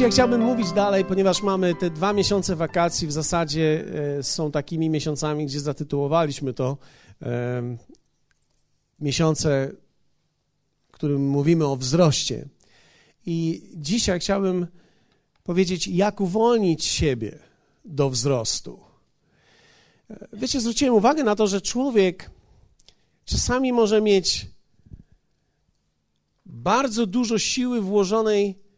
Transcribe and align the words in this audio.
Dzisiaj 0.00 0.12
chciałbym 0.12 0.40
mówić 0.40 0.72
dalej, 0.72 1.04
ponieważ 1.04 1.42
mamy 1.42 1.74
te 1.74 1.90
dwa 1.90 2.12
miesiące 2.12 2.56
wakacji, 2.56 3.06
w 3.06 3.12
zasadzie 3.12 3.84
e, 4.18 4.22
są 4.22 4.50
takimi 4.50 4.90
miesiącami, 4.90 5.46
gdzie 5.46 5.60
zatytułowaliśmy 5.60 6.54
to 6.54 6.76
miesiące, 9.00 9.72
w 10.88 10.92
którym 10.92 11.28
mówimy 11.28 11.66
o 11.66 11.76
wzroście. 11.76 12.48
I 13.26 13.62
dzisiaj 13.74 14.20
chciałbym 14.20 14.66
powiedzieć, 15.42 15.88
jak 15.88 16.20
uwolnić 16.20 16.84
siebie 16.84 17.38
do 17.84 18.10
wzrostu. 18.10 18.80
E, 20.10 20.28
wiecie, 20.32 20.60
zwróciłem 20.60 20.94
uwagę 20.94 21.24
na 21.24 21.36
to, 21.36 21.46
że 21.46 21.60
człowiek 21.60 22.30
czasami 23.24 23.72
może 23.72 24.00
mieć 24.00 24.46
bardzo 26.46 27.06
dużo 27.06 27.38
siły 27.38 27.80
włożonej 27.80 28.69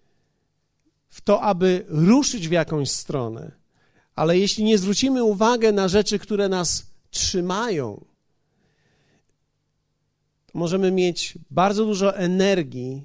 w 1.12 1.21
to, 1.21 1.43
aby 1.43 1.84
ruszyć 1.89 2.48
w 2.48 2.52
jakąś 2.52 2.91
stronę. 2.91 3.53
Ale 4.15 4.39
jeśli 4.39 4.65
nie 4.65 4.79
zwrócimy 4.79 5.25
uwagi 5.25 5.73
na 5.73 5.89
rzeczy, 5.89 6.19
które 6.19 6.48
nas 6.48 6.87
trzymają, 7.11 8.05
możemy 10.55 10.91
mieć 10.91 11.39
bardzo 11.51 11.84
dużo 11.84 12.17
energii 12.17 13.05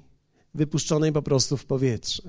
wypuszczonej 0.54 1.12
po 1.12 1.22
prostu 1.22 1.56
w 1.56 1.64
powietrze. 1.64 2.22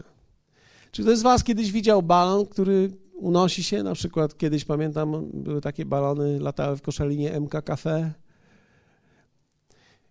Czy 0.92 1.02
ktoś 1.02 1.18
z 1.18 1.22
Was 1.22 1.44
kiedyś 1.44 1.72
widział 1.72 2.04
balon, 2.04 2.46
który 2.46 2.92
unosi 3.14 3.64
się? 3.64 3.84
Na 3.84 3.94
przykład 3.94 4.38
kiedyś 4.38 4.66
pamiętam, 4.66 5.30
były 5.34 5.62
takie 5.62 5.86
balony, 5.86 6.40
latały 6.40 6.78
w 6.78 6.82
koszalinie 6.82 7.40
MK 7.40 7.62
Cafe. 7.66 8.14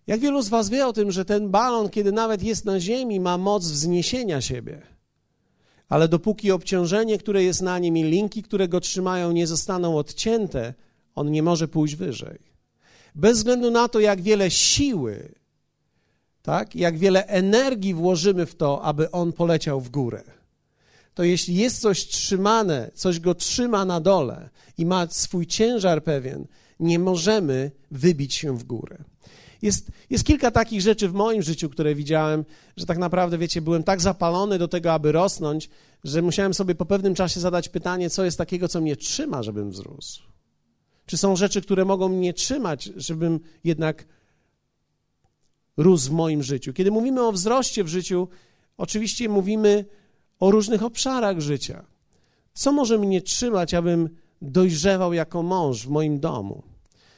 Jak 0.07 0.19
wielu 0.19 0.41
z 0.41 0.49
Was 0.49 0.69
wie 0.69 0.87
o 0.87 0.93
tym, 0.93 1.11
że 1.11 1.25
ten 1.25 1.49
balon, 1.49 1.89
kiedy 1.89 2.11
nawet 2.11 2.43
jest 2.43 2.65
na 2.65 2.79
ziemi, 2.79 3.19
ma 3.19 3.37
moc 3.37 3.67
wzniesienia 3.67 4.41
siebie? 4.41 4.98
Ale 5.89 6.07
dopóki 6.07 6.51
obciążenie, 6.51 7.17
które 7.17 7.43
jest 7.43 7.61
na 7.61 7.79
nim 7.79 7.97
i 7.97 8.03
linki, 8.03 8.43
które 8.43 8.67
go 8.67 8.79
trzymają, 8.79 9.31
nie 9.31 9.47
zostaną 9.47 9.97
odcięte, 9.97 10.73
on 11.15 11.31
nie 11.31 11.43
może 11.43 11.67
pójść 11.67 11.95
wyżej. 11.95 12.39
Bez 13.15 13.37
względu 13.37 13.71
na 13.71 13.87
to, 13.87 13.99
jak 13.99 14.21
wiele 14.21 14.51
siły, 14.51 15.31
tak, 16.41 16.75
jak 16.75 16.97
wiele 16.97 17.25
energii 17.25 17.93
włożymy 17.93 18.45
w 18.45 18.55
to, 18.55 18.81
aby 18.81 19.11
on 19.11 19.33
poleciał 19.33 19.81
w 19.81 19.89
górę, 19.89 20.23
to 21.13 21.23
jeśli 21.23 21.55
jest 21.55 21.81
coś 21.81 22.07
trzymane, 22.07 22.91
coś 22.93 23.19
go 23.19 23.35
trzyma 23.35 23.85
na 23.85 24.01
dole 24.01 24.49
i 24.77 24.85
ma 24.85 25.07
swój 25.07 25.47
ciężar 25.47 26.03
pewien, 26.03 26.47
nie 26.79 26.99
możemy 26.99 27.71
wybić 27.91 28.33
się 28.33 28.57
w 28.57 28.63
górę. 28.63 28.97
Jest, 29.61 29.91
jest 30.09 30.23
kilka 30.23 30.51
takich 30.51 30.81
rzeczy 30.81 31.09
w 31.09 31.13
moim 31.13 31.41
życiu, 31.41 31.69
które 31.69 31.95
widziałem, 31.95 32.45
że 32.77 32.85
tak 32.85 32.97
naprawdę, 32.97 33.37
wiecie, 33.37 33.61
byłem 33.61 33.83
tak 33.83 34.01
zapalony 34.01 34.57
do 34.57 34.67
tego, 34.67 34.93
aby 34.93 35.11
rosnąć, 35.11 35.69
że 36.03 36.21
musiałem 36.21 36.53
sobie 36.53 36.75
po 36.75 36.85
pewnym 36.85 37.15
czasie 37.15 37.39
zadać 37.39 37.69
pytanie, 37.69 38.09
co 38.09 38.25
jest 38.25 38.37
takiego, 38.37 38.67
co 38.67 38.81
mnie 38.81 38.95
trzyma, 38.95 39.43
żebym 39.43 39.71
wzrósł. 39.71 40.23
Czy 41.05 41.17
są 41.17 41.35
rzeczy, 41.35 41.61
które 41.61 41.85
mogą 41.85 42.09
mnie 42.09 42.33
trzymać, 42.33 42.89
żebym 42.95 43.39
jednak 43.63 44.05
rósł 45.77 46.09
w 46.09 46.13
moim 46.13 46.43
życiu? 46.43 46.73
Kiedy 46.73 46.91
mówimy 46.91 47.21
o 47.21 47.31
wzroście 47.31 47.83
w 47.83 47.87
życiu, 47.87 48.27
oczywiście 48.77 49.29
mówimy 49.29 49.85
o 50.39 50.51
różnych 50.51 50.83
obszarach 50.83 51.39
życia. 51.39 51.85
Co 52.53 52.71
może 52.71 52.97
mnie 52.97 53.21
trzymać, 53.21 53.73
abym 53.73 54.09
dojrzewał 54.41 55.13
jako 55.13 55.43
mąż 55.43 55.85
w 55.85 55.89
moim 55.89 56.19
domu? 56.19 56.63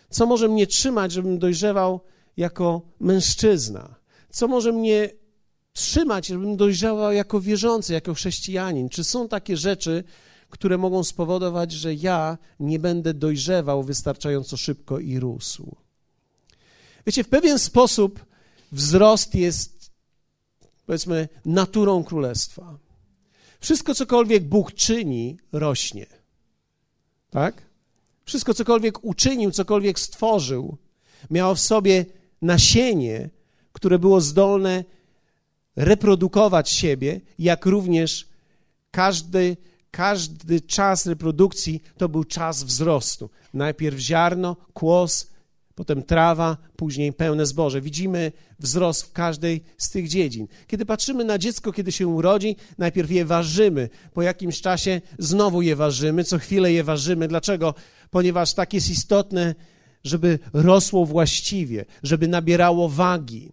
Co 0.10 0.26
może 0.26 0.48
mnie 0.48 0.68
trzymać, 0.68 1.12
żebym 1.12 1.40
dojrzewał 1.40 2.02
jako 2.38 2.82
mężczyzna? 3.00 3.96
Co 4.30 4.48
może 4.48 4.72
mnie 4.72 5.10
trzymać, 5.74 6.28
żebym 6.28 6.58
dojrzał 6.58 7.12
jako 7.12 7.42
wierzący, 7.42 7.94
jako 7.94 8.14
chrześcijanin? 8.14 8.90
Czy 8.90 9.04
są 9.04 9.28
takie 9.28 9.58
rzeczy, 9.58 10.04
które 10.50 10.78
mogą 10.78 11.04
spowodować, 11.04 11.72
że 11.72 11.94
ja 11.94 12.38
nie 12.60 12.80
będę 12.80 13.14
dojrzewał 13.14 13.84
wystarczająco 13.84 14.58
szybko 14.58 15.00
i 15.00 15.20
rósł? 15.20 15.76
Wiecie, 17.06 17.24
w 17.24 17.30
pewien 17.30 17.60
sposób 17.60 18.26
wzrost 18.72 19.36
jest, 19.36 19.92
powiedzmy, 20.86 21.30
naturą 21.46 22.04
królestwa. 22.04 22.78
Wszystko, 23.60 23.96
cokolwiek 23.96 24.44
Bóg 24.44 24.74
czyni, 24.74 25.38
rośnie. 25.52 26.06
Tak? 27.30 27.62
Wszystko, 28.26 28.54
cokolwiek 28.54 29.04
uczynił, 29.04 29.52
cokolwiek 29.52 30.00
stworzył, 30.00 30.78
miało 31.30 31.56
w 31.56 31.60
sobie 31.60 32.06
nasienie, 32.42 33.30
które 33.74 34.00
było 34.00 34.22
zdolne 34.22 34.84
reprodukować 35.76 36.70
siebie, 36.70 37.22
jak 37.40 37.66
również 37.66 38.28
każdy, 38.92 39.58
każdy 39.92 40.62
czas 40.62 41.06
reprodukcji 41.06 41.84
to 41.98 42.10
był 42.10 42.24
czas 42.24 42.64
wzrostu. 42.64 43.30
Najpierw 43.54 44.00
ziarno, 44.00 44.56
kłos, 44.74 45.32
potem 45.76 46.04
trawa, 46.04 46.58
później 46.76 47.14
pełne 47.14 47.46
zboże. 47.46 47.82
Widzimy 47.82 48.32
wzrost 48.60 49.04
w 49.04 49.12
każdej 49.12 49.64
z 49.78 49.90
tych 49.90 50.08
dziedzin. 50.08 50.48
Kiedy 50.68 50.86
patrzymy 50.86 51.24
na 51.24 51.38
dziecko, 51.38 51.72
kiedy 51.72 51.92
się 51.92 52.08
urodzi, 52.08 52.56
najpierw 52.78 53.12
je 53.12 53.26
ważymy, 53.26 53.90
po 54.14 54.22
jakimś 54.22 54.62
czasie 54.62 55.02
znowu 55.20 55.62
je 55.62 55.76
ważymy, 55.76 56.24
co 56.24 56.40
chwilę 56.40 56.74
je 56.74 56.84
ważymy. 56.84 57.28
Dlaczego? 57.28 57.74
Ponieważ 58.10 58.54
tak 58.54 58.74
jest 58.74 58.90
istotne 58.90 59.56
żeby 60.04 60.40
rosło 60.54 61.06
właściwie, 61.06 61.86
żeby 62.04 62.28
nabierało 62.28 62.90
wagi, 62.90 63.52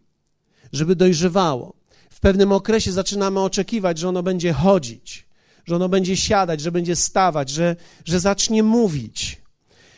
żeby 0.72 0.96
dojrzewało. 0.96 1.74
W 2.10 2.20
pewnym 2.20 2.52
okresie 2.52 2.92
zaczynamy 2.92 3.40
oczekiwać, 3.40 3.98
że 3.98 4.08
ono 4.08 4.22
będzie 4.22 4.52
chodzić, 4.52 5.26
że 5.64 5.76
ono 5.76 5.88
będzie 5.88 6.16
siadać, 6.16 6.60
że 6.60 6.72
będzie 6.72 6.96
stawać, 6.96 7.50
że, 7.50 7.76
że 8.04 8.20
zacznie 8.20 8.62
mówić. 8.62 9.42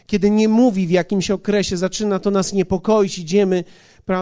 Kiedy 0.07 0.31
nie 0.31 0.49
mówi 0.49 0.87
w 0.87 0.91
jakimś 0.91 1.31
okresie, 1.31 1.77
zaczyna 1.77 2.19
to 2.19 2.31
nas 2.31 2.53
niepokoić, 2.53 3.19
idziemy 3.19 3.65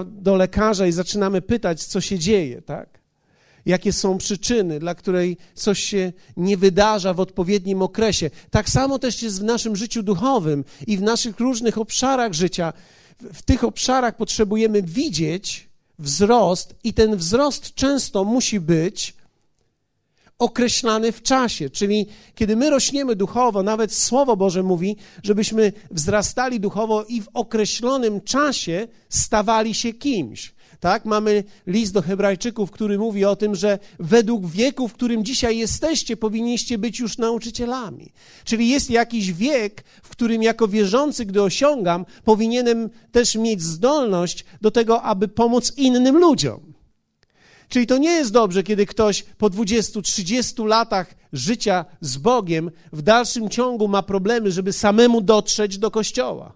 do 0.07 0.37
lekarza 0.37 0.87
i 0.87 0.93
zaczynamy 0.93 1.43
pytać, 1.43 1.85
co 1.85 2.01
się 2.01 2.19
dzieje, 2.19 2.63
tak? 2.63 2.99
Jakie 3.69 3.93
są 3.93 4.19
przyczyny, 4.19 4.81
dla 4.81 4.95
której 4.95 5.37
coś 5.55 5.85
się 5.85 6.13
nie 6.37 6.57
wydarza 6.57 7.15
w 7.15 7.21
odpowiednim 7.21 7.83
okresie. 7.83 8.31
Tak 8.51 8.69
samo 8.69 8.99
też 8.99 9.23
jest 9.23 9.41
w 9.41 9.45
naszym 9.45 9.77
życiu 9.77 10.03
duchowym 10.03 10.65
i 10.87 10.97
w 10.97 11.03
naszych 11.03 11.41
różnych 11.41 11.79
obszarach 11.79 12.33
życia. 12.33 12.73
W 13.35 13.43
tych 13.43 13.65
obszarach 13.65 14.17
potrzebujemy 14.17 14.83
widzieć 14.83 15.69
wzrost, 15.99 16.75
i 16.85 16.95
ten 16.95 17.17
wzrost 17.17 17.75
często 17.75 18.25
musi 18.25 18.61
być 18.61 19.15
określany 20.39 21.13
w 21.13 21.23
czasie. 21.23 21.71
Czyli 21.71 22.07
kiedy 22.35 22.57
my 22.57 22.71
rośniemy 22.71 23.17
duchowo, 23.17 23.63
nawet 23.63 23.95
Słowo 23.95 24.37
Boże 24.37 24.63
mówi, 24.63 24.97
żebyśmy 25.23 25.73
wzrastali 25.91 26.61
duchowo 26.61 27.05
i 27.05 27.23
w 27.23 27.29
określonym 27.35 28.21
czasie 28.21 28.89
stawali 29.09 29.75
się 29.75 29.93
kimś. 29.93 30.55
Tak, 30.81 31.05
mamy 31.05 31.45
list 31.67 31.93
do 31.93 32.03
Hebrajczyków, 32.03 32.71
który 32.71 32.99
mówi 32.99 33.25
o 33.25 33.37
tym, 33.37 33.55
że 33.55 33.79
według 33.99 34.47
wieku, 34.47 34.89
w 34.89 34.93
którym 34.93 35.25
dzisiaj 35.25 35.59
jesteście, 35.59 36.17
powinniście 36.17 36.79
być 36.79 36.99
już 36.99 37.19
nauczycielami. 37.19 38.13
Czyli 38.45 38.69
jest 38.69 38.91
jakiś 38.91 39.33
wiek, 39.33 39.85
w 40.03 40.09
którym 40.09 40.43
jako 40.43 40.69
wierzący, 40.69 41.25
gdy 41.25 41.43
osiągam, 41.43 42.07
powinienem 42.25 42.91
też 43.13 43.35
mieć 43.35 43.63
zdolność 43.63 44.45
do 44.61 44.71
tego, 44.71 45.03
aby 45.03 45.29
pomóc 45.29 45.73
innym 45.77 46.19
ludziom. 46.19 46.75
Czyli 47.69 47.87
to 47.87 47.99
nie 47.99 48.11
jest 48.11 48.33
dobrze, 48.33 48.63
kiedy 48.63 48.87
ktoś 48.87 49.23
po 49.23 49.51
20-30 49.51 50.67
latach 50.67 51.15
życia 51.33 51.85
z 52.01 52.17
Bogiem 52.17 52.71
w 52.93 53.03
dalszym 53.03 53.49
ciągu 53.49 53.89
ma 53.89 54.03
problemy, 54.03 54.53
żeby 54.53 54.73
samemu 54.73 55.21
dotrzeć 55.21 55.79
do 55.79 55.91
kościoła. 55.91 56.53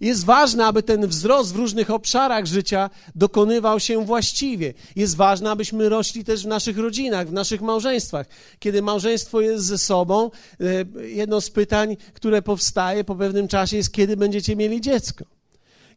Jest 0.00 0.24
ważne, 0.24 0.66
aby 0.66 0.82
ten 0.82 1.06
wzrost 1.06 1.52
w 1.52 1.56
różnych 1.56 1.90
obszarach 1.90 2.46
życia 2.46 2.90
dokonywał 3.14 3.80
się 3.80 4.04
właściwie. 4.04 4.74
Jest 4.96 5.16
ważne, 5.16 5.50
abyśmy 5.50 5.88
rośli 5.88 6.24
też 6.24 6.44
w 6.44 6.46
naszych 6.46 6.78
rodzinach, 6.78 7.28
w 7.28 7.32
naszych 7.32 7.60
małżeństwach. 7.60 8.26
Kiedy 8.58 8.82
małżeństwo 8.82 9.40
jest 9.40 9.64
ze 9.64 9.78
sobą, 9.78 10.30
e, 10.60 11.08
jedno 11.08 11.40
z 11.40 11.50
pytań, 11.50 11.96
które 12.14 12.42
powstaje 12.42 13.04
po 13.04 13.16
pewnym 13.16 13.48
czasie 13.48 13.76
jest, 13.76 13.92
kiedy 13.92 14.16
będziecie 14.16 14.56
mieli 14.56 14.80
dziecko. 14.80 15.24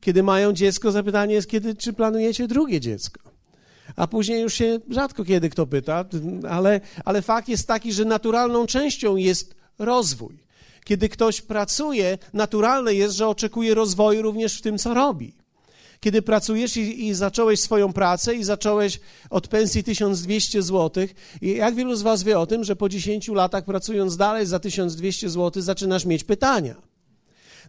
Kiedy 0.01 0.23
mają 0.23 0.53
dziecko, 0.53 0.91
zapytanie 0.91 1.33
jest, 1.33 1.49
kiedy, 1.49 1.75
czy 1.75 1.93
planujecie 1.93 2.47
drugie 2.47 2.79
dziecko. 2.79 3.21
A 3.95 4.07
później 4.07 4.41
już 4.41 4.53
się 4.53 4.79
rzadko 4.89 5.25
kiedy 5.25 5.49
kto 5.49 5.67
pyta, 5.67 6.05
ale, 6.49 6.81
ale 7.05 7.21
fakt 7.21 7.49
jest 7.49 7.67
taki, 7.67 7.93
że 7.93 8.05
naturalną 8.05 8.65
częścią 8.65 9.15
jest 9.15 9.55
rozwój. 9.79 10.50
Kiedy 10.83 11.09
ktoś 11.09 11.41
pracuje, 11.41 12.17
naturalne 12.33 12.93
jest, 12.93 13.15
że 13.15 13.27
oczekuje 13.27 13.73
rozwoju 13.73 14.21
również 14.21 14.57
w 14.57 14.61
tym, 14.61 14.77
co 14.77 14.93
robi. 14.93 15.33
Kiedy 15.99 16.21
pracujesz 16.21 16.77
i, 16.77 17.07
i 17.07 17.13
zacząłeś 17.13 17.59
swoją 17.59 17.93
pracę 17.93 18.35
i 18.35 18.43
zacząłeś 18.43 18.99
od 19.29 19.47
pensji 19.47 19.83
1200 19.83 20.61
zł, 20.61 21.07
jak 21.41 21.75
wielu 21.75 21.95
z 21.95 22.01
Was 22.01 22.23
wie 22.23 22.39
o 22.39 22.47
tym, 22.47 22.63
że 22.63 22.75
po 22.75 22.89
10 22.89 23.27
latach 23.27 23.65
pracując 23.65 24.17
dalej 24.17 24.45
za 24.45 24.59
1200 24.59 25.29
zł 25.29 25.63
zaczynasz 25.63 26.05
mieć 26.05 26.23
pytania? 26.23 26.90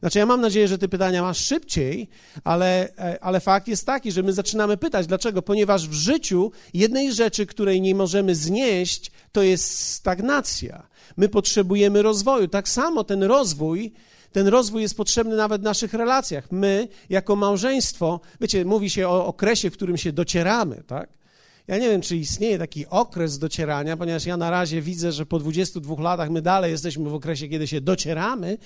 Znaczy, 0.02 0.18
ja 0.18 0.26
mam 0.26 0.40
nadzieję, 0.40 0.68
że 0.68 0.78
te 0.78 0.88
pytania 0.88 1.22
masz 1.22 1.38
szybciej, 1.38 2.08
ale, 2.44 2.96
e, 2.98 3.24
ale 3.24 3.40
fakt 3.40 3.68
jest 3.68 3.86
taki, 3.86 4.12
że 4.12 4.22
my 4.22 4.32
zaczynamy 4.32 4.76
pytać, 4.76 5.06
dlaczego? 5.06 5.42
Ponieważ 5.42 5.88
w 5.88 5.92
życiu 5.92 6.52
jednej 6.74 7.12
rzeczy, 7.12 7.46
której 7.46 7.80
nie 7.80 7.94
możemy 7.94 8.34
znieść, 8.34 9.12
to 9.32 9.42
jest 9.42 9.88
stagnacja. 9.88 10.82
My 11.16 11.28
potrzebujemy 11.28 12.02
rozwoju. 12.02 12.48
Tak 12.48 12.68
samo 12.68 13.04
ten 13.04 13.22
rozwój 13.22 13.92
ten 14.32 14.48
rozwój 14.48 14.82
jest 14.82 14.96
potrzebny 14.96 15.36
nawet 15.36 15.60
w 15.60 15.64
naszych 15.64 15.94
relacjach. 15.94 16.52
My, 16.52 16.88
jako 17.10 17.36
małżeństwo, 17.36 18.20
wiecie, 18.40 18.64
mówi 18.64 18.90
się 18.90 19.08
o 19.08 19.26
okresie, 19.26 19.70
w 19.70 19.72
którym 19.72 19.96
się 19.96 20.12
docieramy, 20.12 20.82
tak? 20.86 21.08
Ja 21.68 21.78
nie 21.78 21.90
wiem, 21.90 22.00
czy 22.00 22.16
istnieje 22.16 22.58
taki 22.58 22.86
okres 22.86 23.38
docierania, 23.38 23.96
ponieważ 23.96 24.26
ja 24.26 24.36
na 24.36 24.50
razie 24.50 24.82
widzę, 24.82 25.12
że 25.12 25.26
po 25.26 25.38
22 25.38 26.02
latach 26.02 26.30
my 26.30 26.42
dalej 26.42 26.70
jesteśmy 26.72 27.10
w 27.10 27.14
okresie, 27.14 27.48
kiedy 27.48 27.66
się 27.66 27.80
docieramy, 27.80 28.58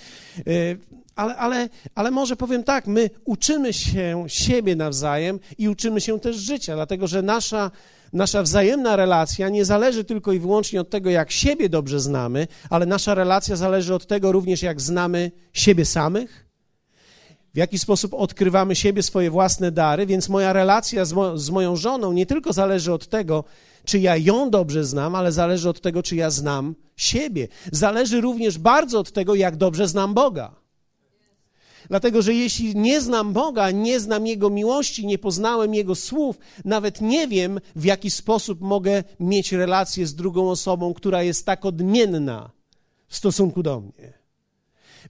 y, 0.48 0.78
ale, 1.16 1.37
ale, 1.37 1.69
ale 1.94 2.10
może 2.10 2.37
powiem 2.37 2.64
tak, 2.64 2.87
my 2.87 3.10
uczymy 3.25 3.72
się 3.72 4.25
siebie 4.28 4.76
nawzajem 4.76 5.40
i 5.58 5.69
uczymy 5.69 6.00
się 6.00 6.20
też 6.20 6.37
życia, 6.37 6.75
dlatego 6.75 7.06
że 7.06 7.22
nasza 7.22 7.70
nasza 8.12 8.43
wzajemna 8.43 8.96
relacja 8.96 9.48
nie 9.48 9.64
zależy 9.64 10.04
tylko 10.04 10.32
i 10.32 10.38
wyłącznie 10.38 10.81
od 10.81 10.90
tego, 10.90 11.10
jak 11.10 11.31
siebie 11.31 11.69
dobrze 11.69 12.00
znamy, 12.00 12.46
ale 12.70 12.87
nasza 12.87 13.14
relacja 13.14 13.56
zależy 13.56 13.94
od 13.94 14.06
tego 14.06 14.32
również, 14.32 14.62
jak 14.62 14.81
znamy 14.81 15.31
siebie 15.52 15.84
samych, 15.84 16.45
w 17.56 17.58
jaki 17.58 17.79
sposób 17.79 18.14
odkrywamy 18.14 18.76
siebie, 18.76 19.03
swoje 19.03 19.31
własne 19.31 19.73
dary, 19.73 20.06
więc 20.06 20.29
moja 20.29 20.53
relacja 20.53 21.05
z, 21.05 21.12
mo 21.12 21.38
z 21.38 21.50
moją 21.50 21.76
żoną 21.76 22.12
nie 22.12 22.26
tylko 22.26 22.53
zależy 22.53 22.93
od 22.93 23.06
tego, 23.06 23.44
czy 23.85 23.99
ja 23.99 24.17
ją 24.17 24.50
dobrze 24.50 24.85
znam, 24.85 25.14
ale 25.14 25.32
zależy 25.32 25.69
od 25.69 25.81
tego, 25.81 26.03
czy 26.03 26.17
ja 26.17 26.31
znam 26.31 26.75
siebie. 26.97 27.49
Zależy 27.73 28.20
również 28.20 28.58
bardzo 28.58 28.99
od 29.00 29.12
tego, 29.12 29.35
jak 29.35 29.56
dobrze 29.56 29.88
znam 29.88 30.14
Boga. 30.14 30.55
Dlatego, 31.88 32.23
że 32.23 32.35
jeśli 32.35 32.76
nie 32.76 33.00
znam 33.00 33.32
Boga, 33.32 33.70
nie 33.70 34.00
znam 34.00 34.26
Jego 34.26 34.50
miłości, 34.50 35.06
nie 35.06 35.19
poznałem 35.19 35.75
Jego 35.75 35.94
słów, 35.94 36.38
nawet 36.64 37.00
nie 37.00 37.29
wiem, 37.29 37.61
w 37.76 37.85
jaki 37.85 38.11
sposób 38.11 38.61
mogę 38.61 39.05
mieć 39.20 39.53
relację 39.53 40.06
z 40.06 40.14
drugą 40.14 40.50
osobą, 40.50 40.94
która 40.94 41.23
jest 41.23 41.47
tak 41.47 41.64
odmienna 41.67 42.50
w 43.08 43.17
stosunku 43.17 43.62
do 43.62 43.81
mnie. 43.81 44.16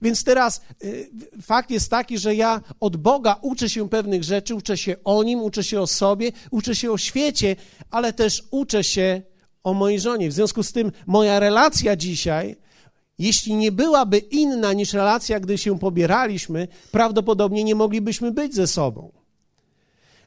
Więc 0.01 0.23
teraz 0.23 0.61
y, 0.83 1.09
fakt 1.41 1.71
jest 1.71 1.89
taki, 1.89 2.17
że 2.17 2.35
ja 2.35 2.61
od 2.79 2.97
Boga 2.97 3.39
uczę 3.41 3.69
się 3.69 3.89
pewnych 3.89 4.23
rzeczy, 4.23 4.55
uczę 4.55 4.77
się 4.77 4.95
o 5.03 5.23
Nim, 5.23 5.39
uczę 5.39 5.63
się 5.63 5.81
o 5.81 5.87
sobie, 5.87 6.31
uczę 6.51 6.75
się 6.75 6.91
o 6.91 6.97
świecie, 6.97 7.55
ale 7.91 8.13
też 8.13 8.43
uczę 8.51 8.83
się 8.83 9.21
o 9.63 9.73
mojej 9.73 9.99
żonie. 9.99 10.29
W 10.29 10.33
związku 10.33 10.63
z 10.63 10.71
tym 10.71 10.91
moja 11.07 11.39
relacja 11.39 11.95
dzisiaj 11.95 12.55
jeśli 13.19 13.55
nie 13.55 13.71
byłaby 13.71 14.17
inna 14.17 14.73
niż 14.73 14.93
relacja, 14.93 15.39
gdy 15.39 15.57
się 15.57 15.79
pobieraliśmy, 15.79 16.67
prawdopodobnie 16.91 17.63
nie 17.63 17.75
moglibyśmy 17.75 18.31
być 18.31 18.55
ze 18.55 18.67
sobą. 18.67 19.11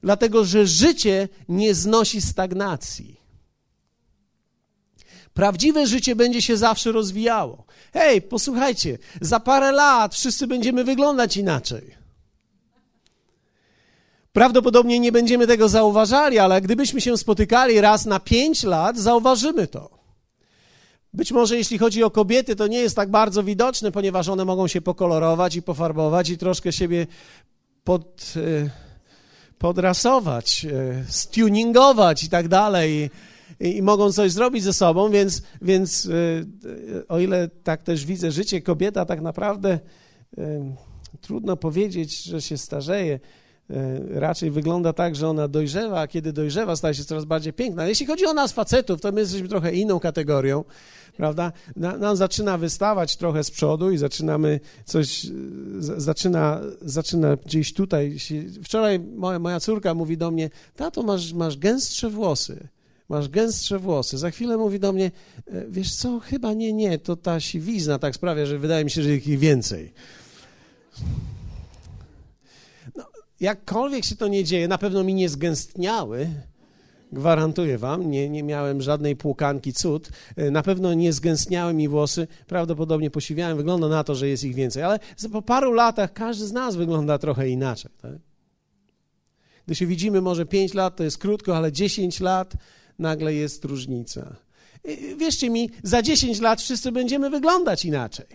Dlatego, 0.03 0.45
że 0.45 0.67
życie 0.67 1.29
nie 1.49 1.75
znosi 1.75 2.21
stagnacji. 2.21 3.20
Prawdziwe 5.35 5.87
życie 5.87 6.17
będzie 6.17 6.43
się 6.43 6.57
zawsze 6.57 6.93
rozwijało. 6.93 7.65
Hej, 7.93 8.23
posłuchajcie, 8.23 8.99
za 9.21 9.41
parę 9.41 9.73
lat 9.73 10.15
wszyscy 10.15 10.47
będziemy 10.47 10.85
wyglądać 10.85 11.37
inaczej. 11.37 12.01
Prawdopodobnie 14.33 15.01
nie 15.01 15.13
będziemy 15.13 15.47
tego 15.47 15.69
zauważali, 15.69 16.39
ale 16.39 16.61
gdybyśmy 16.61 17.01
się 17.01 17.19
spotykali 17.19 17.81
raz 17.81 18.07
na 18.07 18.21
pięć 18.21 18.63
lat, 18.63 18.99
zauważymy 18.99 19.67
to. 19.67 20.01
Być 21.15 21.33
może 21.33 21.57
jeśli 21.57 21.79
chodzi 21.79 22.03
o 22.03 22.11
kobiety, 22.11 22.57
to 22.57 22.67
nie 22.67 22.79
jest 22.79 22.97
tak 22.97 23.11
bardzo 23.11 23.43
widoczne, 23.43 23.93
ponieważ 23.93 24.29
one 24.29 24.45
mogą 24.45 24.69
się 24.69 24.81
pokolorować 24.81 25.57
i 25.57 25.63
pofarbować 25.63 26.31
i 26.31 26.39
troszkę 26.39 26.73
siebie 26.73 27.07
pod, 27.85 28.35
e, 28.37 28.71
podrasować, 29.59 30.65
e, 30.65 31.05
stuningować 31.09 32.25
i 32.25 32.29
tak 32.29 32.49
dalej. 32.49 33.11
I, 33.61 33.83
mogą 33.83 34.13
coś 34.13 34.33
zrobić 34.33 34.65
ze 34.65 34.73
sobą, 34.73 35.11
więc, 35.11 35.43
więc 35.63 36.07
e, 36.07 37.09
o 37.09 37.19
ile 37.19 37.49
tak 37.49 37.83
też 37.83 38.07
widzę 38.07 38.31
życie, 38.31 38.63
kobieta 38.63 39.05
tak 39.05 39.21
naprawdę 39.21 39.79
trudno 41.21 41.57
powiedzieć, 41.57 42.23
że 42.23 42.43
się 42.43 42.59
starzeje. 42.59 43.21
Raczej 44.11 44.51
wygląda 44.51 44.93
tak, 44.93 45.17
że 45.17 45.29
ona 45.29 45.49
dojrzewa, 45.49 46.01
a 46.01 46.09
kiedy 46.09 46.33
dojrzewa, 46.33 46.77
staje 46.77 46.95
się 46.95 47.05
coraz 47.05 47.25
bardziej 47.25 47.53
piękna. 47.53 47.87
Jeśli 47.87 48.07
chodzi 48.07 48.27
o 48.27 48.33
nas, 48.33 48.53
facetów, 48.53 49.01
to 49.01 49.13
my 49.13 49.21
jesteśmy 49.21 49.49
trochę 49.49 49.73
inną 49.73 50.01
kategorią 50.01 50.65
prawda? 51.21 51.53
Nam 51.77 52.17
zaczyna 52.17 52.59
wystawać 52.59 53.17
trochę 53.17 53.45
z 53.45 53.51
przodu 53.51 53.91
i 53.91 53.99
zaczynamy 53.99 54.61
coś, 54.85 55.27
zaczyna, 55.79 56.61
zaczyna 56.83 57.37
gdzieś 57.37 57.73
tutaj. 57.73 58.17
Wczoraj 58.65 59.01
moja, 59.01 59.39
moja 59.39 59.61
córka 59.61 59.95
mówi 59.95 60.17
do 60.17 60.31
mnie, 60.31 60.51
tato, 60.77 61.03
masz, 61.03 61.33
masz 61.33 61.57
gęstsze 61.57 62.11
włosy 62.11 62.69
masz 63.11 63.29
gęstsze 63.29 63.79
włosy. 63.79 64.19
Za 64.19 64.31
chwilę 64.31 64.57
mówi 64.57 64.81
do 64.81 64.93
mnie, 64.93 65.11
e, 65.47 65.65
wiesz 65.69 65.95
co, 65.95 66.21
chyba 66.21 66.53
nie, 66.53 66.73
nie, 66.73 66.99
to 66.99 67.17
ta 67.17 67.41
siwizna 67.41 67.99
tak 67.99 68.15
sprawia, 68.15 68.47
że 68.47 68.59
wydaje 68.59 68.85
mi 68.85 68.91
się, 68.91 69.03
że 69.03 69.15
ich 69.15 69.39
więcej. 69.39 69.93
No, 72.97 73.05
jakkolwiek 73.41 74.05
się 74.05 74.17
to 74.17 74.29
nie 74.29 74.45
dzieje, 74.45 74.69
na 74.69 74.79
pewno 74.79 75.05
mi 75.05 75.15
nie 75.15 75.29
zgęstniały, 75.29 76.31
Gwarantuję 77.13 77.79
wam, 77.79 78.11
nie, 78.11 78.29
nie 78.29 78.43
miałem 78.43 78.83
żadnej 78.83 79.17
płukanki 79.17 79.73
cud. 79.73 80.11
E, 80.37 80.51
na 80.51 80.63
pewno 80.63 80.95
nie 80.95 81.13
zgęstniały 81.13 81.75
mi 81.75 81.89
włosy, 81.89 82.27
prawdopodobnie 82.47 83.11
posiwiałem. 83.11 83.57
Wygląda 83.57 83.89
na 83.89 84.05
to, 84.05 84.15
że 84.15 84.29
jest 84.29 84.45
ich 84.45 84.55
więcej, 84.55 84.83
ale 84.83 84.99
po 85.33 85.43
paru 85.43 85.73
latach 85.73 86.13
każdy 86.13 86.47
z 86.47 86.53
nas 86.53 86.77
wygląda 86.77 87.19
trochę 87.19 87.49
inaczej. 87.49 87.91
Tak? 88.03 88.13
Gdy 89.67 89.75
się 89.75 89.87
widzimy, 89.87 90.21
może 90.21 90.47
5 90.47 90.75
lat 90.75 90.97
to 90.97 91.05
jest 91.05 91.19
krótko, 91.19 91.57
ale 91.57 91.73
10 91.73 92.21
lat 92.21 92.55
nagle 93.01 93.35
jest 93.35 93.65
różnica. 93.65 94.37
Wierzcie 95.17 95.51
mi, 95.51 95.71
za 95.83 96.03
10 96.03 96.41
lat 96.41 96.61
wszyscy 96.61 96.93
będziemy 96.93 97.31
wyglądać 97.31 97.85
inaczej. 97.85 98.27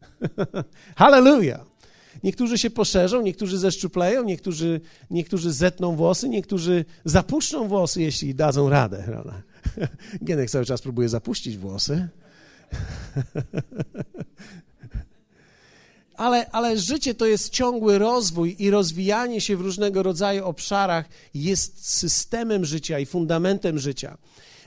Hallelujah! 0.96 1.66
Niektórzy 2.22 2.58
się 2.58 2.70
poszerzą, 2.70 3.22
niektórzy 3.22 3.58
zeszczupleją, 3.58 4.24
niektórzy, 4.24 4.80
niektórzy 5.10 5.52
zetną 5.52 5.96
włosy, 5.96 6.28
niektórzy 6.28 6.84
zapuszczą 7.04 7.68
włosy, 7.68 8.02
jeśli 8.02 8.34
dadzą 8.34 8.68
radę. 8.68 9.02
Prawda? 9.06 9.42
Gienek 10.24 10.50
cały 10.50 10.64
czas 10.64 10.82
próbuje 10.82 11.08
zapuścić 11.08 11.56
włosy. 11.56 12.08
ale, 16.18 16.50
ale 16.50 16.78
życie 16.78 17.14
to 17.14 17.26
jest 17.26 17.50
ciągły 17.50 17.98
rozwój 17.98 18.56
i 18.58 18.70
rozwijanie 18.70 19.40
się 19.40 19.56
w 19.56 19.60
różnego 19.60 20.02
rodzaju 20.02 20.44
obszarach 20.44 21.08
jest 21.34 21.90
systemem 21.90 22.64
życia 22.64 22.98
i 22.98 23.06
fundamentem 23.06 23.78
życia. 23.78 24.18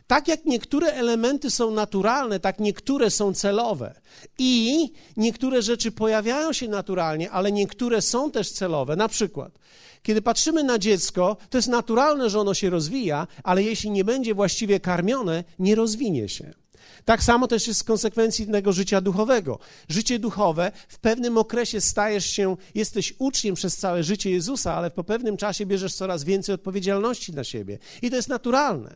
Tak 0.07 0.27
jak 0.27 0.45
niektóre 0.45 0.93
elementy 0.93 1.51
są 1.51 1.71
naturalne, 1.71 2.39
tak 2.39 2.59
niektóre 2.59 3.09
są 3.09 3.33
celowe. 3.33 4.01
I 4.37 4.89
niektóre 5.17 5.61
rzeczy 5.61 5.91
pojawiają 5.91 6.53
się 6.53 6.67
naturalnie, 6.67 7.31
ale 7.31 7.51
niektóre 7.51 8.01
są 8.01 8.31
też 8.31 8.51
celowe. 8.51 8.95
Na 8.95 9.07
przykład, 9.07 9.59
kiedy 10.03 10.21
patrzymy 10.21 10.63
na 10.63 10.79
dziecko, 10.79 11.37
to 11.49 11.57
jest 11.57 11.67
naturalne, 11.67 12.29
że 12.29 12.39
ono 12.39 12.53
się 12.53 12.69
rozwija, 12.69 13.27
ale 13.43 13.63
jeśli 13.63 13.91
nie 13.91 14.03
będzie 14.03 14.33
właściwie 14.33 14.79
karmione, 14.79 15.43
nie 15.59 15.75
rozwinie 15.75 16.29
się. 16.29 16.60
Tak 17.05 17.23
samo 17.23 17.47
też 17.47 17.67
jest 17.67 17.79
z 17.79 17.83
konsekwencji 17.83 18.47
tego 18.47 18.73
życia 18.73 19.01
duchowego. 19.01 19.59
Życie 19.89 20.19
duchowe 20.19 20.71
w 20.87 20.99
pewnym 20.99 21.37
okresie 21.37 21.81
stajesz 21.81 22.25
się, 22.25 22.57
jesteś 22.75 23.13
uczniem 23.19 23.55
przez 23.55 23.77
całe 23.77 24.03
życie 24.03 24.31
Jezusa, 24.31 24.73
ale 24.73 24.91
po 24.91 25.03
pewnym 25.03 25.37
czasie 25.37 25.65
bierzesz 25.65 25.93
coraz 25.93 26.23
więcej 26.23 26.55
odpowiedzialności 26.55 27.33
na 27.33 27.43
siebie. 27.43 27.77
I 28.01 28.09
to 28.09 28.15
jest 28.15 28.29
naturalne. 28.29 28.95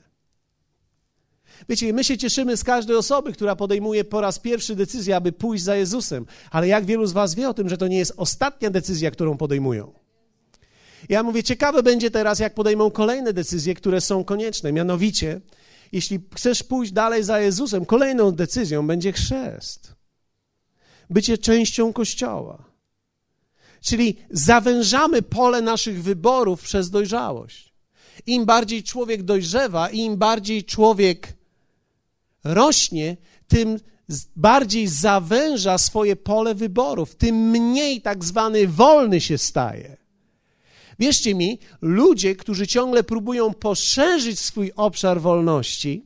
Wiecie, 1.69 1.93
my 1.93 2.03
się 2.03 2.17
cieszymy 2.17 2.57
z 2.57 2.63
każdej 2.63 2.95
osoby, 2.95 3.33
która 3.33 3.55
podejmuje 3.55 4.03
po 4.03 4.21
raz 4.21 4.39
pierwszy 4.39 4.75
decyzję, 4.75 5.15
aby 5.15 5.31
pójść 5.31 5.63
za 5.63 5.75
Jezusem, 5.75 6.25
ale 6.51 6.67
jak 6.67 6.85
wielu 6.85 7.05
z 7.05 7.11
Was 7.11 7.35
wie 7.35 7.49
o 7.49 7.53
tym, 7.53 7.69
że 7.69 7.77
to 7.77 7.87
nie 7.87 7.97
jest 7.97 8.13
ostatnia 8.17 8.69
decyzja, 8.69 9.11
którą 9.11 9.37
podejmują? 9.37 9.93
Ja 11.09 11.23
mówię, 11.23 11.43
ciekawe 11.43 11.83
będzie 11.83 12.11
teraz, 12.11 12.39
jak 12.39 12.53
podejmą 12.53 12.91
kolejne 12.91 13.33
decyzje, 13.33 13.73
które 13.73 14.01
są 14.01 14.23
konieczne. 14.23 14.71
Mianowicie, 14.71 15.41
jeśli 15.95 16.19
chcesz 16.35 16.63
pójść 16.63 16.91
dalej 16.91 17.23
za 17.23 17.39
Jezusem, 17.39 17.85
kolejną 17.85 18.31
decyzją 18.31 18.87
będzie 18.87 19.11
chrzest. 19.11 19.95
Bycie 21.09 21.37
częścią 21.37 21.93
Kościoła. 21.93 22.63
Czyli 23.81 24.17
zawężamy 24.29 25.21
pole 25.21 25.61
naszych 25.61 26.03
wyborów 26.03 26.61
przez 26.61 26.89
dojrzałość. 26.89 27.73
Im 28.25 28.45
bardziej 28.45 28.83
człowiek 28.83 29.23
dojrzewa, 29.23 29.89
im 29.89 30.17
bardziej 30.17 30.63
człowiek 30.63 31.33
rośnie, 32.43 33.17
tym 33.47 33.79
bardziej 34.35 34.87
zawęża 34.87 35.77
swoje 35.77 36.15
pole 36.15 36.55
wyborów, 36.55 37.15
tym 37.15 37.35
mniej 37.35 38.01
tak 38.01 38.25
zwany 38.25 38.67
wolny 38.67 39.21
się 39.21 39.37
staje. 39.37 39.97
Wierzcie 40.99 41.35
mi, 41.35 41.59
ludzie, 41.81 42.35
którzy 42.35 42.67
ciągle 42.67 43.03
próbują 43.03 43.53
poszerzyć 43.53 44.39
swój 44.39 44.71
obszar 44.75 45.21
wolności, 45.21 46.05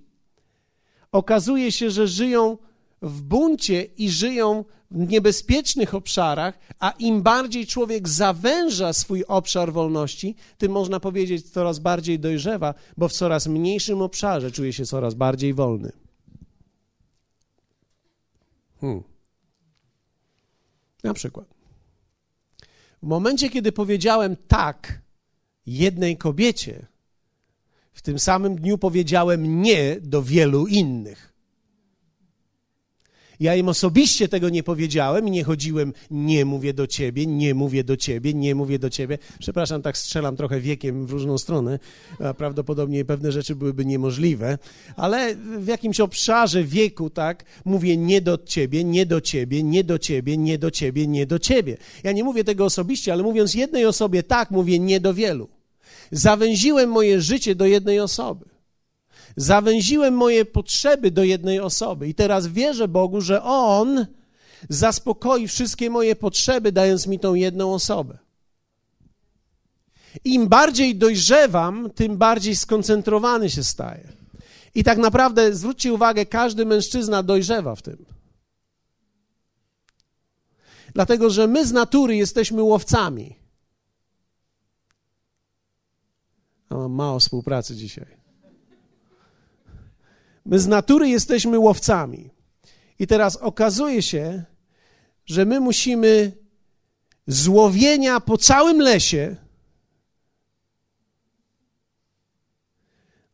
okazuje 1.12 1.72
się, 1.72 1.92
że 1.92 2.08
żyją 2.08 2.58
w 3.02 3.22
buncie 3.22 3.84
i 3.84 4.10
żyją 4.10 4.66
w 4.92 5.08
niebezpiecznych 5.08 5.96
obszarach, 5.96 6.60
a 6.80 6.90
im 6.90 7.22
bardziej 7.22 7.68
człowiek 7.68 8.10
zawęża 8.10 8.94
swój 8.94 9.24
obszar 9.28 9.74
wolności, 9.74 10.36
tym 10.58 10.72
można 10.72 11.00
powiedzieć 11.00 11.50
coraz 11.52 11.80
bardziej 11.80 12.20
dojrzewa, 12.20 12.74
bo 12.98 13.08
w 13.08 13.14
coraz 13.14 13.48
mniejszym 13.48 14.02
obszarze 14.02 14.52
czuje 14.52 14.74
się 14.74 14.86
coraz 14.86 15.14
bardziej 15.14 15.54
wolny. 15.54 15.92
Hmm. 18.82 19.04
Na 21.04 21.14
przykład. 21.14 21.59
W 23.04 23.08
momencie, 23.08 23.50
kiedy 23.50 23.72
powiedziałem 23.72 24.36
tak 24.48 25.02
jednej 25.66 26.18
kobiecie, 26.18 26.86
w 27.94 28.02
tym 28.02 28.20
samym 28.20 28.56
dniu 28.56 28.78
powiedziałem 28.78 29.62
nie 29.62 29.98
do 30.02 30.24
wielu 30.24 30.68
innych. 30.68 31.34
Ja 33.40 33.56
im 33.56 33.70
osobiście 33.70 34.28
tego 34.28 34.50
nie 34.50 34.64
powiedziałem 34.64 35.28
i 35.28 35.32
nie 35.32 35.44
chodziłem, 35.44 35.94
nie 36.12 36.46
mówię 36.46 36.74
do 36.74 36.88
ciebie, 36.88 37.26
nie 37.26 37.54
mówię 37.54 37.84
do 37.84 37.98
ciebie, 37.98 38.34
nie 38.34 38.56
mówię 38.56 38.80
do 38.80 38.90
ciebie. 38.90 39.18
Przepraszam, 39.40 39.82
tak 39.82 39.98
strzelam 39.98 40.36
trochę 40.36 40.60
wiekiem 40.60 41.06
w 41.06 41.12
różną 41.12 41.38
stronę. 41.38 41.80
Prawdopodobnie 42.38 43.06
pewne 43.06 43.32
rzeczy 43.32 43.56
byłyby 43.56 43.86
niemożliwe, 43.86 44.58
ale 44.96 45.36
w 45.36 45.68
jakimś 45.68 46.00
obszarze 46.00 46.64
wieku, 46.64 47.10
tak, 47.10 47.46
mówię 47.66 47.98
nie 47.98 48.22
do 48.22 48.38
ciebie, 48.38 48.84
nie 48.84 49.06
do 49.06 49.22
ciebie, 49.22 49.64
nie 49.64 49.84
do 49.84 50.00
ciebie, 50.00 50.38
nie 50.38 50.58
do 50.58 50.72
ciebie, 50.72 51.08
nie 51.08 51.26
do 51.26 51.40
ciebie. 51.40 51.78
Ja 52.04 52.12
nie 52.12 52.24
mówię 52.24 52.44
tego 52.44 52.66
osobiście, 52.66 53.14
ale 53.14 53.24
mówiąc 53.24 53.54
jednej 53.54 53.86
osobie 53.86 54.24
tak, 54.24 54.52
mówię 54.52 54.80
nie 54.80 55.00
do 55.00 55.14
wielu. 55.14 55.50
Zawęziłem 56.12 56.90
moje 56.90 57.22
życie 57.22 57.56
do 57.56 57.66
jednej 57.66 58.00
osoby. 58.00 58.46
Zawęziłem 59.36 60.14
moje 60.14 60.46
potrzeby 60.46 61.12
do 61.12 61.24
jednej 61.24 61.60
osoby 61.60 62.08
i 62.08 62.16
teraz 62.16 62.48
wierzę 62.48 62.88
Bogu, 62.88 63.22
że 63.22 63.44
On 63.44 64.06
zaspokoi 64.70 65.48
wszystkie 65.48 65.90
moje 65.90 66.16
potrzeby, 66.16 66.72
dając 66.72 67.08
mi 67.08 67.20
tą 67.20 67.34
jedną 67.34 67.74
osobę. 67.74 68.18
Im 70.24 70.48
bardziej 70.48 70.96
dojrzewam, 70.96 71.90
tym 71.96 72.18
bardziej 72.18 72.56
skoncentrowany 72.56 73.50
się 73.50 73.64
staję. 73.64 74.08
I 74.76 74.84
tak 74.84 74.98
naprawdę 74.98 75.56
zwróćcie 75.56 75.94
uwagę, 75.94 76.26
każdy 76.26 76.66
mężczyzna 76.66 77.24
dojrzewa 77.24 77.76
w 77.76 77.82
tym. 77.82 78.06
Dlatego, 80.94 81.30
że 81.30 81.48
my 81.48 81.66
z 81.66 81.72
natury 81.72 82.16
jesteśmy 82.16 82.64
łowcami. 82.64 83.36
A 86.70 86.76
mam 86.76 86.92
mało 86.92 87.20
współpracy 87.20 87.76
dzisiaj. 87.76 88.19
My 90.50 90.60
z 90.60 90.68
natury 90.68 91.10
jesteśmy 91.10 91.60
łowcami. 91.60 92.30
I 93.00 93.08
teraz 93.08 93.36
okazuje 93.36 94.02
się, 94.02 94.44
że 95.26 95.46
my 95.46 95.60
musimy 95.60 96.38
złowienia 97.28 98.20
po 98.20 98.38
całym 98.38 98.82
lesie 98.82 99.36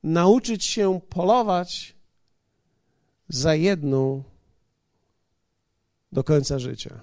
nauczyć 0.04 0.66
się 0.66 1.02
polować 1.10 1.96
za 3.30 3.56
jedną 3.56 4.24
do 6.12 6.24
końca 6.24 6.60
życia. 6.60 7.02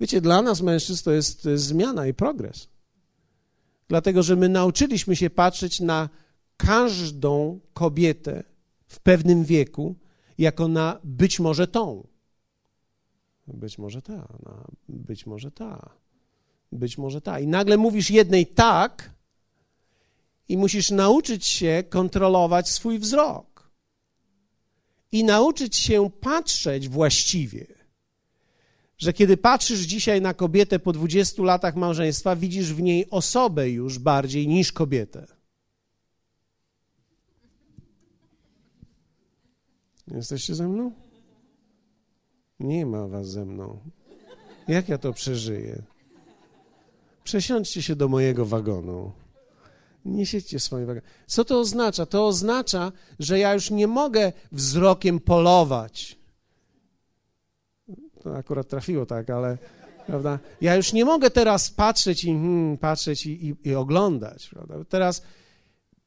Wiecie, 0.00 0.20
dla 0.20 0.42
nas 0.42 0.62
mężczyzn 0.62 1.04
to 1.04 1.10
jest, 1.10 1.42
to 1.42 1.50
jest 1.50 1.64
zmiana 1.64 2.06
i 2.06 2.14
progres. 2.14 2.68
Dlatego, 3.88 4.22
że 4.22 4.36
my 4.36 4.48
nauczyliśmy 4.48 5.16
się 5.16 5.30
patrzeć 5.30 5.80
na 5.80 6.08
każdą 6.66 7.60
kobietę 7.74 8.42
w 8.86 9.00
pewnym 9.00 9.44
wieku 9.44 9.94
jako 10.38 10.68
na 10.68 11.00
być 11.04 11.40
może 11.40 11.66
tą. 11.66 12.06
Być 13.46 13.78
może 13.78 14.02
ta, 14.02 14.28
na 14.42 14.64
być 14.88 15.26
może 15.26 15.50
ta, 15.50 15.90
być 16.72 16.98
może 16.98 17.20
ta. 17.20 17.40
I 17.40 17.46
nagle 17.46 17.76
mówisz 17.76 18.10
jednej 18.10 18.46
tak 18.46 19.10
i 20.48 20.56
musisz 20.56 20.90
nauczyć 20.90 21.46
się 21.46 21.84
kontrolować 21.88 22.68
swój 22.68 22.98
wzrok 22.98 23.70
i 25.12 25.24
nauczyć 25.24 25.76
się 25.76 26.10
patrzeć 26.20 26.88
właściwie. 26.88 27.66
Że 28.98 29.12
kiedy 29.12 29.36
patrzysz 29.36 29.80
dzisiaj 29.80 30.20
na 30.20 30.34
kobietę 30.34 30.78
po 30.78 30.92
20 30.92 31.42
latach 31.42 31.76
małżeństwa, 31.76 32.36
widzisz 32.36 32.74
w 32.74 32.82
niej 32.82 33.10
osobę 33.10 33.70
już 33.70 33.98
bardziej 33.98 34.48
niż 34.48 34.72
kobietę. 34.72 35.39
Jesteście 40.10 40.54
ze 40.54 40.68
mną? 40.68 40.92
Nie 42.60 42.86
ma 42.86 43.08
was 43.08 43.30
ze 43.30 43.44
mną. 43.44 43.78
Jak 44.68 44.88
ja 44.88 44.98
to 44.98 45.12
przeżyję? 45.12 45.82
Przesiądźcie 47.24 47.82
się 47.82 47.96
do 47.96 48.08
mojego 48.08 48.46
wagonu. 48.46 49.12
Nie 50.04 50.26
siedźcie 50.26 50.60
swoim 50.60 50.86
wagonie. 50.86 51.06
Co 51.26 51.44
to 51.44 51.60
oznacza? 51.60 52.06
To 52.06 52.26
oznacza, 52.26 52.92
że 53.18 53.38
ja 53.38 53.54
już 53.54 53.70
nie 53.70 53.86
mogę 53.86 54.32
wzrokiem 54.52 55.20
polować. 55.20 56.18
To 58.22 58.36
akurat 58.36 58.68
trafiło 58.68 59.06
tak, 59.06 59.30
ale 59.30 59.58
prawda? 60.06 60.38
Ja 60.60 60.76
już 60.76 60.92
nie 60.92 61.04
mogę 61.04 61.30
teraz 61.30 61.70
patrzeć 61.70 62.24
i 62.24 62.26
hmm, 62.26 62.78
patrzeć 62.78 63.26
i, 63.26 63.46
i, 63.48 63.68
i 63.68 63.74
oglądać. 63.74 64.48
Prawda? 64.48 64.74
Teraz 64.88 65.22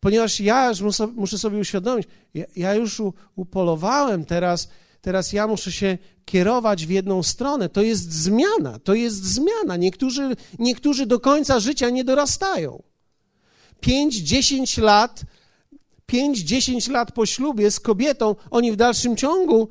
ponieważ 0.04 0.40
ja 0.40 0.70
już 0.70 1.00
muszę 1.16 1.38
sobie 1.38 1.58
uświadomić, 1.58 2.08
ja, 2.34 2.46
ja 2.56 2.76
już 2.76 3.02
upolowałem, 3.36 4.26
teraz, 4.26 4.70
teraz 5.02 5.34
ja 5.34 5.48
muszę 5.48 5.72
się 5.72 5.98
kierować 6.26 6.86
w 6.86 6.90
jedną 6.90 7.24
stronę. 7.24 7.70
To 7.70 7.82
jest 7.82 8.14
zmiana, 8.14 8.80
to 8.80 8.94
jest 8.94 9.24
zmiana. 9.24 9.78
Niektórzy, 9.78 10.36
niektórzy 10.60 11.06
do 11.06 11.20
końca 11.20 11.60
życia 11.60 11.90
nie 11.90 12.04
dorastają. 12.04 12.84
5-10 13.82 14.82
lat, 14.82 15.22
5-10 16.12 16.92
lat 16.92 17.12
po 17.12 17.26
ślubie 17.26 17.72
z 17.72 17.80
kobietą, 17.80 18.36
oni 18.52 18.72
w 18.72 18.76
dalszym 18.76 19.16
ciągu 19.16 19.68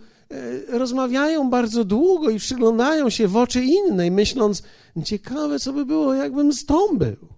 e, 0.71 0.79
rozmawiają 0.79 1.51
bardzo 1.51 1.85
długo 1.85 2.31
i 2.31 2.39
przyglądają 2.39 3.11
się 3.11 3.29
w 3.29 3.37
oczy 3.37 3.65
innej, 3.65 4.11
myśląc, 4.11 4.63
ciekawe, 5.05 5.59
co 5.59 5.73
by 5.73 5.87
było, 5.87 6.15
jakbym 6.15 6.53
z 6.53 6.67
tą 6.67 6.99
był. 6.99 7.29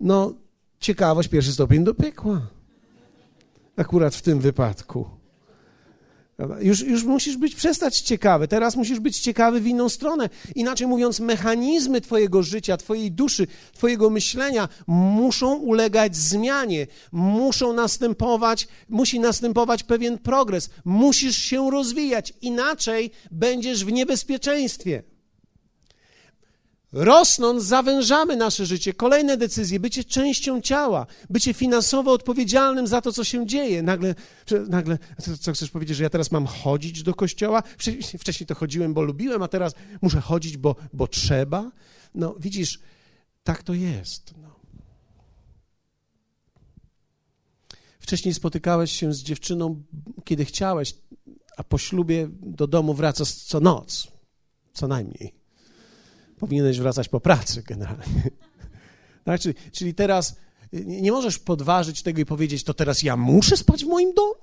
No, 0.00 0.34
ciekawość 0.80 1.28
pierwszy 1.28 1.52
stopień 1.52 1.84
do 1.84 1.94
piekła. 1.94 2.40
Akurat 3.76 4.14
w 4.14 4.22
tym 4.22 4.40
wypadku. 4.40 5.18
Już, 6.60 6.80
już 6.80 7.04
musisz 7.04 7.36
być, 7.36 7.54
przestać 7.54 8.00
ciekawy. 8.00 8.48
Teraz 8.48 8.76
musisz 8.76 9.00
być 9.00 9.18
ciekawy 9.20 9.60
w 9.60 9.66
inną 9.66 9.88
stronę. 9.88 10.28
Inaczej 10.54 10.86
mówiąc, 10.86 11.20
mechanizmy 11.20 12.00
Twojego 12.00 12.42
życia, 12.42 12.76
Twojej 12.76 13.12
duszy, 13.12 13.46
Twojego 13.72 14.10
myślenia 14.10 14.68
muszą 14.86 15.54
ulegać 15.54 16.16
zmianie, 16.16 16.86
muszą 17.12 17.72
następować, 17.72 18.68
musi 18.88 19.20
następować 19.20 19.82
pewien 19.82 20.18
progres. 20.18 20.70
Musisz 20.84 21.36
się 21.36 21.70
rozwijać, 21.70 22.32
inaczej 22.40 23.10
będziesz 23.30 23.84
w 23.84 23.92
niebezpieczeństwie. 23.92 25.02
Rosnąc, 26.92 27.64
zawężamy 27.64 28.36
nasze 28.36 28.66
życie. 28.66 28.92
Kolejne 28.92 29.36
decyzje, 29.36 29.80
bycie 29.80 30.04
częścią 30.04 30.60
ciała, 30.60 31.06
bycie 31.30 31.54
finansowo 31.54 32.12
odpowiedzialnym 32.12 32.86
za 32.86 33.00
to, 33.00 33.12
co 33.12 33.24
się 33.24 33.46
dzieje. 33.46 33.82
Nagle, 33.82 34.14
nagle 34.68 34.98
co 35.40 35.52
chcesz 35.52 35.70
powiedzieć, 35.70 35.96
że 35.96 36.02
ja 36.04 36.10
teraz 36.10 36.32
mam 36.32 36.46
chodzić 36.46 37.02
do 37.02 37.14
kościoła? 37.14 37.62
Wcześniej 38.18 38.46
to 38.46 38.54
chodziłem, 38.54 38.94
bo 38.94 39.02
lubiłem, 39.02 39.42
a 39.42 39.48
teraz 39.48 39.74
muszę 40.02 40.20
chodzić, 40.20 40.56
bo, 40.56 40.76
bo 40.92 41.06
trzeba? 41.06 41.70
No, 42.14 42.34
widzisz, 42.40 42.80
tak 43.44 43.62
to 43.62 43.74
jest. 43.74 44.34
No. 44.42 44.48
Wcześniej 48.00 48.34
spotykałeś 48.34 48.92
się 48.92 49.12
z 49.12 49.22
dziewczyną, 49.22 49.82
kiedy 50.24 50.44
chciałeś, 50.44 50.94
a 51.56 51.64
po 51.64 51.78
ślubie 51.78 52.28
do 52.32 52.66
domu 52.66 52.94
wracasz 52.94 53.34
co 53.34 53.60
noc, 53.60 54.08
co 54.72 54.88
najmniej 54.88 55.37
powinieneś 56.38 56.78
wracać 56.78 57.08
po 57.08 57.20
pracy 57.20 57.62
generalnie. 57.62 58.30
Tak? 59.24 59.40
Czyli, 59.40 59.54
czyli 59.72 59.94
teraz 59.94 60.36
nie 60.72 61.12
możesz 61.12 61.38
podważyć 61.38 62.02
tego 62.02 62.20
i 62.20 62.24
powiedzieć, 62.24 62.64
to 62.64 62.74
teraz 62.74 63.02
ja 63.02 63.16
muszę 63.16 63.56
spać 63.56 63.84
w 63.84 63.88
moim 63.88 64.14
domu? 64.14 64.34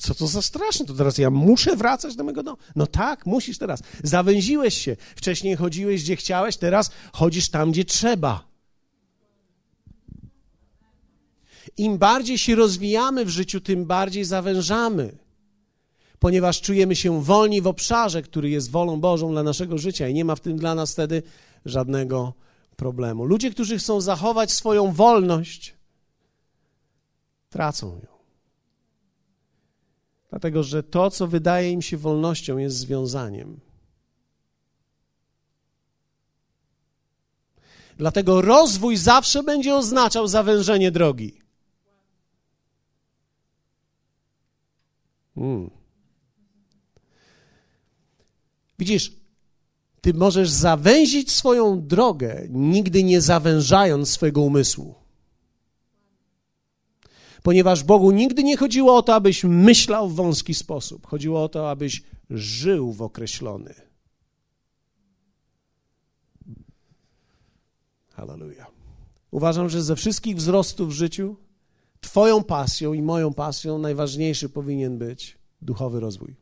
Co 0.00 0.14
to 0.14 0.26
za 0.26 0.42
straszne? 0.42 0.86
To 0.86 0.94
teraz 0.94 1.18
ja 1.18 1.30
muszę 1.30 1.76
wracać 1.76 2.16
do 2.16 2.24
mojego 2.24 2.42
domu? 2.42 2.56
No 2.76 2.86
tak, 2.86 3.26
musisz 3.26 3.58
teraz. 3.58 3.82
Zawęziłeś 4.02 4.78
się. 4.78 4.96
Wcześniej 5.16 5.56
chodziłeś 5.56 6.02
gdzie 6.02 6.16
chciałeś, 6.16 6.56
teraz 6.56 6.90
chodzisz 7.12 7.48
tam, 7.48 7.72
gdzie 7.72 7.84
trzeba. 7.84 8.50
Im 11.76 11.98
bardziej 11.98 12.38
się 12.38 12.54
rozwijamy 12.54 13.24
w 13.24 13.28
życiu, 13.28 13.60
tym 13.60 13.84
bardziej 13.84 14.24
zawężamy 14.24 15.18
ponieważ 16.20 16.60
czujemy 16.60 16.96
się 16.96 17.22
wolni 17.22 17.62
w 17.62 17.66
obszarze, 17.66 18.22
który 18.22 18.50
jest 18.50 18.70
wolą 18.70 19.00
Bożą 19.00 19.30
dla 19.30 19.42
naszego 19.42 19.78
życia 19.78 20.08
i 20.08 20.14
nie 20.14 20.24
ma 20.24 20.36
w 20.36 20.40
tym 20.40 20.56
dla 20.56 20.74
nas 20.74 20.92
wtedy 20.92 21.22
żadnego 21.64 22.34
problemu. 22.76 23.24
Ludzie, 23.24 23.50
którzy 23.50 23.78
chcą 23.78 24.00
zachować 24.00 24.52
swoją 24.52 24.92
wolność, 24.92 25.74
tracą 27.50 27.86
ją. 27.86 28.10
Dlatego, 30.30 30.62
że 30.62 30.82
to, 30.82 31.10
co 31.10 31.26
wydaje 31.26 31.70
im 31.70 31.82
się 31.82 31.96
wolnością, 31.96 32.58
jest 32.58 32.76
związaniem. 32.76 33.60
Dlatego 37.96 38.40
rozwój 38.40 38.96
zawsze 38.96 39.42
będzie 39.42 39.74
oznaczał 39.74 40.28
zawężenie 40.28 40.90
drogi. 40.90 41.40
Hmm. 45.34 45.79
Widzisz, 48.80 49.12
ty 50.00 50.14
możesz 50.14 50.50
zawęzić 50.50 51.30
swoją 51.30 51.86
drogę, 51.86 52.46
nigdy 52.50 53.04
nie 53.04 53.20
zawężając 53.20 54.08
swojego 54.08 54.40
umysłu. 54.40 54.94
Ponieważ 57.42 57.84
Bogu 57.84 58.10
nigdy 58.10 58.42
nie 58.42 58.56
chodziło 58.56 58.96
o 58.96 59.02
to, 59.02 59.14
abyś 59.14 59.44
myślał 59.44 60.08
w 60.08 60.14
wąski 60.14 60.54
sposób. 60.54 61.06
Chodziło 61.06 61.44
o 61.44 61.48
to, 61.48 61.70
abyś 61.70 62.02
żył 62.30 62.92
w 62.92 63.02
określony. 63.02 63.74
Hallelujah. 68.10 68.70
Uważam, 69.30 69.68
że 69.68 69.82
ze 69.82 69.96
wszystkich 69.96 70.36
wzrostów 70.36 70.88
w 70.88 70.92
życiu, 70.92 71.36
Twoją 72.00 72.44
pasją 72.44 72.92
i 72.92 73.02
moją 73.02 73.34
pasją 73.34 73.78
najważniejszy 73.78 74.48
powinien 74.48 74.98
być 74.98 75.38
duchowy 75.62 76.00
rozwój. 76.00 76.36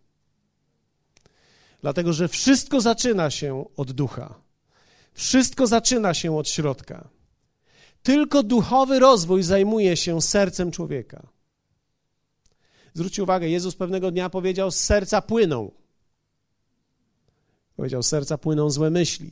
Dlatego, 1.81 2.13
że 2.13 2.29
wszystko 2.29 2.81
zaczyna 2.81 3.31
się 3.31 3.65
od 3.77 3.93
ducha. 3.93 4.35
Wszystko 5.13 5.67
zaczyna 5.67 6.15
się 6.15 6.37
od 6.37 6.49
środka. 6.49 7.09
Tylko 8.03 8.43
duchowy 8.43 8.99
rozwój 8.99 9.43
zajmuje 9.43 9.97
się 9.97 10.23
sercem 10.23 10.71
człowieka. 10.71 11.29
Zwróćcie 12.95 13.23
uwagę, 13.23 13.49
Jezus 13.49 13.77
pewnego 13.77 14.11
dnia 14.11 14.31
powiedział: 14.31 14.71
Z 14.71 14.81
serca 14.81 15.23
płyną. 15.23 15.71
Powiedział: 17.77 18.03
Z 18.03 18.07
serca 18.09 18.39
płyną 18.39 18.71
złe 18.71 18.91
myśli. 18.91 19.31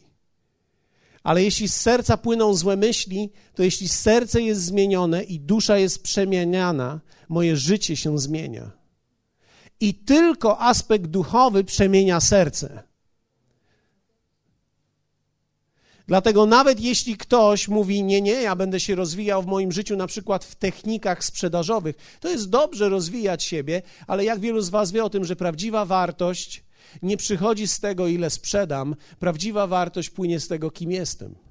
Ale 1.22 1.42
jeśli 1.44 1.68
z 1.68 1.74
serca 1.74 2.16
płyną 2.16 2.54
złe 2.54 2.76
myśli, 2.76 3.32
to 3.54 3.62
jeśli 3.62 3.88
serce 3.88 4.42
jest 4.42 4.62
zmienione 4.62 5.22
i 5.22 5.40
dusza 5.40 5.78
jest 5.78 6.02
przemieniana, 6.02 7.00
moje 7.28 7.56
życie 7.56 7.96
się 7.96 8.18
zmienia. 8.18 8.70
I 9.80 9.94
tylko 9.94 10.60
aspekt 10.60 11.06
duchowy 11.06 11.64
przemienia 11.64 12.20
serce. 12.20 12.82
Dlatego 16.08 16.46
nawet 16.46 16.80
jeśli 16.80 17.16
ktoś 17.16 17.68
mówi, 17.68 18.02
nie, 18.02 18.22
nie, 18.22 18.32
ja 18.32 18.56
będę 18.56 18.80
się 18.80 18.94
rozwijał 18.94 19.42
w 19.42 19.46
moim 19.46 19.72
życiu 19.72 19.96
na 19.96 20.06
przykład 20.06 20.44
w 20.44 20.54
technikach 20.54 21.24
sprzedażowych, 21.24 21.96
to 22.20 22.28
jest 22.28 22.50
dobrze 22.50 22.88
rozwijać 22.88 23.44
siebie, 23.44 23.82
ale 24.06 24.24
jak 24.24 24.40
wielu 24.40 24.60
z 24.60 24.68
Was 24.68 24.92
wie 24.92 25.04
o 25.04 25.10
tym, 25.10 25.24
że 25.24 25.36
prawdziwa 25.36 25.84
wartość 25.84 26.64
nie 27.02 27.16
przychodzi 27.16 27.68
z 27.68 27.80
tego, 27.80 28.06
ile 28.06 28.30
sprzedam, 28.30 28.96
prawdziwa 29.18 29.66
wartość 29.66 30.10
płynie 30.10 30.40
z 30.40 30.48
tego, 30.48 30.70
kim 30.70 30.90
jestem. 30.92 31.45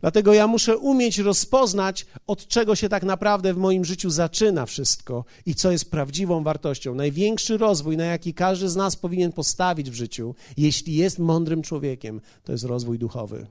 Dlatego 0.00 0.34
ja 0.34 0.46
muszę 0.46 0.78
umieć 0.78 1.18
rozpoznać, 1.18 2.06
od 2.26 2.48
czego 2.48 2.76
się 2.76 2.88
tak 2.88 3.02
naprawdę 3.02 3.54
w 3.54 3.56
moim 3.56 3.84
życiu 3.84 4.10
zaczyna 4.10 4.66
wszystko 4.66 5.24
i 5.46 5.54
co 5.54 5.70
jest 5.70 5.90
prawdziwą 5.90 6.42
wartością. 6.42 6.94
Największy 6.94 7.58
rozwój, 7.58 7.96
na 7.96 8.04
jaki 8.04 8.34
każdy 8.34 8.68
z 8.68 8.76
nas 8.76 8.96
powinien 8.96 9.32
postawić 9.32 9.90
w 9.90 9.94
życiu, 9.94 10.34
jeśli 10.56 10.94
jest 10.94 11.18
mądrym 11.18 11.62
człowiekiem, 11.62 12.20
to 12.44 12.52
jest 12.52 12.64
rozwój 12.64 12.98
duchowy. 12.98 13.46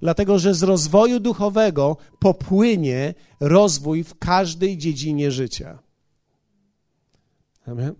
Dlatego, 0.00 0.38
że 0.38 0.54
z 0.54 0.62
rozwoju 0.62 1.20
duchowego 1.20 1.96
popłynie 2.18 3.14
rozwój 3.40 4.04
w 4.04 4.18
każdej 4.18 4.78
dziedzinie 4.78 5.30
życia. 5.30 5.78
Amen. 7.66 7.94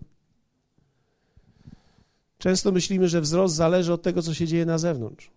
Często 2.37 2.71
myślimy, 2.71 3.07
że 3.07 3.21
wzrost 3.21 3.55
zależy 3.55 3.93
od 3.93 4.01
tego, 4.01 4.21
co 4.21 4.33
się 4.33 4.47
dzieje 4.47 4.65
na 4.65 4.77
zewnątrz. 4.77 5.29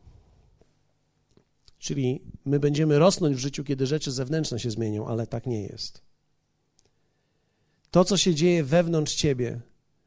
Czyli 1.80 2.22
my 2.44 2.60
będziemy 2.60 2.98
rosnąć 2.98 3.36
w 3.36 3.38
życiu, 3.38 3.64
kiedy 3.64 3.86
rzeczy 3.86 4.12
zewnętrzne 4.12 4.60
się 4.60 4.70
zmienią, 4.70 5.06
ale 5.06 5.26
tak 5.26 5.46
nie 5.46 5.62
jest. 5.62 6.02
To, 7.90 8.04
co 8.04 8.16
się 8.16 8.34
dzieje 8.34 8.64
wewnątrz 8.64 9.14
ciebie, 9.14 9.60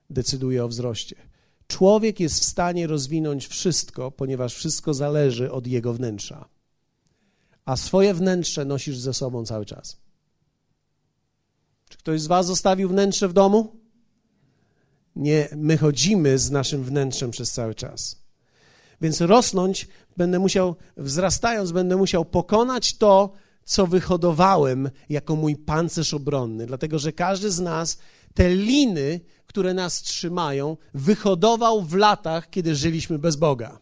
decyduje 0.10 0.66
o 0.66 0.68
wzroście. 0.68 1.16
Człowiek 1.68 2.20
jest 2.20 2.40
w 2.40 2.44
stanie 2.44 2.88
rozwinąć 2.88 3.48
wszystko, 3.48 4.12
ponieważ 4.12 4.56
wszystko 4.56 4.94
zależy 4.94 5.52
od 5.52 5.68
jego 5.68 5.94
wnętrza. 5.94 6.50
A 7.66 7.78
swoje 7.78 8.14
wnętrze 8.14 8.66
nosisz 8.66 8.98
ze 8.98 9.14
sobą 9.14 9.46
cały 9.46 9.66
czas. 9.66 9.98
Czy 11.90 11.98
ktoś 11.98 12.22
z 12.22 12.28
Was 12.28 12.46
zostawił 12.46 12.90
wnętrze 12.90 13.28
w 13.28 13.34
domu? 13.34 13.76
Nie, 15.16 15.50
my 15.56 15.78
chodzimy 15.78 16.40
z 16.40 16.52
naszym 16.52 16.84
wnętrzem 16.84 17.32
przez 17.32 17.52
cały 17.52 17.76
czas. 17.76 18.23
Więc 19.04 19.22
rosnąć 19.22 19.88
będę 20.18 20.40
musiał, 20.40 20.76
wzrastając, 20.98 21.72
będę 21.72 21.98
musiał 21.98 22.26
pokonać 22.26 22.98
to, 22.98 23.32
co 23.64 23.88
wyhodowałem 23.88 24.90
jako 25.10 25.36
mój 25.36 25.56
pancerz 25.56 26.14
obronny, 26.14 26.66
dlatego 26.66 27.00
że 27.00 27.12
każdy 27.12 27.52
z 27.52 27.60
nas 27.60 27.98
te 28.34 28.56
liny, 28.56 29.20
które 29.46 29.74
nas 29.74 30.02
trzymają, 30.02 30.78
wyhodował 30.94 31.82
w 31.82 31.94
latach, 31.94 32.50
kiedy 32.50 32.76
żyliśmy 32.76 33.20
bez 33.20 33.36
Boga. 33.36 33.80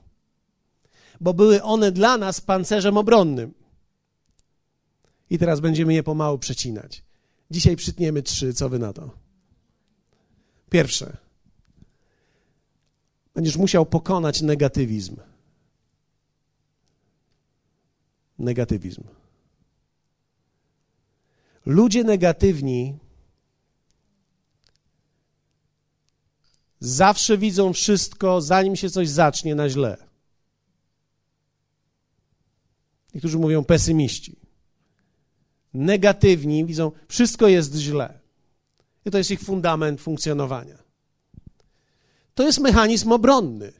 Bo 1.20 1.34
były 1.34 1.64
one 1.64 1.92
dla 1.92 2.18
nas 2.18 2.42
pancerzem 2.42 2.98
obronnym. 2.98 3.54
I 5.30 5.38
teraz 5.38 5.60
będziemy 5.60 5.94
je 5.94 6.04
pomału 6.04 6.38
przecinać. 6.38 7.04
Dzisiaj 7.52 7.76
przytniemy 7.76 8.24
trzy, 8.24 8.54
co 8.54 8.70
wy 8.70 8.80
na 8.80 8.94
to? 8.94 9.10
Pierwsze. 10.70 11.18
Będziesz 13.34 13.58
musiał 13.58 13.86
pokonać 13.86 14.42
negatywizm. 14.42 15.16
Negatywizm. 18.40 19.04
Ludzie 21.66 22.04
negatywni 22.04 23.00
zawsze 26.80 27.38
widzą 27.38 27.74
wszystko, 27.74 28.42
zanim 28.42 28.76
się 28.76 28.90
coś 28.90 29.10
zacznie, 29.10 29.56
na 29.56 29.70
źle. 29.70 29.98
Niektórzy 33.14 33.38
mówią 33.38 33.64
pesymiści. 33.64 34.36
Negatywni 35.74 36.66
widzą, 36.66 36.92
wszystko 37.08 37.48
jest 37.48 37.76
źle. 37.76 38.20
I 39.06 39.12
to 39.12 39.18
jest 39.18 39.32
ich 39.32 39.42
fundament 39.42 40.02
funkcjonowania. 40.02 40.81
To 42.42 42.46
jest 42.46 42.60
mechanizm 42.60 43.12
obronny. 43.12 43.74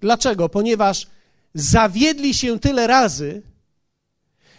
Dlaczego? 0.00 0.48
Ponieważ 0.48 1.06
zawiedli 1.54 2.34
się 2.34 2.60
tyle 2.60 2.86
razy, 2.86 3.42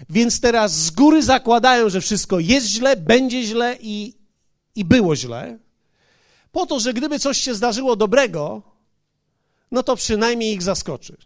więc 0.09 0.41
teraz 0.41 0.73
z 0.73 0.91
góry 0.91 1.23
zakładają, 1.23 1.89
że 1.89 2.01
wszystko 2.01 2.39
jest 2.39 2.67
źle, 2.67 2.97
będzie 2.97 3.43
źle 3.43 3.77
i, 3.81 4.13
i 4.75 4.85
było 4.85 5.15
źle, 5.15 5.59
po 6.51 6.65
to, 6.65 6.79
że 6.79 6.93
gdyby 6.93 7.19
coś 7.19 7.37
się 7.37 7.55
zdarzyło 7.55 7.95
dobrego, 7.95 8.61
no 9.71 9.83
to 9.83 9.95
przynajmniej 9.95 10.53
ich 10.53 10.63
zaskoczy. 10.63 11.17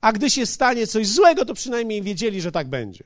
A 0.00 0.12
gdy 0.12 0.30
się 0.30 0.46
stanie 0.46 0.86
coś 0.86 1.08
złego, 1.08 1.44
to 1.44 1.54
przynajmniej 1.54 2.02
wiedzieli, 2.02 2.40
że 2.40 2.52
tak 2.52 2.68
będzie. 2.68 3.04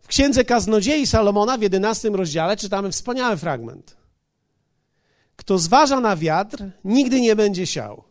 W 0.00 0.07
księdze 0.18 0.44
Kaznodziei 0.44 1.06
Salomona 1.06 1.58
w 1.58 1.62
11 1.62 2.08
rozdziale 2.08 2.56
czytamy 2.56 2.90
wspaniały 2.90 3.36
fragment. 3.36 3.96
Kto 5.36 5.58
zważa 5.58 6.00
na 6.00 6.16
wiatr, 6.16 6.64
nigdy 6.84 7.20
nie 7.20 7.36
będzie 7.36 7.66
siał, 7.66 8.04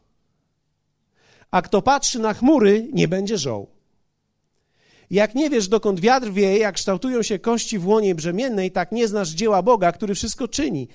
a 1.52 1.62
kto 1.62 1.82
patrzy 1.82 2.20
na 2.20 2.34
chmury, 2.34 2.88
nie 2.94 3.08
będzie 3.08 3.38
żoł. 3.38 3.68
Jak 5.10 5.36
nie 5.36 5.50
wiesz, 5.50 5.68
dokąd 5.68 6.00
wiatr 6.00 6.32
wieje, 6.32 6.58
jak 6.58 6.76
kształtują 6.76 7.24
się 7.24 7.40
kości 7.40 7.80
w 7.80 7.88
łonie 7.88 8.16
brzemiennej, 8.16 8.72
tak 8.72 8.92
nie 8.92 9.08
znasz 9.08 9.30
dzieła 9.30 9.62
Boga, 9.62 9.92
który 9.92 10.16
wszystko 10.16 10.48
czyni. 10.48 10.88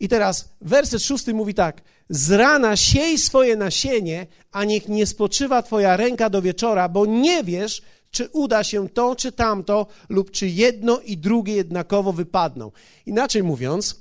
I 0.00 0.08
teraz 0.08 0.48
werset 0.60 1.02
szósty 1.02 1.34
mówi 1.34 1.54
tak: 1.54 1.82
Z 2.08 2.30
rana 2.30 2.76
siej 2.76 3.18
swoje 3.18 3.56
nasienie, 3.56 4.26
a 4.52 4.64
niech 4.64 4.88
nie 4.88 5.06
spoczywa 5.06 5.62
twoja 5.62 5.96
ręka 5.96 6.30
do 6.30 6.42
wieczora, 6.42 6.88
bo 6.88 7.06
nie 7.06 7.44
wiesz, 7.44 7.82
czy 8.10 8.28
uda 8.28 8.64
się 8.64 8.88
to, 8.88 9.16
czy 9.16 9.32
tamto, 9.32 9.86
lub 10.08 10.30
czy 10.30 10.48
jedno 10.48 11.00
i 11.00 11.16
drugie 11.16 11.54
jednakowo 11.54 12.12
wypadną. 12.12 12.72
Inaczej 13.06 13.42
mówiąc, 13.42 14.00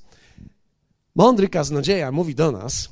mądry 1.16 1.50
kaznodzieja 1.50 2.12
mówi 2.12 2.36
do 2.36 2.52
nas, 2.52 2.90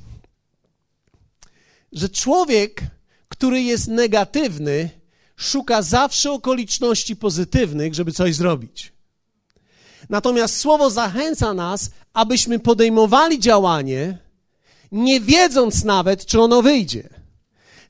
że 1.92 2.08
człowiek, 2.08 2.82
który 3.28 3.62
jest 3.62 3.88
negatywny, 3.88 4.90
szuka 5.36 5.82
zawsze 5.82 6.32
okoliczności 6.32 7.16
pozytywnych, 7.16 7.94
żeby 7.94 8.12
coś 8.12 8.34
zrobić. 8.34 8.92
Natomiast 10.08 10.56
słowo 10.56 10.90
zachęca 10.90 11.54
nas, 11.54 11.90
abyśmy 12.12 12.58
podejmowali 12.58 13.38
działanie, 13.38 14.18
nie 14.92 15.20
wiedząc 15.20 15.84
nawet, 15.84 16.26
czy 16.26 16.40
ono 16.40 16.62
wyjdzie. 16.62 17.08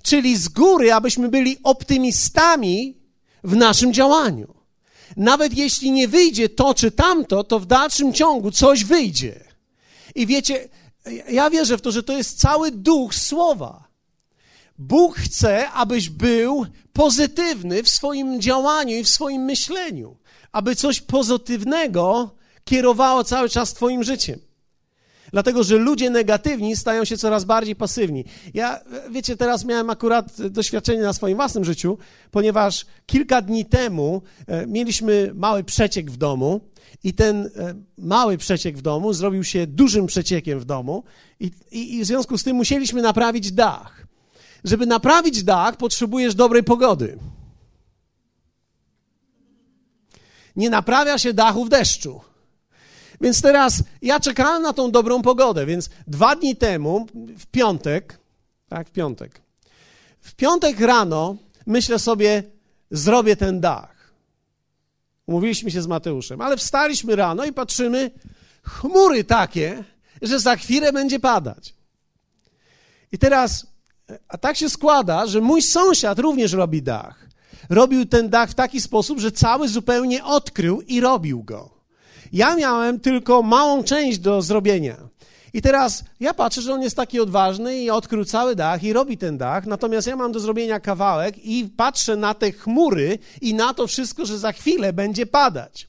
Czyli 0.03 0.37
z 0.37 0.49
góry, 0.49 0.93
abyśmy 0.93 1.29
byli 1.29 1.57
optymistami 1.63 2.97
w 3.45 3.57
naszym 3.57 3.93
działaniu. 3.93 4.55
nawet 5.17 5.55
jeśli 5.55 5.91
nie 5.91 6.09
wyjdzie 6.09 6.49
to 6.49 6.75
czy 6.75 6.91
tamto, 6.91 7.45
to 7.45 7.61
w 7.61 7.67
dalszym 7.67 8.13
ciągu 8.13 8.51
coś 8.51 8.85
wyjdzie. 8.85 9.45
I 10.15 10.27
wiecie, 10.27 10.69
ja 11.29 11.51
wierzę 11.51 11.79
w 11.79 11.83
to, 11.83 11.93
że 11.93 12.03
to 12.03 12.17
jest 12.17 12.41
cały 12.41 12.71
duch 12.71 13.15
słowa. 13.15 13.89
Bóg 14.79 15.17
chce, 15.17 15.71
abyś 15.71 16.11
był 16.11 16.67
pozytywny 16.93 17.83
w 17.83 17.89
swoim 17.89 18.41
działaniu 18.41 18.97
i 18.97 19.05
w 19.05 19.09
swoim 19.09 19.43
myśleniu, 19.43 20.17
aby 20.53 20.77
coś 20.77 21.01
pozytywnego 21.01 22.31
kierowało 22.65 23.25
cały 23.25 23.49
czas 23.49 23.75
Twoim 23.75 24.05
życiem. 24.05 24.46
Dlatego, 25.33 25.63
że 25.63 25.77
ludzie 25.77 26.11
negatywni 26.11 26.77
stają 26.77 27.05
się 27.05 27.17
coraz 27.17 27.45
bardziej 27.45 27.77
pasywni. 27.77 28.25
Ja, 28.55 28.81
wiecie, 29.11 29.37
teraz 29.37 29.65
miałem 29.65 29.91
akurat 29.91 30.43
doświadczenie 30.43 31.03
na 31.03 31.13
swoim 31.13 31.37
własnym 31.37 31.65
życiu, 31.65 31.99
ponieważ 32.31 32.87
kilka 33.07 33.43
dni 33.43 33.65
temu 33.65 34.23
e, 34.47 34.67
mieliśmy 34.67 35.33
mały 35.35 35.65
przeciek 35.65 36.11
w 36.11 36.17
domu 36.17 36.61
i 37.05 37.15
ten 37.15 37.51
e, 37.57 37.75
mały 37.99 38.39
przeciek 38.39 38.79
w 38.79 38.83
domu 38.83 39.13
zrobił 39.13 39.45
się 39.45 39.67
dużym 39.67 40.07
przeciekiem 40.07 40.61
w 40.61 40.65
domu 40.65 41.05
i, 41.41 41.51
i, 41.71 41.95
i 41.95 42.03
w 42.03 42.07
związku 42.07 42.39
z 42.39 42.45
tym 42.45 42.57
musieliśmy 42.57 43.03
naprawić 43.03 43.53
dach. 43.53 44.07
Żeby 44.65 44.87
naprawić 44.87 45.43
dach, 45.43 45.77
potrzebujesz 45.77 46.35
dobrej 46.35 46.65
pogody. 46.65 47.19
Nie 50.57 50.71
naprawia 50.71 51.19
się 51.19 51.33
dachu 51.33 51.65
w 51.65 51.69
deszczu. 51.69 52.21
Więc 53.21 53.43
teraz 53.43 53.83
ja 54.03 54.21
czekałem 54.21 54.63
na 54.63 54.73
tą 54.73 54.91
dobrą 54.91 55.23
pogodę, 55.23 55.67
więc 55.67 55.91
dwa 56.07 56.37
dni 56.37 56.57
temu, 56.57 57.07
w 57.39 57.47
piątek, 57.47 58.19
tak, 58.69 58.89
w 58.89 58.93
piątek, 58.93 59.41
w 60.21 60.35
piątek 60.35 60.81
rano 60.81 61.37
myślę 61.67 61.99
sobie, 61.99 62.43
zrobię 62.91 63.37
ten 63.37 63.61
dach. 63.61 64.13
Umówiliśmy 65.27 65.71
się 65.71 65.83
z 65.83 65.87
Mateuszem, 65.87 66.41
ale 66.41 66.57
wstaliśmy 66.57 67.17
rano 67.17 67.45
i 67.45 67.53
patrzymy, 67.53 68.11
chmury 68.63 69.25
takie, 69.25 69.85
że 70.23 70.41
za 70.41 70.57
chwilę 70.57 70.93
będzie 70.93 71.21
padać. 71.21 71.75
I 73.13 73.19
teraz, 73.19 73.67
a 74.29 74.39
tak 74.39 74.57
się 74.57 74.71
składa, 74.71 75.27
że 75.27 75.41
mój 75.41 75.63
sąsiad 75.63 76.19
również 76.19 76.53
robi 76.53 76.83
dach. 76.83 77.27
Robił 77.71 78.07
ten 78.07 78.29
dach 78.29 78.51
w 78.51 78.55
taki 78.55 78.81
sposób, 78.81 79.19
że 79.21 79.33
cały 79.33 79.69
zupełnie 79.69 80.25
odkrył 80.25 80.81
i 80.81 81.01
robił 81.01 81.43
go. 81.43 81.76
Ja 82.33 82.57
miałem 82.57 83.01
tylko 83.01 83.43
małą 83.43 83.85
część 83.85 84.19
do 84.19 84.43
zrobienia. 84.43 84.97
I 85.53 85.63
teraz 85.63 86.05
ja 86.21 86.35
patrzę, 86.35 86.63
że 86.63 86.75
on 86.75 86.83
jest 86.83 86.97
taki 86.97 87.21
odważny 87.21 87.79
i 87.79 87.91
odkrył 87.91 88.25
cały 88.25 88.57
dach 88.57 88.83
i 88.83 88.93
robi 88.93 89.19
ten 89.19 89.39
dach, 89.39 89.67
natomiast 89.67 90.07
ja 90.07 90.17
mam 90.17 90.33
do 90.33 90.41
zrobienia 90.41 90.81
kawałek 90.81 91.45
i 91.45 91.71
patrzę 91.77 92.17
na 92.17 92.35
te 92.35 92.53
chmury 92.53 93.19
i 93.41 93.55
na 93.55 93.75
to 93.75 93.87
wszystko, 93.87 94.27
że 94.27 94.39
za 94.39 94.53
chwilę 94.53 94.93
będzie 94.93 95.27
padać. 95.27 95.89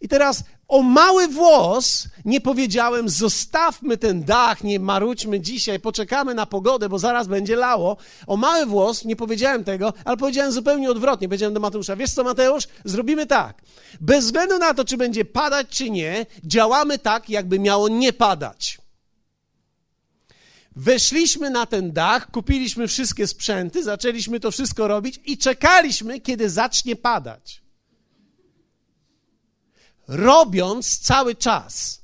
I 0.00 0.08
teraz 0.08 0.44
o 0.70 0.82
mały 0.82 1.28
włos 1.28 2.08
nie 2.24 2.40
powiedziałem, 2.40 3.08
zostawmy 3.08 3.96
ten 3.96 4.24
dach, 4.24 4.64
nie 4.64 4.80
marudźmy 4.80 5.40
dzisiaj, 5.40 5.80
poczekamy 5.80 6.34
na 6.34 6.46
pogodę, 6.46 6.88
bo 6.88 6.98
zaraz 6.98 7.26
będzie 7.26 7.56
lało. 7.56 7.96
O 8.26 8.36
mały 8.36 8.66
włos 8.66 9.04
nie 9.04 9.16
powiedziałem 9.16 9.64
tego, 9.64 9.92
ale 10.04 10.16
powiedziałem 10.16 10.52
zupełnie 10.52 10.90
odwrotnie. 10.90 11.28
Powiedziałem 11.28 11.54
do 11.54 11.60
Mateusza, 11.60 11.96
wiesz 11.96 12.12
co 12.12 12.24
Mateusz, 12.24 12.68
zrobimy 12.84 13.26
tak. 13.26 13.62
Bez 14.00 14.24
względu 14.24 14.58
na 14.58 14.74
to, 14.74 14.84
czy 14.84 14.96
będzie 14.96 15.24
padać, 15.24 15.68
czy 15.68 15.90
nie, 15.90 16.26
działamy 16.44 16.98
tak, 16.98 17.30
jakby 17.30 17.58
miało 17.58 17.88
nie 17.88 18.12
padać. 18.12 18.78
Weszliśmy 20.76 21.50
na 21.50 21.66
ten 21.66 21.92
dach, 21.92 22.30
kupiliśmy 22.30 22.88
wszystkie 22.88 23.26
sprzęty, 23.26 23.82
zaczęliśmy 23.82 24.40
to 24.40 24.50
wszystko 24.50 24.88
robić 24.88 25.20
i 25.24 25.38
czekaliśmy, 25.38 26.20
kiedy 26.20 26.50
zacznie 26.50 26.96
padać 26.96 27.59
robiąc 30.10 30.98
cały 30.98 31.34
czas. 31.34 32.02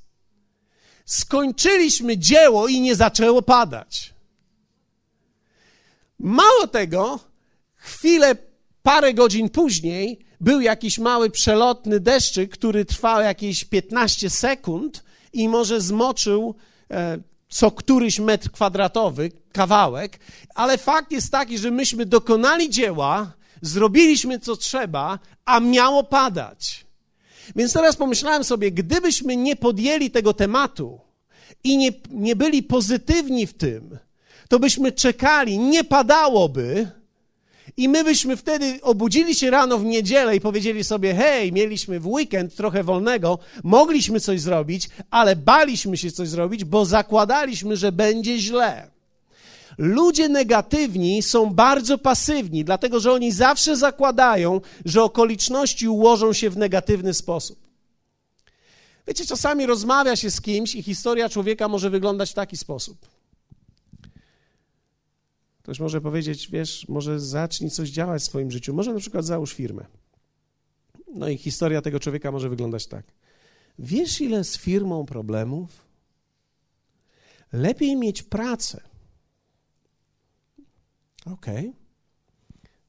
Skończyliśmy 1.05 2.19
dzieło 2.19 2.69
i 2.69 2.81
nie 2.81 2.97
zaczęło 2.97 3.43
padać. 3.43 4.15
Mało 6.19 6.67
tego, 6.67 7.21
chwilę, 7.77 8.37
parę 8.83 9.15
godzin 9.15 9.49
później 9.49 10.27
był 10.41 10.61
jakiś 10.61 10.99
mały 10.99 11.31
przelotny 11.31 12.01
deszczyk, 12.01 12.53
który 12.53 12.85
trwał 12.85 13.23
jakieś 13.23 13.65
15 13.65 14.31
sekund 14.31 15.05
i 15.33 15.49
może 15.49 15.81
zmoczył 15.81 16.55
e, 16.91 17.19
co 17.49 17.71
któryś 17.71 18.19
metr 18.19 18.51
kwadratowy, 18.51 19.33
kawałek, 19.53 20.19
ale 20.55 20.79
fakt 20.79 21.13
jest 21.13 21.33
taki, 21.33 21.59
że 21.59 21.71
myśmy 21.71 22.07
dokonali 22.07 22.71
dzieła, 22.71 23.33
zrobiliśmy 23.63 24.39
co 24.39 24.57
trzeba, 24.57 25.19
a 25.45 25.61
miało 25.61 26.05
padać. 26.05 26.86
Więc 27.57 27.73
teraz 27.73 27.97
pomyślałem 27.97 28.45
sobie, 28.45 28.73
gdybyśmy 28.73 29.37
nie 29.37 29.57
podjęli 29.57 30.11
tego 30.11 30.35
tematu 30.35 31.01
i 31.65 31.77
nie, 31.79 31.91
nie 32.11 32.37
byli 32.37 32.63
pozytywni 32.63 33.47
w 33.47 33.55
tym, 33.55 33.99
to 34.49 34.59
byśmy 34.59 34.93
czekali, 34.93 35.59
nie 35.59 35.85
padałoby, 35.85 36.91
i 37.77 37.89
my 37.89 38.05
byśmy 38.05 38.37
wtedy 38.37 38.79
obudzili 38.83 39.35
się 39.35 39.51
rano 39.51 39.79
w 39.79 39.85
niedzielę 39.85 40.37
i 40.37 40.41
powiedzieli 40.41 40.85
sobie: 40.85 41.15
Hej, 41.15 41.53
mieliśmy 41.53 42.01
w 42.01 42.07
weekend 42.07 42.57
trochę 42.57 42.85
wolnego, 42.85 43.39
mogliśmy 43.65 44.21
coś 44.21 44.41
zrobić, 44.41 44.89
ale 45.11 45.37
baliśmy 45.37 45.97
się 45.97 46.11
coś 46.11 46.29
zrobić, 46.29 46.65
bo 46.65 46.85
zakładaliśmy, 46.85 47.77
że 47.77 47.93
będzie 47.93 48.39
źle. 48.39 48.96
Ludzie 49.79 50.29
negatywni 50.29 51.23
są 51.23 51.55
bardzo 51.55 51.99
pasywni, 51.99 52.65
dlatego 52.65 53.01
że 53.01 53.13
oni 53.13 53.33
zawsze 53.33 53.77
zakładają, 53.77 54.61
że 54.85 55.03
okoliczności 55.03 55.89
ułożą 55.89 56.33
się 56.33 56.51
w 56.51 56.57
negatywny 56.57 57.15
sposób. 57.15 57.59
Wiecie, 59.07 59.27
czasami 59.27 59.67
rozmawia 59.67 60.17
się 60.17 60.31
z 60.31 60.41
kimś 60.41 60.75
i 60.75 60.83
historia 60.83 61.29
człowieka 61.29 61.69
może 61.69 61.91
wyglądać 61.91 62.31
w 62.31 62.35
taki 62.35 62.57
sposób. 62.57 62.99
Ktoś 65.63 65.81
może 65.81 66.01
powiedzieć, 66.01 66.49
wiesz, 66.51 66.89
może 66.89 67.21
zacznij 67.21 67.71
coś 67.71 67.89
działać 67.89 68.23
w 68.23 68.25
swoim 68.25 68.51
życiu, 68.51 68.75
może 68.75 68.93
na 68.93 69.01
przykład 69.01 69.25
załóż 69.25 69.55
firmę. 69.55 69.87
No 71.15 71.29
i 71.29 71.39
historia 71.39 71.83
tego 71.83 72.01
człowieka 72.01 72.33
może 72.33 72.49
wyglądać 72.49 72.87
tak. 72.87 73.05
Wiesz, 73.79 74.21
ile 74.21 74.45
z 74.45 74.59
firmą 74.59 75.07
problemów? 75.07 75.87
Lepiej 77.53 77.97
mieć 77.97 78.23
pracę 78.23 78.81
Okej. 81.33 81.69
Okay. 81.69 81.73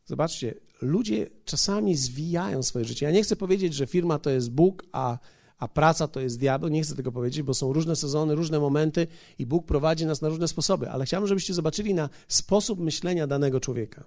Zobaczcie, 0.05 0.53
ludzie 0.81 1.29
czasami 1.45 1.95
zwijają 1.95 2.63
swoje 2.63 2.85
życie. 2.85 3.05
Ja 3.05 3.11
nie 3.11 3.23
chcę 3.23 3.35
powiedzieć, 3.35 3.73
że 3.73 3.87
firma 3.87 4.19
to 4.19 4.29
jest 4.29 4.51
Bóg, 4.51 4.83
a, 4.91 5.17
a 5.57 5.67
praca 5.67 6.07
to 6.07 6.19
jest 6.19 6.39
diabeł. 6.39 6.69
Nie 6.69 6.81
chcę 6.81 6.95
tego 6.95 7.11
powiedzieć, 7.11 7.43
bo 7.43 7.53
są 7.53 7.73
różne 7.73 7.95
sezony, 7.95 8.35
różne 8.35 8.59
momenty 8.59 9.07
i 9.39 9.45
Bóg 9.45 9.65
prowadzi 9.65 10.05
nas 10.05 10.21
na 10.21 10.29
różne 10.29 10.47
sposoby. 10.47 10.89
Ale 10.89 11.05
chciałbym, 11.05 11.27
żebyście 11.27 11.53
zobaczyli 11.53 11.93
na 11.93 12.09
sposób 12.27 12.79
myślenia 12.79 13.27
danego 13.27 13.59
człowieka. 13.59 14.03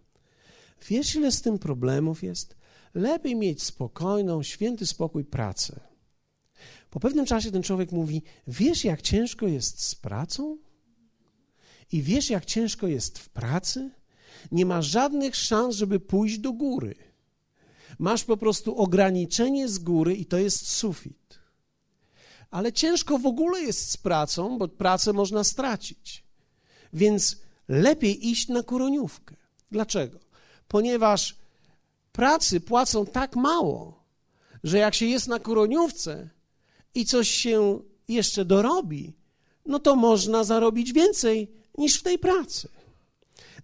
Wiesz, 0.88 1.14
ile 1.14 1.32
z 1.32 1.42
tym 1.42 1.58
problemów 1.58 2.22
jest? 2.22 2.56
Lepiej 2.94 3.36
mieć 3.36 3.62
spokojną, 3.62 4.42
święty 4.42 4.86
spokój 4.86 5.24
pracę. 5.24 5.80
Po 6.90 7.00
pewnym 7.00 7.26
czasie 7.26 7.50
ten 7.50 7.62
człowiek 7.62 7.92
mówi: 7.92 8.22
Wiesz, 8.46 8.84
jak 8.84 9.02
ciężko 9.02 9.46
jest 9.46 9.82
z 9.82 9.94
pracą? 9.94 10.58
I 11.92 12.02
wiesz, 12.02 12.30
jak 12.30 12.44
ciężko 12.44 12.86
jest 12.86 13.18
w 13.18 13.28
pracy? 13.28 13.90
Nie 14.52 14.66
masz 14.66 14.86
żadnych 14.86 15.36
szans, 15.36 15.76
żeby 15.76 16.00
pójść 16.00 16.38
do 16.38 16.52
góry. 16.52 16.94
Masz 17.98 18.24
po 18.24 18.36
prostu 18.36 18.76
ograniczenie 18.76 19.68
z 19.68 19.78
góry 19.78 20.14
i 20.14 20.26
to 20.26 20.38
jest 20.38 20.70
sufit. 20.70 21.38
Ale 22.50 22.72
ciężko 22.72 23.18
w 23.18 23.26
ogóle 23.26 23.60
jest 23.60 23.90
z 23.90 23.96
pracą, 23.96 24.58
bo 24.58 24.68
pracę 24.68 25.12
można 25.12 25.44
stracić. 25.44 26.24
Więc 26.92 27.36
lepiej 27.68 28.28
iść 28.28 28.48
na 28.48 28.62
kuroniówkę. 28.62 29.36
Dlaczego? 29.70 30.18
Ponieważ 30.68 31.36
pracy 32.12 32.60
płacą 32.60 33.06
tak 33.06 33.36
mało, 33.36 34.04
że 34.64 34.78
jak 34.78 34.94
się 34.94 35.06
jest 35.06 35.28
na 35.28 35.38
kuroniówce 35.38 36.30
i 36.94 37.04
coś 37.04 37.30
się 37.30 37.80
jeszcze 38.08 38.44
dorobi, 38.44 39.16
no 39.66 39.78
to 39.78 39.96
można 39.96 40.44
zarobić 40.44 40.92
więcej 40.92 41.52
niż 41.78 41.98
w 41.98 42.02
tej 42.02 42.18
pracy. 42.18 42.68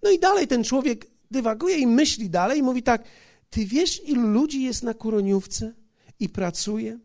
No 0.03 0.11
i 0.11 0.19
dalej 0.19 0.47
ten 0.47 0.63
człowiek 0.63 1.07
dywaguje 1.31 1.77
i 1.77 1.87
myśli 1.87 2.29
dalej 2.29 2.59
i 2.59 2.63
mówi 2.63 2.83
tak, 2.83 3.03
ty 3.49 3.65
wiesz, 3.65 4.03
ilu 4.05 4.27
ludzi 4.27 4.63
jest 4.63 4.83
na 4.83 4.93
kuroniówce 4.93 5.73
i 6.19 6.29
pracuje? 6.29 6.99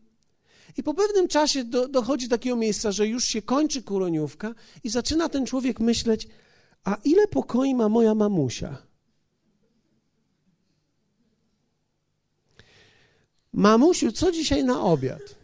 I 0.77 0.83
po 0.83 0.93
pewnym 0.93 1.27
czasie 1.27 1.63
do, 1.63 1.87
dochodzi 1.87 2.27
do 2.27 2.37
takiego 2.37 2.55
miejsca, 2.55 2.91
że 2.91 3.07
już 3.07 3.23
się 3.23 3.41
kończy 3.41 3.83
kuroniówka 3.83 4.55
i 4.83 4.89
zaczyna 4.89 5.29
ten 5.29 5.45
człowiek 5.45 5.79
myśleć, 5.79 6.27
a 6.83 6.97
ile 7.03 7.27
pokoi 7.27 7.75
ma 7.75 7.89
moja 7.89 8.15
mamusia? 8.15 8.77
Mamusiu, 13.53 14.11
co 14.11 14.31
dzisiaj 14.31 14.63
na 14.63 14.81
obiad? 14.81 15.35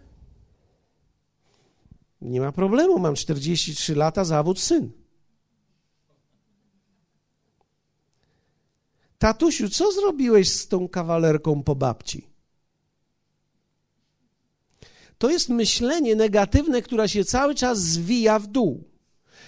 Nie 2.22 2.42
ma 2.42 2.52
problemu, 2.52 3.00
mam 3.00 3.16
43 3.16 3.96
lata, 3.96 4.24
zawód 4.24 4.60
syn. 4.60 4.92
Tatusiu, 9.20 9.70
co 9.70 9.92
zrobiłeś 9.92 10.50
z 10.50 10.68
tą 10.68 10.88
kawalerką 10.88 11.64
po 11.64 11.76
babci? 11.76 12.30
to 15.20 15.30
jest 15.30 15.50
myślenie 15.50 16.16
negatywne, 16.16 16.82
które 16.82 17.10
się 17.10 17.26
cały 17.26 17.56
czas 17.56 17.80
zwija 17.80 18.40
w 18.40 18.48
dół. 18.48 18.84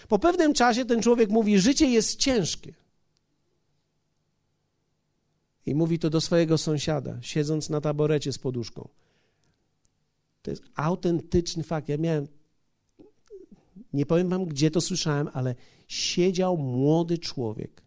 Po 0.07 0.19
pewnym 0.19 0.53
czasie 0.53 0.85
ten 0.85 1.01
człowiek 1.01 1.29
mówi: 1.29 1.59
Życie 1.59 1.85
jest 1.85 2.15
ciężkie. 2.15 2.73
I 5.65 5.75
mówi 5.75 5.99
to 5.99 6.09
do 6.09 6.21
swojego 6.21 6.57
sąsiada, 6.57 7.17
siedząc 7.21 7.69
na 7.69 7.81
taborecie 7.81 8.33
z 8.33 8.37
poduszką. 8.37 8.89
To 10.41 10.51
jest 10.51 10.63
autentyczny 10.75 11.63
fakt. 11.63 11.89
Ja 11.89 11.97
miałem, 11.97 12.27
nie 13.93 14.05
powiem 14.05 14.29
wam, 14.29 14.45
gdzie 14.45 14.71
to 14.71 14.81
słyszałem, 14.81 15.29
ale 15.33 15.55
siedział 15.87 16.57
młody 16.57 17.17
człowiek. 17.17 17.80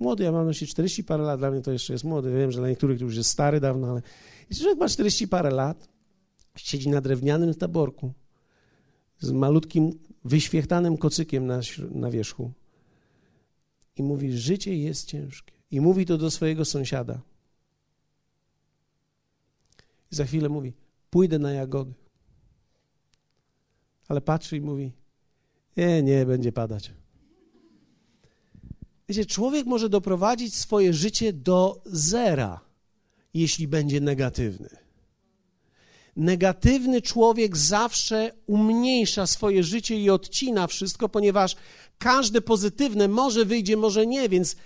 Młody, 0.00 0.24
ja 0.24 0.32
mam 0.32 0.46
na 0.46 0.52
40 0.52 1.04
parę 1.04 1.22
lat, 1.22 1.40
dla 1.40 1.50
mnie 1.50 1.60
to 1.60 1.72
jeszcze 1.72 1.92
jest 1.92 2.04
młody. 2.04 2.30
Wiem, 2.30 2.52
że 2.52 2.58
dla 2.58 2.68
niektórych 2.68 2.98
to 2.98 3.04
już 3.04 3.16
jest 3.16 3.30
stary 3.30 3.60
dawno, 3.60 3.90
ale 3.90 4.02
jeśli 4.50 4.62
człowiek 4.62 4.80
ma 4.80 4.88
40 4.88 5.28
parę 5.28 5.50
lat, 5.50 5.88
siedzi 6.56 6.88
na 6.88 7.00
drewnianym 7.00 7.54
taborku 7.54 8.12
z 9.18 9.30
malutkim, 9.32 9.98
wyświechtanym 10.24 10.98
kocykiem 10.98 11.46
na, 11.46 11.60
na 11.90 12.10
wierzchu 12.10 12.52
i 13.96 14.02
mówi, 14.02 14.32
życie 14.32 14.76
jest 14.76 15.06
ciężkie. 15.06 15.52
I 15.70 15.80
mówi 15.80 16.06
to 16.06 16.18
do 16.18 16.30
swojego 16.30 16.64
sąsiada. 16.64 17.20
I 20.12 20.14
za 20.16 20.24
chwilę 20.24 20.48
mówi: 20.48 20.72
Pójdę 21.10 21.38
na 21.38 21.52
jagody. 21.52 21.94
Ale 24.08 24.20
patrzy 24.20 24.56
i 24.56 24.60
mówi: 24.60 24.92
Nie, 25.76 26.02
nie, 26.02 26.26
będzie 26.26 26.52
padać. 26.52 26.92
Wiecie, 29.10 29.26
człowiek 29.26 29.66
może 29.66 29.88
doprowadzić 29.88 30.54
swoje 30.54 30.94
życie 30.94 31.32
do 31.32 31.82
zera, 31.84 32.60
jeśli 33.34 33.68
będzie 33.68 34.00
negatywny. 34.00 34.68
Negatywny 36.16 37.02
człowiek 37.02 37.56
zawsze 37.56 38.32
umniejsza 38.46 39.26
swoje 39.26 39.62
życie 39.62 40.00
i 40.00 40.10
odcina 40.10 40.66
wszystko, 40.66 41.08
ponieważ 41.08 41.56
każde 41.98 42.40
pozytywne 42.40 43.08
może 43.08 43.44
wyjdzie, 43.44 43.76
może 43.76 44.06
nie, 44.06 44.28
więc 44.28 44.56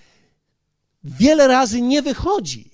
wiele 1.04 1.48
razy 1.48 1.83
nie 1.83 2.02
wychodzi. 2.02 2.70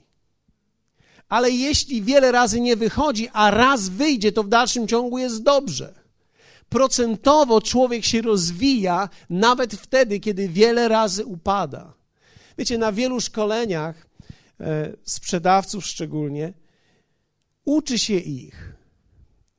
Ale 1.28 1.50
jeśli 1.50 2.02
wiele 2.02 2.32
razy 2.32 2.60
nie 2.60 2.76
wychodzi, 2.76 3.28
a 3.32 3.50
raz 3.50 3.88
wyjdzie, 3.88 4.32
to 4.32 4.42
w 4.42 4.48
dalszym 4.48 4.88
ciągu 4.88 5.18
jest 5.18 5.42
dobrze. 5.42 5.99
Procentowo 6.70 7.60
człowiek 7.60 8.04
się 8.04 8.22
rozwija 8.22 9.08
nawet 9.30 9.74
wtedy, 9.74 10.20
kiedy 10.20 10.48
wiele 10.48 10.88
razy 10.88 11.26
upada. 11.26 11.94
Wiecie, 12.58 12.78
na 12.78 12.92
wielu 12.92 13.20
szkoleniach, 13.20 14.06
e, 14.60 14.92
sprzedawców 15.02 15.86
szczególnie, 15.86 16.52
uczy 17.64 17.98
się 17.98 18.14
ich, 18.14 18.72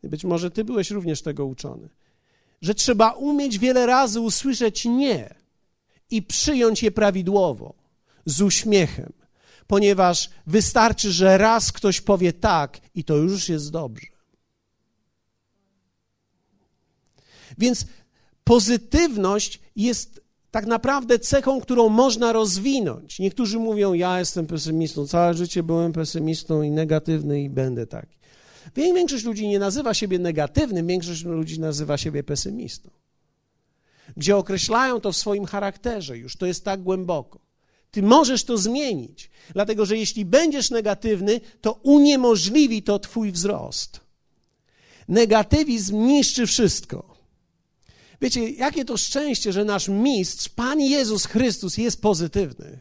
być 0.04 0.24
może 0.24 0.52
ty 0.52 0.63
byłeś 0.63 0.91
również 0.91 1.21
tego 1.21 1.45
uczony, 1.45 1.89
że 2.62 2.76
trzeba 2.76 3.12
umieć 3.12 3.60
wiele 3.60 3.86
razy 3.86 4.19
usłyszeć 4.19 4.86
nie 4.86 5.36
i 6.12 6.21
przyjąć 6.21 6.84
je 6.84 6.91
prawidłowo 6.91 7.74
z 8.26 8.41
uśmiechem, 8.41 9.13
ponieważ 9.67 10.30
wystarczy, 10.47 11.12
że 11.12 11.38
raz 11.38 11.71
ktoś 11.71 12.02
powie 12.02 12.34
tak 12.34 12.80
i 12.95 13.04
to 13.04 13.15
już 13.15 13.50
jest 13.50 13.71
dobrze. 13.71 14.11
Więc 17.62 17.86
pozytywność 18.43 19.60
jest 19.76 20.21
tak 20.52 20.65
naprawdę 20.65 21.19
cechą, 21.19 21.62
którą 21.62 21.89
można 21.89 22.34
rozwinąć. 22.34 23.19
Niektórzy 23.19 23.60
mówią, 23.60 23.93
ja 23.93 24.19
jestem 24.19 24.47
pesymistą, 24.47 25.08
całe 25.08 25.34
życie 25.34 25.63
byłem 25.63 25.93
pesymistą 25.93 26.62
i 26.62 26.71
negatywny 26.71 27.41
i 27.41 27.50
będę 27.50 27.88
taki. 27.88 28.17
Większość 28.76 29.24
ludzi 29.24 29.47
nie 29.47 29.60
nazywa 29.60 29.93
siebie 29.93 30.19
negatywnym, 30.19 30.88
większość 30.88 31.24
ludzi 31.24 31.60
nazywa 31.60 31.97
siebie 31.97 32.24
pesymistą. 32.24 32.89
Gdzie 34.17 34.38
określają 34.38 35.02
to 35.02 35.12
w 35.12 35.17
swoim 35.17 35.45
charakterze 35.45 36.17
już, 36.17 36.36
to 36.36 36.45
jest 36.45 36.65
tak 36.65 36.84
głęboko. 36.84 37.39
Ty 37.91 38.04
możesz 38.04 38.43
to 38.43 38.58
zmienić, 38.58 39.30
dlatego 39.54 39.86
że 39.86 39.97
jeśli 39.97 40.26
będziesz 40.26 40.71
negatywny, 40.71 41.41
to 41.62 41.74
uniemożliwi 41.74 42.84
to 42.84 43.00
Twój 43.00 43.32
wzrost. 43.32 44.00
Negatywizm 45.08 46.06
niszczy 46.06 46.47
wszystko. 46.47 47.11
Wiecie, 48.22 48.50
jakie 48.50 48.86
to 48.86 48.98
szczęście, 48.98 49.54
że 49.54 49.66
nasz 49.66 49.88
mistrz, 49.88 50.50
Pan 50.50 50.80
Jezus 50.80 51.26
Chrystus, 51.26 51.78
jest 51.78 52.02
pozytywny. 52.02 52.80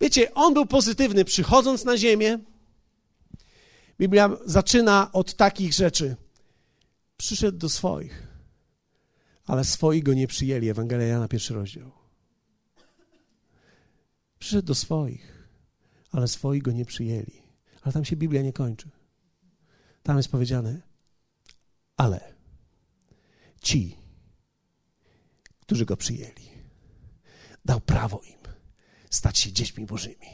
Wiecie, 0.00 0.34
on 0.34 0.54
był 0.54 0.66
pozytywny 0.66 1.24
przychodząc 1.24 1.84
na 1.84 1.98
ziemię. 1.98 2.38
Biblia 4.00 4.30
zaczyna 4.44 5.12
od 5.12 5.34
takich 5.34 5.72
rzeczy. 5.72 6.16
Przyszedł 7.16 7.58
do 7.58 7.68
swoich, 7.68 8.26
ale 9.46 9.64
swoi 9.64 10.02
go 10.02 10.14
nie 10.14 10.26
przyjęli. 10.26 10.68
Ewangelia 10.68 11.06
Jana, 11.06 11.28
pierwszy 11.28 11.54
rozdział. 11.54 11.92
Przyszedł 14.38 14.66
do 14.66 14.74
swoich, 14.74 15.48
ale 16.12 16.28
swoi 16.28 16.58
go 16.58 16.72
nie 16.72 16.84
przyjęli. 16.84 17.42
Ale 17.82 17.92
tam 17.92 18.04
się 18.04 18.16
Biblia 18.16 18.42
nie 18.42 18.52
kończy. 18.52 18.88
Tam 20.02 20.16
jest 20.16 20.30
powiedziane, 20.30 20.82
ale 21.96 22.35
ci, 23.66 23.96
którzy 25.60 25.84
go 25.84 25.96
przyjęli, 25.96 26.46
dał 27.64 27.80
prawo 27.80 28.20
im 28.30 28.36
stać 29.10 29.38
się 29.38 29.52
dziećmi 29.52 29.86
Bożymi. 29.86 30.30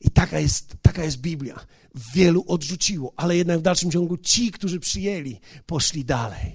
I 0.00 0.10
taka 0.10 0.38
jest, 0.38 0.76
taka 0.82 1.04
jest 1.04 1.16
Biblia. 1.16 1.66
Wielu 2.14 2.44
odrzuciło, 2.46 3.12
ale 3.16 3.36
jednak 3.36 3.58
w 3.58 3.62
dalszym 3.62 3.90
ciągu 3.90 4.16
ci, 4.16 4.50
którzy 4.50 4.80
przyjęli, 4.80 5.40
poszli 5.66 6.04
dalej. 6.04 6.54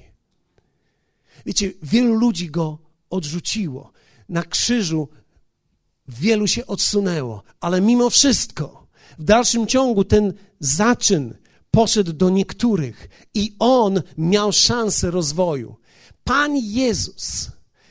Wiecie, 1.46 1.74
wielu 1.84 2.14
ludzi 2.14 2.52
go 2.52 2.80
odrzuciło. 3.10 3.92
Na 4.30 4.44
krzyżu 4.44 5.10
wielu 6.08 6.48
się 6.48 6.66
odsunęło, 6.66 7.44
ale 7.60 7.82
mimo 7.82 8.10
wszystko, 8.10 8.88
w 9.20 9.24
dalszym 9.24 9.68
ciągu 9.68 10.04
ten 10.04 10.34
zaczyn 10.60 11.38
poszedł 11.78 12.14
do 12.14 12.30
niektórych 12.30 13.10
i 13.34 13.56
on 13.60 14.02
miał 14.18 14.52
szansę 14.52 15.12
rozwoju. 15.12 15.76
Pan 16.24 16.56
Jezus 16.56 17.50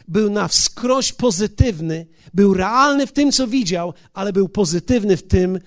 był 0.09 0.31
na 0.31 0.49
wskroś 0.49 1.13
pozytywny, 1.13 2.07
był 2.35 2.55
realny 2.55 3.07
w 3.07 3.13
tym, 3.13 3.33
co 3.33 3.47
widział, 3.47 3.95
ale 4.13 4.33
był 4.33 4.49
pozytywny 4.49 5.17
w 5.17 5.27
tym, 5.27 5.59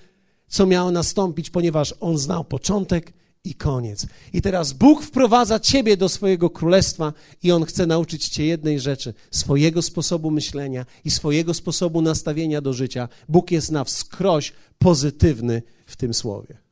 co 0.48 0.66
miało 0.66 0.90
nastąpić, 0.90 1.50
ponieważ 1.50 1.94
on 2.00 2.18
znał 2.18 2.44
początek 2.44 3.12
i 3.44 3.54
koniec. 3.54 4.06
I 4.32 4.42
teraz 4.42 4.72
Bóg 4.72 5.02
wprowadza 5.02 5.60
ciebie 5.60 5.96
do 5.96 6.08
swojego 6.08 6.50
królestwa 6.50 7.12
i 7.42 7.52
on 7.52 7.64
chce 7.64 7.86
nauczyć 7.86 8.28
cię 8.28 8.46
jednej 8.46 8.80
rzeczy: 8.80 9.14
swojego 9.30 9.82
sposobu 9.82 10.30
myślenia 10.30 10.86
i 11.04 11.10
swojego 11.10 11.54
sposobu 11.54 12.02
nastawienia 12.02 12.60
do 12.60 12.72
życia. 12.72 13.08
Bóg 13.28 13.50
jest 13.50 13.70
na 13.70 13.84
wskroś 13.84 14.52
pozytywny 14.78 15.62
w 15.86 15.96
tym 15.96 16.14
słowie. 16.14 16.69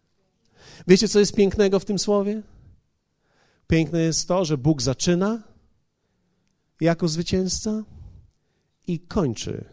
Wiecie, 0.86 1.08
co 1.08 1.18
jest 1.18 1.34
pięknego 1.34 1.80
w 1.80 1.84
tym 1.84 1.98
słowie? 1.98 2.42
Piękne 3.66 4.00
jest 4.00 4.28
to, 4.28 4.44
że 4.44 4.58
Bóg 4.58 4.82
zaczyna 4.82 5.42
jako 6.80 7.08
zwycięzca 7.08 7.84
i 8.86 9.00
kończy 9.00 9.64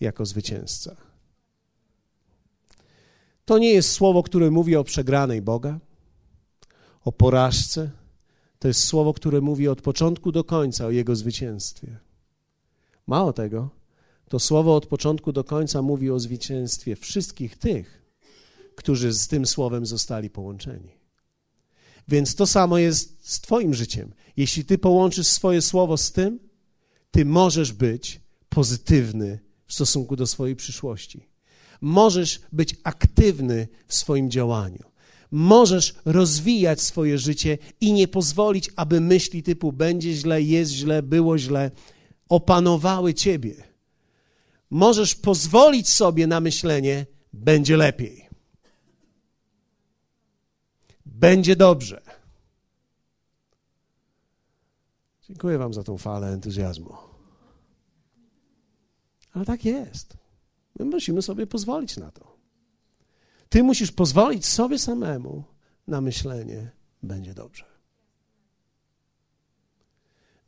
jako 0.00 0.26
zwycięzca. 0.26 0.96
To 3.44 3.58
nie 3.58 3.70
jest 3.70 3.92
słowo, 3.92 4.22
które 4.22 4.50
mówi 4.50 4.76
o 4.76 4.84
przegranej 4.84 5.42
Boga 5.42 5.80
o 7.04 7.12
porażce. 7.12 7.90
To 8.58 8.68
jest 8.68 8.84
słowo, 8.84 9.14
które 9.14 9.40
mówi 9.40 9.68
od 9.68 9.82
początku 9.82 10.32
do 10.32 10.44
końca 10.44 10.86
o 10.86 10.90
Jego 10.90 11.16
zwycięstwie. 11.16 11.98
Mało 13.06 13.32
tego, 13.32 13.70
to 14.28 14.38
słowo 14.38 14.76
od 14.76 14.86
początku 14.86 15.32
do 15.32 15.44
końca 15.44 15.82
mówi 15.82 16.10
o 16.10 16.18
zwycięstwie 16.18 16.96
wszystkich 16.96 17.56
tych, 17.56 18.03
którzy 18.76 19.12
z 19.12 19.28
tym 19.28 19.46
słowem 19.46 19.86
zostali 19.86 20.30
połączeni. 20.30 20.98
Więc 22.08 22.34
to 22.34 22.46
samo 22.46 22.78
jest 22.78 23.30
z 23.32 23.40
Twoim 23.40 23.74
życiem. 23.74 24.14
Jeśli 24.36 24.64
Ty 24.64 24.78
połączysz 24.78 25.26
swoje 25.26 25.62
słowo 25.62 25.96
z 25.96 26.12
tym, 26.12 26.38
Ty 27.10 27.24
możesz 27.24 27.72
być 27.72 28.20
pozytywny 28.48 29.38
w 29.66 29.74
stosunku 29.74 30.16
do 30.16 30.26
swojej 30.26 30.56
przyszłości. 30.56 31.28
Możesz 31.80 32.40
być 32.52 32.76
aktywny 32.84 33.68
w 33.86 33.94
swoim 33.94 34.30
działaniu 34.30 34.94
możesz 35.34 35.94
rozwijać 36.04 36.80
swoje 36.80 37.18
życie 37.18 37.58
i 37.80 37.92
nie 37.92 38.08
pozwolić, 38.08 38.70
aby 38.76 39.00
myśli 39.00 39.42
typu 39.42 39.72
będzie 39.72 40.12
źle, 40.12 40.42
jest 40.42 40.72
źle, 40.72 41.02
było 41.02 41.38
źle, 41.38 41.70
opanowały 42.28 43.14
ciebie. 43.14 43.54
Możesz 44.70 45.14
pozwolić 45.14 45.88
sobie 45.88 46.26
na 46.26 46.40
myślenie, 46.40 47.06
będzie 47.32 47.76
lepiej. 47.76 48.23
Będzie 51.14 51.56
dobrze. 51.56 52.02
Dziękuję 55.22 55.58
Wam 55.58 55.74
za 55.74 55.82
tą 55.82 55.98
falę 55.98 56.26
entuzjazmu. 56.26 56.94
Ale 59.32 59.44
tak 59.44 59.64
jest. 59.64 60.16
My 60.78 60.84
musimy 60.84 61.22
sobie 61.22 61.46
pozwolić 61.46 61.96
na 61.96 62.10
to. 62.10 62.36
Ty 63.48 63.62
musisz 63.62 63.92
pozwolić 63.92 64.46
sobie 64.46 64.78
samemu 64.78 65.44
na 65.86 66.00
myślenie, 66.00 66.70
będzie 67.02 67.34
dobrze. 67.34 67.64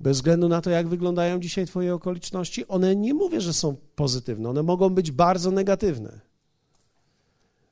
Bez 0.00 0.16
względu 0.16 0.48
na 0.48 0.60
to, 0.60 0.70
jak 0.70 0.88
wyglądają 0.88 1.40
dzisiaj 1.40 1.66
Twoje 1.66 1.94
okoliczności, 1.94 2.68
one 2.68 2.96
nie 2.96 3.14
mówię, 3.14 3.40
że 3.40 3.52
są 3.52 3.76
pozytywne, 3.94 4.48
one 4.48 4.62
mogą 4.62 4.90
być 4.90 5.10
bardzo 5.10 5.50
negatywne. 5.50 6.20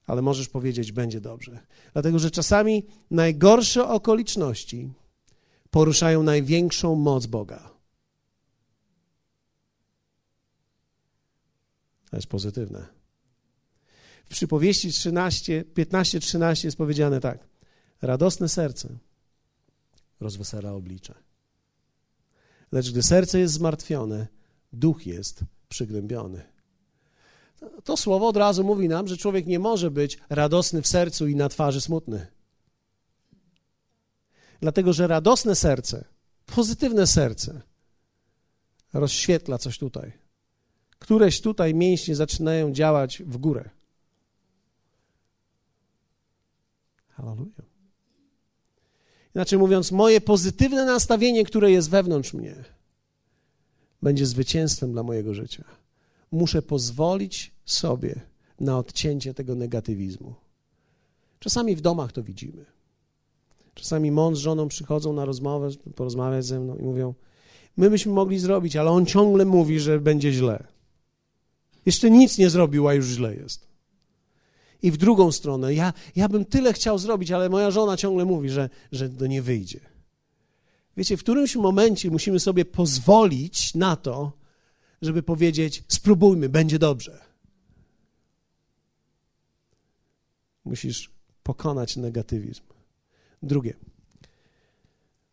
Ale 0.07 0.23
możesz 0.23 0.49
powiedzieć, 0.49 0.93
będzie 0.93 1.21
dobrze. 1.21 1.61
Dlatego, 1.93 2.19
że 2.19 2.31
czasami 2.31 2.87
najgorsze 3.11 3.89
okoliczności 3.89 4.91
poruszają 5.71 6.23
największą 6.23 6.95
moc 6.95 7.27
Boga. 7.27 7.71
To 12.11 12.17
jest 12.17 12.27
pozytywne. 12.27 12.87
W 14.25 14.29
przypowieści 14.29 14.93
13, 14.93 15.65
15-13 15.75 16.65
jest 16.65 16.77
powiedziane 16.77 17.21
tak. 17.21 17.49
Radosne 18.03 18.49
serce 18.49 18.89
rozwesela 20.21 20.73
oblicze. 20.73 21.15
Lecz 22.73 22.91
gdy 22.91 23.03
serce 23.03 23.39
jest 23.39 23.55
zmartwione, 23.55 24.27
duch 24.73 25.07
jest 25.07 25.45
przygnębiony. 25.69 26.54
To 27.85 27.97
słowo 27.97 28.29
od 28.29 28.37
razu 28.37 28.65
mówi 28.65 28.89
nam, 28.89 29.09
że 29.09 29.17
człowiek 29.17 29.47
nie 29.47 29.59
może 29.59 29.91
być 29.91 30.19
radosny 30.29 30.83
w 30.83 30.87
sercu 30.87 31.27
i 31.27 31.37
na 31.37 31.49
twarzy 31.49 31.81
smutny. 31.81 32.27
Dlatego, 34.61 34.93
że 34.93 35.07
radosne 35.07 35.55
serce, 35.55 36.05
pozytywne 36.47 37.07
serce 37.07 37.61
rozświetla 38.93 39.59
coś 39.59 39.79
tutaj. 39.79 40.13
Któreś 40.99 41.41
tutaj 41.41 41.75
mięśnie 41.75 42.17
zaczynają 42.17 42.73
działać 42.73 43.23
w 43.27 43.37
górę. 43.37 43.71
Hallelujah. 47.09 47.67
Inaczej 49.35 49.59
mówiąc, 49.59 49.93
moje 49.93 50.21
pozytywne 50.21 50.85
nastawienie, 50.85 51.45
które 51.45 51.71
jest 51.71 51.91
wewnątrz 51.91 52.35
mnie, 52.35 52.65
będzie 54.03 54.27
zwycięstwem 54.27 54.93
dla 54.93 55.03
mojego 55.03 55.35
życia. 55.35 55.65
Muszę 56.35 56.63
pozwolić 56.63 57.53
sobie 57.65 58.21
na 58.61 58.79
odcięcie 58.79 59.35
tego 59.35 59.55
negatywizmu. 59.55 60.35
Czasami 61.39 61.77
w 61.77 61.81
domach 61.81 62.13
to 62.13 62.23
widzimy. 62.23 62.65
Czasami 63.75 64.11
mąż 64.11 64.39
z 64.39 64.41
żoną 64.41 64.69
przychodzą 64.69 65.13
na 65.13 65.25
rozmowę, 65.25 65.69
porozmawiać 65.95 66.45
ze 66.45 66.61
mną 66.61 66.77
i 66.77 66.83
mówią: 66.83 67.15
My 67.77 67.91
byśmy 67.91 68.13
mogli 68.13 68.39
zrobić, 68.39 68.77
ale 68.77 68.91
on 68.91 69.07
ciągle 69.07 69.45
mówi, 69.45 69.81
że 69.81 70.01
będzie 70.01 70.33
źle. 70.33 70.65
Jeszcze 71.87 72.11
nic 72.11 72.39
nie 72.39 72.51
zrobił, 72.51 72.89
a 72.89 72.95
już 72.95 73.07
źle 73.07 73.35
jest. 73.35 73.67
I 74.83 74.91
w 74.91 74.97
drugą 74.97 75.33
stronę, 75.33 75.75
ja, 75.75 75.93
ja 76.17 76.29
bym 76.29 76.45
tyle 76.45 76.73
chciał 76.73 76.99
zrobić, 76.99 77.31
ale 77.31 77.49
moja 77.49 77.71
żona 77.71 77.97
ciągle 77.97 78.25
mówi, 78.25 78.51
że, 78.51 78.71
że 78.93 79.09
to 79.09 79.27
nie 79.27 79.43
wyjdzie. 79.43 79.81
Wiecie, 80.97 81.17
w 81.17 81.21
którymś 81.21 81.57
momencie 81.57 82.11
musimy 82.11 82.41
sobie 82.41 82.65
pozwolić 82.65 83.75
na 83.75 83.97
to, 83.97 84.44
żeby 85.03 85.23
powiedzieć: 85.23 85.85
spróbujmy, 85.89 86.49
będzie 86.49 86.79
dobrze. 86.79 87.21
Musisz 90.65 91.11
pokonać 91.43 91.97
negatywizm. 91.97 92.63
Drugie, 93.43 93.77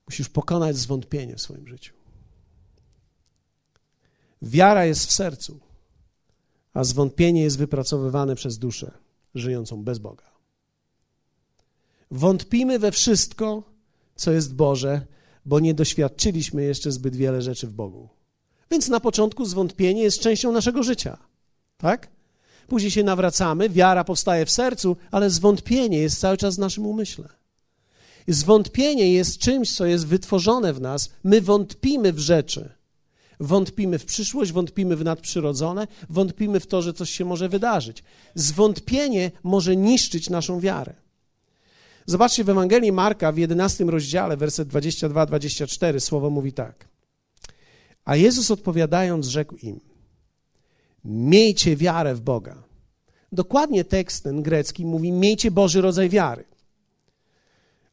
musisz 0.08 0.30
pokonać 0.30 0.78
zwątpienie 0.78 1.36
w 1.36 1.42
swoim 1.42 1.68
życiu. 1.68 1.94
Wiara 4.42 4.86
jest 4.86 5.06
w 5.06 5.12
sercu, 5.12 5.60
a 6.74 6.84
zwątpienie 6.84 7.42
jest 7.42 7.58
wypracowywane 7.58 8.36
przez 8.36 8.58
duszę 8.58 8.92
żyjącą 9.36 9.84
bez 9.84 10.00
Boga. 10.00 10.32
Wątpimy 12.12 12.80
we 12.80 12.92
wszystko, 12.92 13.64
co 14.16 14.32
jest 14.32 14.56
Boże, 14.56 15.08
bo 15.46 15.60
nie 15.60 15.74
doświadczyliśmy 15.74 16.64
jeszcze 16.64 16.92
zbyt 16.92 17.16
wiele 17.16 17.42
rzeczy 17.42 17.68
w 17.68 17.74
Bogu. 17.74 18.10
Więc 18.72 18.88
na 18.88 19.00
początku 19.00 19.46
zwątpienie 19.46 20.04
jest 20.04 20.20
częścią 20.20 20.52
naszego 20.52 20.84
życia. 20.84 21.18
Tak? 21.78 22.08
Później 22.68 22.92
się 22.92 23.04
nawracamy, 23.04 23.70
wiara 23.70 24.04
powstaje 24.04 24.46
w 24.46 24.52
sercu, 24.52 24.98
ale 25.12 25.30
zwątpienie 25.30 25.98
jest 25.98 26.20
cały 26.20 26.38
czas 26.38 26.56
w 26.56 26.60
naszym 26.60 26.86
umyśle. 26.86 27.30
Zwątpienie 28.28 29.14
jest 29.14 29.38
czymś, 29.38 29.72
co 29.72 29.86
jest 29.86 30.08
wytworzone 30.08 30.74
w 30.74 30.82
nas. 30.82 31.10
My 31.24 31.42
wątpimy 31.42 32.14
w 32.14 32.20
rzeczy. 32.20 32.70
Wątpimy 33.40 34.00
w 34.00 34.06
przyszłość, 34.06 34.52
wątpimy 34.52 34.96
w 34.96 35.04
nadprzyrodzone, 35.04 35.88
wątpimy 36.10 36.60
w 36.60 36.68
to, 36.68 36.82
że 36.82 36.94
coś 36.94 37.10
się 37.10 37.26
może 37.26 37.50
wydarzyć. 37.50 38.04
Zwątpienie 38.36 39.32
może 39.44 39.76
niszczyć 39.76 40.30
naszą 40.30 40.60
wiarę. 40.60 40.94
Zobaczcie 42.06 42.44
w 42.44 42.50
Ewangelii 42.50 42.92
Marka 42.92 43.32
w 43.32 43.38
11 43.38 43.86
rozdziale, 43.86 44.38
werset 44.38 44.68
22-24, 44.68 46.00
słowo 46.00 46.30
mówi 46.30 46.54
tak. 46.54 46.91
A 48.06 48.16
Jezus 48.16 48.52
odpowiadając, 48.52 49.26
rzekł 49.26 49.56
im: 49.56 49.80
Miejcie 51.06 51.76
wiarę 51.76 52.16
w 52.16 52.22
Boga. 52.22 52.64
Dokładnie 53.32 53.84
tekst 53.84 54.24
ten 54.24 54.42
grecki 54.42 54.86
mówi: 54.86 55.12
Miejcie 55.12 55.52
Boży 55.52 55.82
rodzaj 55.82 56.10
wiary. 56.10 56.44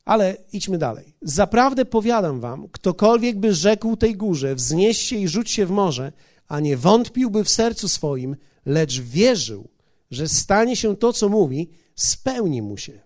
Ale 0.04 0.36
idźmy 0.52 0.78
dalej. 0.78 1.14
Zaprawdę 1.22 1.84
powiadam 1.84 2.40
wam, 2.40 2.68
ktokolwiek 2.68 3.38
by 3.38 3.54
rzekł 3.54 3.96
tej 3.96 4.16
górze, 4.16 4.54
wznieś 4.54 4.98
się 4.98 5.16
i 5.16 5.28
rzuć 5.28 5.50
się 5.50 5.66
w 5.66 5.70
morze, 5.70 6.12
a 6.48 6.60
nie 6.60 6.76
wątpiłby 6.76 7.44
w 7.44 7.50
sercu 7.50 7.88
swoim, 7.88 8.36
lecz 8.66 9.00
wierzył, 9.00 9.68
że 10.10 10.28
stanie 10.28 10.76
się 10.76 10.96
to, 10.96 11.12
co 11.12 11.28
mówi, 11.28 11.70
spełni 11.94 12.62
mu 12.62 12.76
się. 12.76 13.00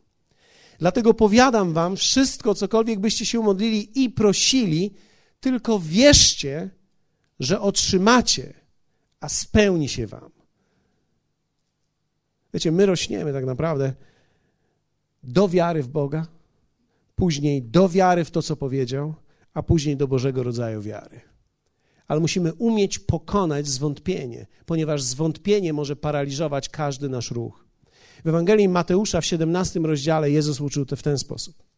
Dlatego 0.79 1.15
powiadam 1.15 1.73
wam, 1.73 1.97
wszystko, 1.97 2.55
cokolwiek 2.55 3.01
byście 3.01 3.27
się 3.27 3.41
modlili 3.41 4.05
i 4.05 4.11
prosili, 4.11 4.95
tylko 5.41 5.79
wierzcie, 5.79 6.71
że 7.40 7.61
otrzymacie, 7.61 8.55
a 9.21 9.29
spełni 9.29 9.88
się 9.88 10.07
wam. 10.07 10.31
Wiecie, 12.55 12.73
my 12.73 12.87
rośniemy 12.87 13.33
tak 13.33 13.45
naprawdę 13.45 13.92
do 15.23 15.49
wiary 15.49 15.83
w 15.83 15.88
Boga, 15.88 16.27
później 17.14 17.62
do 17.62 17.88
wiary 17.88 18.25
w 18.25 18.31
to, 18.31 18.42
co 18.42 18.57
powiedział, 18.57 19.14
a 19.55 19.62
później 19.62 19.97
do 19.97 20.09
Bożego 20.09 20.42
rodzaju 20.42 20.83
wiary. 20.83 21.21
Ale 22.09 22.21
musimy 22.21 22.55
umieć 22.55 22.99
pokonać 22.99 23.66
zwątpienie, 23.66 24.47
ponieważ 24.66 25.03
zwątpienie 25.03 25.73
może 25.73 25.97
paraliżować 25.97 26.68
każdy 26.68 27.09
nasz 27.09 27.31
ruch. 27.31 27.64
W 28.25 28.29
Ewangelii 28.29 28.68
Mateusza 28.68 29.21
w 29.21 29.27
17 29.27 29.81
rozdziale 29.81 30.31
Jezus 30.31 30.61
uczył 30.61 30.87
to 30.87 30.97
w 30.97 31.03
ten 31.03 31.18
sposób. 31.18 31.71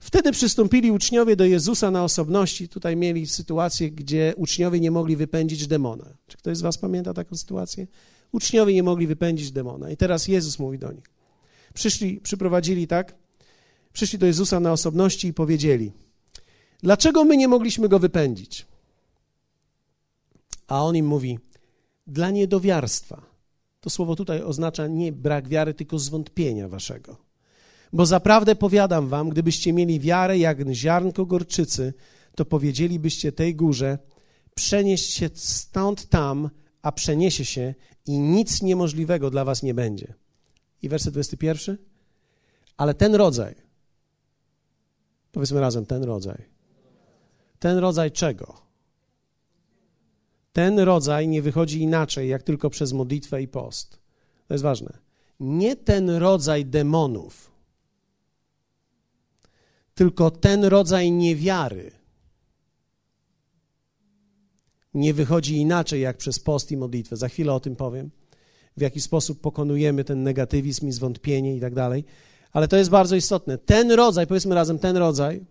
Wtedy 0.00 0.32
przystąpili 0.32 0.90
uczniowie 0.90 1.36
do 1.36 1.44
Jezusa 1.44 1.90
na 1.90 2.04
osobności. 2.04 2.68
Tutaj 2.68 2.96
mieli 2.96 3.26
sytuację, 3.26 3.90
gdzie 3.90 4.34
uczniowie 4.36 4.80
nie 4.80 4.90
mogli 4.90 5.16
wypędzić 5.16 5.66
demona. 5.66 6.16
Czy 6.26 6.36
ktoś 6.36 6.56
z 6.56 6.60
Was 6.60 6.78
pamięta 6.78 7.14
taką 7.14 7.36
sytuację? 7.36 7.86
Uczniowie 8.32 8.74
nie 8.74 8.82
mogli 8.82 9.06
wypędzić 9.06 9.52
demona. 9.52 9.90
I 9.90 9.96
teraz 9.96 10.28
Jezus 10.28 10.58
mówi 10.58 10.78
do 10.78 10.92
nich. 10.92 11.04
Przyszli, 11.74 12.20
przyprowadzili 12.20 12.86
tak, 12.86 13.14
przyszli 13.92 14.18
do 14.18 14.26
Jezusa 14.26 14.60
na 14.60 14.72
osobności 14.72 15.28
i 15.28 15.34
powiedzieli: 15.34 15.92
Dlaczego 16.82 17.24
my 17.24 17.36
nie 17.36 17.48
mogliśmy 17.48 17.88
go 17.88 17.98
wypędzić? 17.98 18.66
A 20.66 20.84
on 20.84 20.96
im 20.96 21.06
mówi: 21.06 21.38
Dla 22.06 22.30
niedowiarstwa. 22.30 23.22
To 23.80 23.90
słowo 23.90 24.16
tutaj 24.16 24.42
oznacza 24.42 24.86
nie 24.86 25.12
brak 25.12 25.48
wiary, 25.48 25.74
tylko 25.74 25.98
zwątpienia 25.98 26.68
waszego. 26.68 27.25
Bo 27.92 28.06
zaprawdę 28.06 28.56
powiadam 28.56 29.08
wam, 29.08 29.28
gdybyście 29.28 29.72
mieli 29.72 30.00
wiarę 30.00 30.38
jak 30.38 30.74
ziarnko 30.74 31.26
gorczycy, 31.26 31.94
to 32.34 32.44
powiedzielibyście 32.44 33.32
tej 33.32 33.54
górze: 33.54 33.98
przenieść 34.54 35.14
się 35.14 35.30
stąd 35.34 36.08
tam, 36.08 36.50
a 36.82 36.92
przeniesie 36.92 37.44
się 37.44 37.74
i 38.06 38.18
nic 38.18 38.62
niemożliwego 38.62 39.30
dla 39.30 39.44
was 39.44 39.62
nie 39.62 39.74
będzie. 39.74 40.14
I 40.82 40.88
werset 40.88 41.12
21. 41.12 41.78
Ale 42.76 42.94
ten 42.94 43.14
rodzaj, 43.14 43.66
Powiedzmy 45.36 45.60
razem, 45.60 45.86
ten 45.86 46.04
rodzaj. 46.04 46.44
Ten 47.58 47.78
rodzaj 47.78 48.12
czego? 48.12 48.54
Ten 50.52 50.78
rodzaj 50.78 51.28
nie 51.28 51.42
wychodzi 51.42 51.82
inaczej, 51.82 52.28
jak 52.28 52.42
tylko 52.42 52.70
przez 52.70 52.92
modlitwę 52.92 53.42
i 53.42 53.48
post. 53.48 53.98
To 54.48 54.54
jest 54.54 54.64
ważne. 54.64 54.98
Nie 55.40 55.76
ten 55.76 56.10
rodzaj 56.10 56.66
demonów, 56.66 57.50
tylko 59.96 60.30
ten 60.30 60.64
rodzaj 60.64 61.12
niewiary 61.12 61.90
nie 64.94 65.14
wychodzi 65.14 65.56
inaczej, 65.56 66.00
jak 66.00 66.16
przez 66.16 66.38
post 66.38 66.72
i 66.72 66.76
modlitwę. 66.76 67.16
Za 67.16 67.28
chwilę 67.28 67.52
o 67.52 67.60
tym 67.60 67.76
powiem, 67.76 68.10
w 68.76 68.80
jaki 68.80 69.00
sposób 69.00 69.40
pokonujemy 69.40 70.04
ten 70.04 70.22
negatywizm 70.22 70.88
i 70.88 70.92
zwątpienie 70.92 71.56
i 71.56 71.60
tak 71.60 71.74
dalej. 71.74 72.04
Ale 72.52 72.68
to 72.68 72.76
jest 72.76 72.90
bardzo 72.90 73.16
istotne. 73.16 73.58
Ten 73.58 73.92
rodzaj, 73.92 74.26
powiedzmy 74.26 74.54
razem, 74.54 74.78
ten 74.78 74.96
rodzaj 74.96 75.44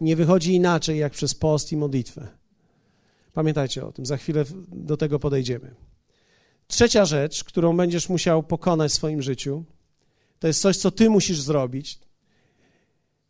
nie 0.00 0.16
wychodzi 0.16 0.54
inaczej 0.54 0.98
jak 0.98 1.12
przez 1.12 1.34
post 1.34 1.72
i 1.72 1.76
modlitwę. 1.76 2.28
Pamiętajcie 3.32 3.86
o 3.86 3.92
tym, 3.92 4.06
za 4.06 4.16
chwilę 4.16 4.44
do 4.68 4.96
tego 4.96 5.18
podejdziemy. 5.18 5.74
Trzecia 6.66 7.04
rzecz, 7.04 7.44
którą 7.44 7.76
będziesz 7.76 8.08
musiał 8.08 8.42
pokonać 8.42 8.90
w 8.92 8.94
swoim 8.94 9.22
życiu, 9.22 9.64
to 10.38 10.46
jest 10.46 10.60
coś, 10.60 10.76
co 10.76 10.90
ty 10.90 11.10
musisz 11.10 11.40
zrobić. 11.40 11.98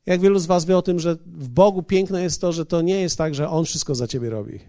Jak 0.07 0.21
wielu 0.21 0.39
z 0.39 0.47
Was 0.47 0.65
wie 0.65 0.77
o 0.77 0.83
tym, 0.83 1.01
że 1.01 1.17
w 1.27 1.49
Bogu 1.49 1.83
piękne 1.83 2.23
jest 2.23 2.41
to, 2.41 2.53
że 2.53 2.67
to 2.67 2.83
nie 2.83 3.01
jest 3.01 3.19
tak, 3.19 3.35
że 3.35 3.49
On 3.49 3.65
wszystko 3.65 3.95
za 3.95 4.07
Ciebie 4.07 4.31
robi, 4.31 4.61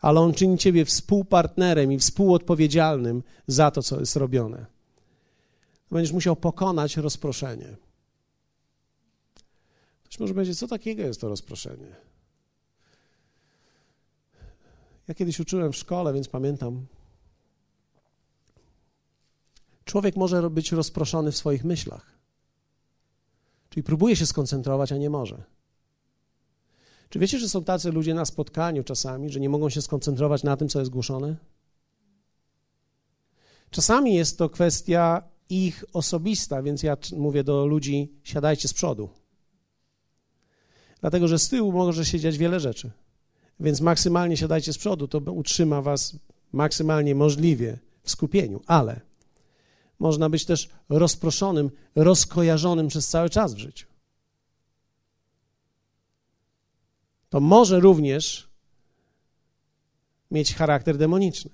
ale 0.00 0.20
On 0.20 0.34
czyni 0.34 0.58
Ciebie 0.58 0.84
współpartnerem 0.84 1.92
i 1.92 1.98
współodpowiedzialnym 1.98 3.22
za 3.46 3.70
to, 3.70 3.82
co 3.82 4.00
jest 4.00 4.16
robione. 4.16 4.66
Będziesz 5.90 6.12
musiał 6.12 6.36
pokonać 6.36 6.96
rozproszenie. 6.96 7.76
Ktoś 10.04 10.20
może 10.20 10.34
powiedzieć, 10.34 10.58
co 10.58 10.68
takiego 10.68 11.02
jest 11.02 11.20
to 11.20 11.28
rozproszenie? 11.28 11.96
Ja 15.08 15.14
kiedyś 15.14 15.40
uczyłem 15.40 15.72
w 15.72 15.76
szkole, 15.76 16.12
więc 16.12 16.28
pamiętam. 16.28 16.86
Człowiek 19.84 20.16
może 20.16 20.50
być 20.50 20.72
rozproszony 20.72 21.32
w 21.32 21.36
swoich 21.36 21.64
myślach. 21.64 22.21
Czyli 23.72 23.82
próbuje 23.82 24.16
się 24.16 24.26
skoncentrować, 24.26 24.92
a 24.92 24.96
nie 24.96 25.10
może. 25.10 25.42
Czy 27.08 27.18
wiecie, 27.18 27.38
że 27.38 27.48
są 27.48 27.64
tacy 27.64 27.92
ludzie 27.92 28.14
na 28.14 28.24
spotkaniu 28.24 28.84
czasami, 28.84 29.30
że 29.30 29.40
nie 29.40 29.48
mogą 29.48 29.68
się 29.68 29.82
skoncentrować 29.82 30.42
na 30.42 30.56
tym, 30.56 30.68
co 30.68 30.78
jest 30.78 30.90
głoszone? 30.90 31.36
Czasami 33.70 34.14
jest 34.14 34.38
to 34.38 34.48
kwestia 34.48 35.22
ich 35.48 35.84
osobista, 35.92 36.62
więc 36.62 36.82
ja 36.82 36.96
mówię 37.16 37.44
do 37.44 37.66
ludzi: 37.66 38.12
siadajcie 38.22 38.68
z 38.68 38.72
przodu. 38.72 39.08
Dlatego, 41.00 41.28
że 41.28 41.38
z 41.38 41.48
tyłu 41.48 41.72
może 41.72 42.04
się 42.04 42.20
dziać 42.20 42.38
wiele 42.38 42.60
rzeczy. 42.60 42.90
Więc 43.60 43.80
maksymalnie 43.80 44.36
siadajcie 44.36 44.72
z 44.72 44.78
przodu, 44.78 45.08
to 45.08 45.18
utrzyma 45.18 45.82
was 45.82 46.16
maksymalnie 46.52 47.14
możliwie 47.14 47.78
w 48.02 48.10
skupieniu, 48.10 48.60
ale 48.66 49.00
można 50.02 50.30
być 50.30 50.44
też 50.44 50.68
rozproszonym, 50.88 51.70
rozkojarzonym 51.94 52.88
przez 52.88 53.08
cały 53.08 53.30
czas 53.30 53.54
w 53.54 53.58
życiu. 53.58 53.86
To 57.30 57.40
może 57.40 57.80
również 57.80 58.48
mieć 60.30 60.54
charakter 60.54 60.96
demoniczny. 60.98 61.50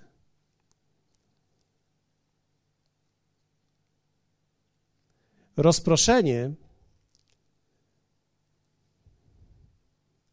Rozproszenie. 5.56 6.54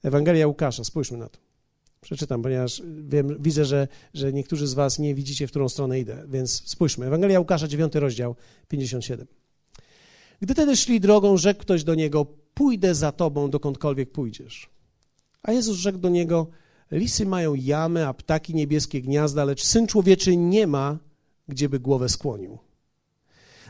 Ewangelia 0.03 0.47
Łukasza, 0.47 0.83
spójrzmy 0.83 1.17
na 1.17 1.29
to. 1.29 1.39
Przeczytam, 2.05 2.41
ponieważ 2.41 2.81
wiem, 3.07 3.37
widzę, 3.39 3.65
że, 3.65 3.87
że 4.13 4.33
niektórzy 4.33 4.67
z 4.67 4.73
was 4.73 4.99
nie 4.99 5.15
widzicie, 5.15 5.47
w 5.47 5.49
którą 5.49 5.69
stronę 5.69 5.99
idę, 5.99 6.25
więc 6.27 6.63
spójrzmy. 6.65 7.05
Ewangelia 7.05 7.39
Łukasza, 7.39 7.67
9 7.67 7.95
rozdział, 7.95 8.35
57. 8.67 9.27
Gdy 10.41 10.55
tedy 10.55 10.75
szli 10.75 10.99
drogą, 10.99 11.37
rzekł 11.37 11.61
ktoś 11.61 11.83
do 11.83 11.95
niego, 11.95 12.25
pójdę 12.53 12.95
za 12.95 13.11
tobą, 13.11 13.49
dokądkolwiek 13.49 14.11
pójdziesz. 14.11 14.69
A 15.43 15.51
Jezus 15.51 15.77
rzekł 15.77 15.97
do 15.97 16.09
niego, 16.09 16.47
lisy 16.91 17.25
mają 17.25 17.55
jamy, 17.55 18.07
a 18.07 18.13
ptaki 18.13 18.55
niebieskie 18.55 19.01
gniazda, 19.01 19.45
lecz 19.45 19.63
Syn 19.63 19.87
Człowieczy 19.87 20.37
nie 20.37 20.67
ma, 20.67 20.97
gdzieby 21.47 21.79
głowę 21.79 22.09
skłonił. 22.09 22.57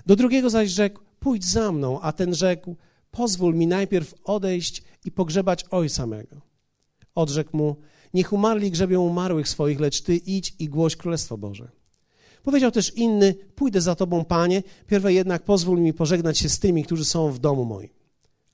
Do 0.06 0.16
drugiego 0.16 0.50
zaś 0.50 0.70
rzekł, 0.70 1.02
pójdź 1.20 1.46
za 1.46 1.72
mną, 1.72 2.02
a 2.02 2.12
ten 2.12 2.36
rzekł, 2.36 2.76
pozwól 3.12 3.56
mi 3.56 3.68
najpierw 3.68 4.14
odejść 4.24 4.84
i 5.06 5.12
pogrzebać 5.12 5.66
ojca 5.72 6.08
mego. 6.08 6.42
Odrzekł 7.16 7.58
mu, 7.58 7.76
Niech 8.16 8.34
umarli 8.34 8.72
grzebią 8.72 9.02
umarłych 9.02 9.50
swoich, 9.50 9.80
lecz 9.80 10.02
ty 10.02 10.16
idź 10.16 10.56
i 10.60 10.70
głoś 10.70 10.96
Królestwo 10.96 11.38
Boże. 11.38 11.68
Powiedział 12.44 12.72
też 12.72 12.94
inny, 12.94 13.36
pójdę 13.56 13.82
za 13.82 13.96
tobą, 13.96 14.26
Panie, 14.26 14.64
pierwej 14.88 15.16
jednak 15.16 15.44
pozwól 15.44 15.80
mi 15.80 15.94
pożegnać 15.94 16.38
się 16.38 16.50
z 16.50 16.60
tymi, 16.60 16.84
którzy 16.84 17.06
są 17.06 17.32
w 17.32 17.40
domu 17.40 17.66
moim. 17.66 17.90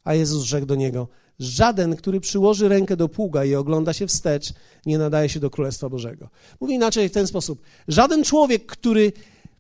A 0.03 0.13
Jezus 0.13 0.43
rzekł 0.43 0.65
do 0.65 0.75
niego, 0.75 1.07
żaden, 1.39 1.95
który 1.95 2.19
przyłoży 2.19 2.69
rękę 2.69 2.97
do 2.97 3.09
pługa 3.09 3.45
i 3.45 3.55
ogląda 3.55 3.93
się 3.93 4.07
wstecz, 4.07 4.53
nie 4.85 4.97
nadaje 4.97 5.29
się 5.29 5.39
do 5.39 5.49
Królestwa 5.49 5.89
Bożego. 5.89 6.29
Mówi 6.59 6.73
inaczej 6.73 7.09
w 7.09 7.11
ten 7.11 7.27
sposób, 7.27 7.61
żaden 7.87 8.23
człowiek, 8.23 8.65
który 8.65 9.13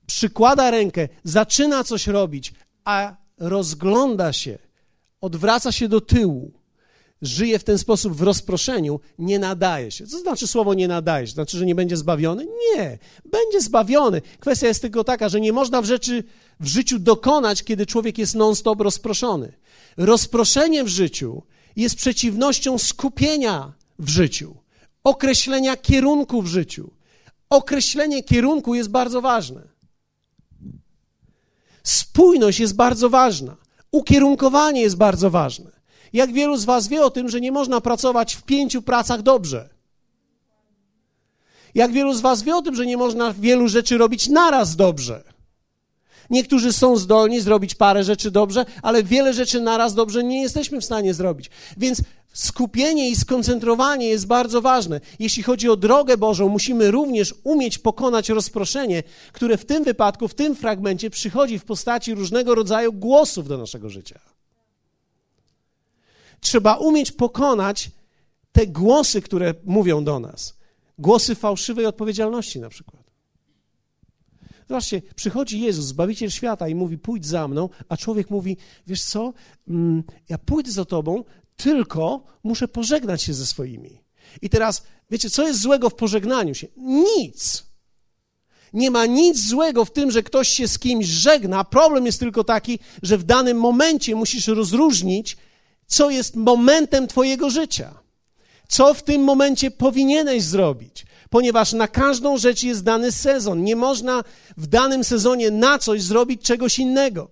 przykłada 0.05 0.71
rękę, 0.71 1.09
zaczyna 1.23 1.83
coś 1.83 2.07
robić, 2.07 2.53
a 2.85 3.15
rozgląda 3.37 4.33
się, 4.33 4.57
odwraca 5.21 5.71
się 5.71 5.87
do 5.87 6.01
tyłu, 6.01 6.60
żyje 7.21 7.59
w 7.59 7.63
ten 7.63 7.77
sposób 7.77 8.13
w 8.13 8.21
rozproszeniu, 8.21 8.99
nie 9.19 9.39
nadaje 9.39 9.91
się. 9.91 10.07
Co 10.07 10.19
znaczy 10.19 10.47
słowo 10.47 10.73
nie 10.73 10.87
nadaje 10.87 11.27
się? 11.27 11.33
Znaczy, 11.33 11.57
że 11.57 11.65
nie 11.65 11.75
będzie 11.75 11.97
zbawiony? 11.97 12.45
Nie, 12.45 12.97
będzie 13.25 13.61
zbawiony. 13.61 14.21
Kwestia 14.39 14.67
jest 14.67 14.81
tylko 14.81 15.03
taka, 15.03 15.29
że 15.29 15.41
nie 15.41 15.53
można 15.53 15.81
w 15.81 15.85
rzeczy 15.85 16.23
w 16.59 16.67
życiu 16.67 16.99
dokonać, 16.99 17.63
kiedy 17.63 17.85
człowiek 17.85 18.17
jest 18.17 18.35
non-stop 18.35 18.81
rozproszony. 18.81 19.53
Rozproszenie 19.97 20.83
w 20.83 20.87
życiu 20.87 21.43
jest 21.75 21.95
przeciwnością 21.95 22.77
skupienia 22.77 23.73
w 23.99 24.09
życiu, 24.09 24.55
określenia 25.03 25.77
kierunku 25.77 26.41
w 26.41 26.47
życiu. 26.47 26.91
Określenie 27.49 28.23
kierunku 28.23 28.75
jest 28.75 28.89
bardzo 28.89 29.21
ważne. 29.21 29.61
Spójność 31.83 32.59
jest 32.59 32.75
bardzo 32.75 33.09
ważna. 33.09 33.57
Ukierunkowanie 33.91 34.81
jest 34.81 34.97
bardzo 34.97 35.29
ważne. 35.29 35.80
Jak 36.13 36.33
wielu 36.33 36.57
z 36.57 36.65
Was 36.65 36.87
wie 36.87 37.05
o 37.05 37.09
tym, 37.09 37.29
że 37.29 37.41
nie 37.41 37.51
można 37.51 37.81
pracować 37.81 38.35
w 38.35 38.43
pięciu 38.43 38.81
pracach 38.81 39.21
dobrze? 39.21 39.69
Jak 41.75 41.91
wielu 41.91 42.13
z 42.13 42.21
Was 42.21 42.43
wie 42.43 42.55
o 42.55 42.61
tym, 42.61 42.75
że 42.75 42.85
nie 42.85 42.97
można 42.97 43.33
wielu 43.33 43.67
rzeczy 43.67 43.97
robić 43.97 44.29
naraz 44.29 44.75
dobrze? 44.75 45.23
Niektórzy 46.29 46.73
są 46.73 46.97
zdolni 46.97 47.41
zrobić 47.41 47.75
parę 47.75 48.03
rzeczy 48.03 48.31
dobrze, 48.31 48.65
ale 48.81 49.03
wiele 49.03 49.33
rzeczy 49.33 49.61
naraz 49.61 49.93
dobrze 49.93 50.23
nie 50.23 50.41
jesteśmy 50.41 50.81
w 50.81 50.85
stanie 50.85 51.13
zrobić. 51.13 51.49
Więc 51.77 52.01
skupienie 52.33 53.09
i 53.09 53.15
skoncentrowanie 53.15 54.07
jest 54.07 54.27
bardzo 54.27 54.61
ważne. 54.61 55.01
Jeśli 55.19 55.43
chodzi 55.43 55.69
o 55.69 55.75
drogę 55.75 56.17
Bożą, 56.17 56.49
musimy 56.49 56.91
również 56.91 57.35
umieć 57.43 57.77
pokonać 57.77 58.29
rozproszenie, 58.29 59.03
które 59.31 59.57
w 59.57 59.65
tym 59.65 59.83
wypadku, 59.83 60.27
w 60.27 60.33
tym 60.33 60.55
fragmencie 60.55 61.09
przychodzi 61.09 61.59
w 61.59 61.65
postaci 61.65 62.13
różnego 62.13 62.55
rodzaju 62.55 62.93
głosów 62.93 63.47
do 63.47 63.57
naszego 63.57 63.89
życia. 63.89 64.19
Trzeba 66.41 66.75
umieć 66.75 67.11
pokonać 67.11 67.91
te 68.51 68.67
głosy, 68.67 69.21
które 69.21 69.53
mówią 69.65 70.03
do 70.03 70.19
nas. 70.19 70.57
Głosy 70.97 71.35
fałszywej 71.35 71.85
odpowiedzialności 71.85 72.59
na 72.59 72.69
przykład. 72.69 73.01
Zobaczcie, 74.69 75.01
przychodzi 75.15 75.61
Jezus, 75.61 75.85
Zbawiciel 75.85 76.29
świata 76.29 76.67
i 76.67 76.75
mówi, 76.75 76.97
pójdź 76.97 77.25
za 77.25 77.47
mną, 77.47 77.69
a 77.89 77.97
człowiek 77.97 78.29
mówi, 78.29 78.57
wiesz 78.87 79.03
co, 79.03 79.33
mm, 79.67 80.03
ja 80.29 80.37
pójdę 80.37 80.71
za 80.71 80.85
tobą, 80.85 81.23
tylko 81.55 82.23
muszę 82.43 82.67
pożegnać 82.67 83.23
się 83.23 83.33
ze 83.33 83.45
swoimi. 83.45 84.01
I 84.41 84.49
teraz, 84.49 84.83
wiecie, 85.09 85.29
co 85.29 85.47
jest 85.47 85.61
złego 85.61 85.89
w 85.89 85.95
pożegnaniu 85.95 86.55
się? 86.55 86.67
Nic. 86.77 87.65
Nie 88.73 88.91
ma 88.91 89.05
nic 89.05 89.47
złego 89.47 89.85
w 89.85 89.91
tym, 89.91 90.11
że 90.11 90.23
ktoś 90.23 90.49
się 90.49 90.67
z 90.67 90.79
kimś 90.79 91.05
żegna. 91.05 91.63
Problem 91.63 92.05
jest 92.05 92.19
tylko 92.19 92.43
taki, 92.43 92.79
że 93.03 93.17
w 93.17 93.23
danym 93.23 93.57
momencie 93.57 94.15
musisz 94.15 94.47
rozróżnić, 94.47 95.37
co 95.91 96.09
jest 96.09 96.35
momentem 96.35 97.07
Twojego 97.07 97.49
życia. 97.49 97.93
Co 98.67 98.93
w 98.93 99.03
tym 99.03 99.23
momencie 99.23 99.71
powinieneś 99.71 100.43
zrobić, 100.43 101.05
ponieważ 101.29 101.73
na 101.73 101.87
każdą 101.87 102.37
rzecz 102.37 102.63
jest 102.63 102.83
dany 102.83 103.11
sezon. 103.11 103.63
Nie 103.63 103.75
można 103.75 104.23
w 104.57 104.67
danym 104.67 105.03
sezonie 105.03 105.51
na 105.51 105.79
coś 105.79 106.01
zrobić 106.01 106.41
czegoś 106.41 106.79
innego. 106.79 107.29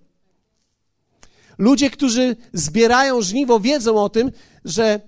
Ludzie, 1.58 1.90
którzy 1.90 2.36
zbierają 2.52 3.22
żniwo, 3.22 3.60
wiedzą 3.60 4.02
o 4.04 4.08
tym, 4.08 4.32
że 4.64 5.00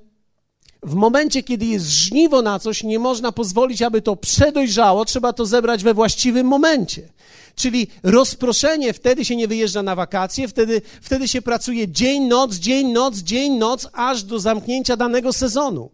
w 0.83 0.95
momencie, 0.95 1.43
kiedy 1.43 1.67
jest 1.67 1.87
żniwo 1.87 2.43
na 2.43 2.59
coś, 2.59 2.83
nie 2.83 2.99
można 2.99 3.33
pozwolić, 3.33 3.83
aby 3.83 4.03
to 4.03 4.17
przedojrzało, 4.17 5.05
trzeba 5.05 5.33
to 5.33 5.47
zebrać 5.47 5.85
we 5.85 5.95
właściwym 5.95 6.47
momencie. 6.47 7.09
Czyli 7.55 7.87
rozproszenie, 8.03 8.93
wtedy 8.93 9.25
się 9.25 9.37
nie 9.37 9.49
wyjeżdża 9.49 9.83
na 9.83 9.95
wakacje, 9.95 10.49
wtedy, 10.49 10.83
wtedy 11.03 11.29
się 11.29 11.43
pracuje 11.43 11.89
dzień, 11.89 12.23
noc, 12.23 12.55
dzień, 12.55 12.93
noc, 12.93 13.17
dzień, 13.17 13.53
noc, 13.53 13.89
aż 13.93 14.23
do 14.23 14.41
zamknięcia 14.41 14.97
danego 14.97 15.33
sezonu. 15.33 15.91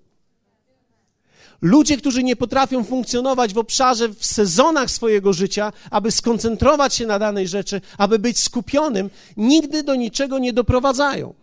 Ludzie, 1.63 1.97
którzy 1.97 2.23
nie 2.23 2.37
potrafią 2.37 2.85
funkcjonować 2.85 3.55
w 3.55 3.59
obszarze, 3.59 4.09
w 4.09 4.27
sezonach 4.27 4.91
swojego 4.91 5.33
życia, 5.33 5.73
aby 5.91 6.11
skoncentrować 6.11 6.95
się 6.95 7.07
na 7.07 7.19
danej 7.19 7.49
rzeczy, 7.49 7.81
aby 7.99 8.19
być 8.19 8.39
skupionym, 8.39 9.11
nigdy 9.37 9.83
do 9.83 9.95
niczego 9.95 10.39
nie 10.39 10.53
doprowadzają. 10.53 11.35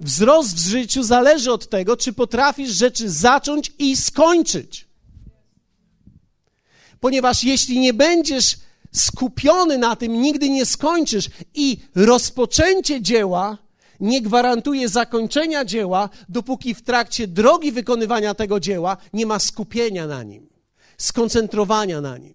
Wzrost 0.00 0.54
w 0.54 0.68
życiu 0.68 1.02
zależy 1.02 1.52
od 1.52 1.68
tego, 1.68 1.96
czy 1.96 2.12
potrafisz 2.12 2.70
rzeczy 2.70 3.10
zacząć 3.10 3.72
i 3.78 3.96
skończyć. 3.96 4.86
Ponieważ 7.00 7.44
jeśli 7.44 7.80
nie 7.80 7.94
będziesz 7.94 8.56
skupiony 8.92 9.78
na 9.78 9.96
tym, 9.96 10.22
nigdy 10.22 10.50
nie 10.50 10.66
skończysz 10.66 11.28
i 11.54 11.76
rozpoczęcie 11.94 13.02
dzieła 13.02 13.58
nie 14.02 14.22
gwarantuje 14.22 14.88
zakończenia 14.88 15.64
dzieła, 15.64 16.08
dopóki 16.28 16.74
w 16.74 16.82
trakcie 16.82 17.26
drogi 17.26 17.72
wykonywania 17.72 18.34
tego 18.34 18.60
dzieła 18.60 18.96
nie 19.12 19.26
ma 19.26 19.38
skupienia 19.38 20.06
na 20.06 20.22
nim, 20.22 20.48
skoncentrowania 20.98 22.00
na 22.00 22.18
nim. 22.18 22.34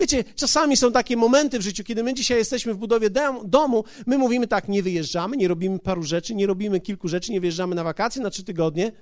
Wiecie, 0.00 0.24
czasami 0.36 0.76
są 0.76 0.92
takie 0.92 1.16
momenty 1.16 1.58
w 1.58 1.62
życiu, 1.62 1.84
kiedy 1.84 2.02
my 2.02 2.14
dzisiaj 2.14 2.38
jesteśmy 2.38 2.74
w 2.74 2.76
budowie 2.76 3.10
domu, 3.44 3.84
my 4.06 4.18
mówimy 4.18 4.46
tak, 4.46 4.68
nie 4.68 4.82
wyjeżdżamy, 4.82 5.36
nie 5.36 5.48
robimy 5.48 5.78
paru 5.78 6.02
rzeczy, 6.02 6.34
nie 6.34 6.46
robimy 6.46 6.80
kilku 6.80 7.08
rzeczy, 7.08 7.32
nie 7.32 7.40
wyjeżdżamy 7.40 7.74
na 7.74 7.84
wakacje 7.84 8.22
na 8.22 8.30
trzy 8.30 8.44
tygodnie. 8.44 8.92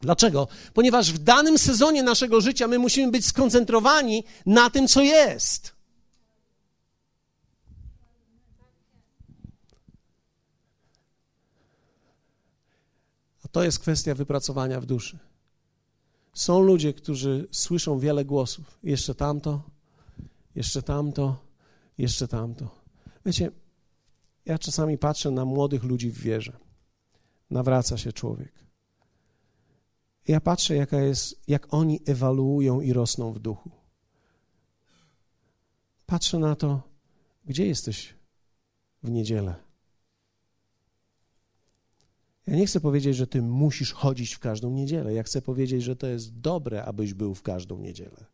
Dlaczego? 0.00 0.48
Ponieważ 0.74 1.12
w 1.12 1.18
danym 1.18 1.58
sezonie 1.58 2.02
naszego 2.02 2.40
życia 2.40 2.68
my 2.68 2.78
musimy 2.78 3.12
być 3.12 3.26
skoncentrowani 3.26 4.24
na 4.46 4.70
tym, 4.70 4.88
co 4.88 5.02
jest. 5.02 5.72
A 13.44 13.48
to 13.48 13.64
jest 13.64 13.78
kwestia 13.78 14.14
wypracowania 14.14 14.80
w 14.80 14.86
duszy. 14.86 15.18
Są 16.34 16.60
ludzie, 16.60 16.92
którzy 16.94 17.48
słyszą 17.50 17.98
wiele 17.98 18.24
głosów. 18.24 18.78
Jeszcze 18.82 19.14
tamto, 19.14 19.62
jeszcze 20.54 20.82
tamto, 20.82 21.36
jeszcze 21.98 22.28
tamto. 22.28 22.70
Wiecie, 23.26 23.50
ja 24.44 24.58
czasami 24.58 24.98
patrzę 24.98 25.30
na 25.30 25.44
młodych 25.44 25.84
ludzi 25.84 26.10
w 26.10 26.18
wierze. 26.18 26.56
Nawraca 27.50 27.98
się 27.98 28.12
człowiek. 28.12 28.67
Ja 30.28 30.40
patrzę, 30.40 30.76
jaka 30.76 31.00
jest, 31.00 31.40
jak 31.48 31.74
oni 31.74 32.00
ewaluują 32.06 32.80
i 32.80 32.92
rosną 32.92 33.32
w 33.32 33.38
duchu. 33.38 33.70
Patrzę 36.06 36.38
na 36.38 36.56
to, 36.56 36.82
gdzie 37.44 37.66
jesteś 37.66 38.14
w 39.02 39.10
niedzielę. 39.10 39.54
Ja 42.46 42.56
nie 42.56 42.66
chcę 42.66 42.80
powiedzieć, 42.80 43.16
że 43.16 43.26
ty 43.26 43.42
musisz 43.42 43.92
chodzić 43.92 44.34
w 44.34 44.38
każdą 44.38 44.70
niedzielę. 44.70 45.14
Ja 45.14 45.22
chcę 45.22 45.42
powiedzieć, 45.42 45.82
że 45.82 45.96
to 45.96 46.06
jest 46.06 46.40
dobre, 46.40 46.84
abyś 46.84 47.14
był 47.14 47.34
w 47.34 47.42
każdą 47.42 47.78
niedzielę. 47.78 48.24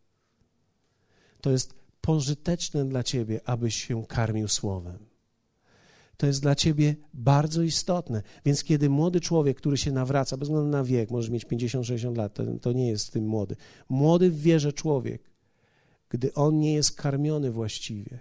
To 1.40 1.50
jest 1.50 1.74
pożyteczne 2.00 2.84
dla 2.84 3.02
ciebie, 3.02 3.40
abyś 3.44 3.84
się 3.84 4.06
karmił 4.06 4.48
słowem. 4.48 5.13
To 6.16 6.26
jest 6.26 6.42
dla 6.42 6.54
ciebie 6.54 6.96
bardzo 7.14 7.62
istotne. 7.62 8.22
Więc 8.44 8.64
kiedy 8.64 8.90
młody 8.90 9.20
człowiek, 9.20 9.56
który 9.56 9.76
się 9.76 9.92
nawraca, 9.92 10.36
bez 10.36 10.48
względu 10.48 10.70
na 10.70 10.84
wiek, 10.84 11.10
może 11.10 11.30
mieć 11.30 11.46
50-60 11.46 12.16
lat, 12.16 12.34
to, 12.34 12.44
to 12.60 12.72
nie 12.72 12.88
jest 12.88 13.12
tym 13.12 13.26
młody. 13.26 13.56
Młody 13.88 14.30
w 14.30 14.40
wierze 14.40 14.72
człowiek, 14.72 15.30
gdy 16.08 16.34
on 16.34 16.58
nie 16.58 16.74
jest 16.74 16.96
karmiony 16.96 17.50
właściwie 17.50 18.20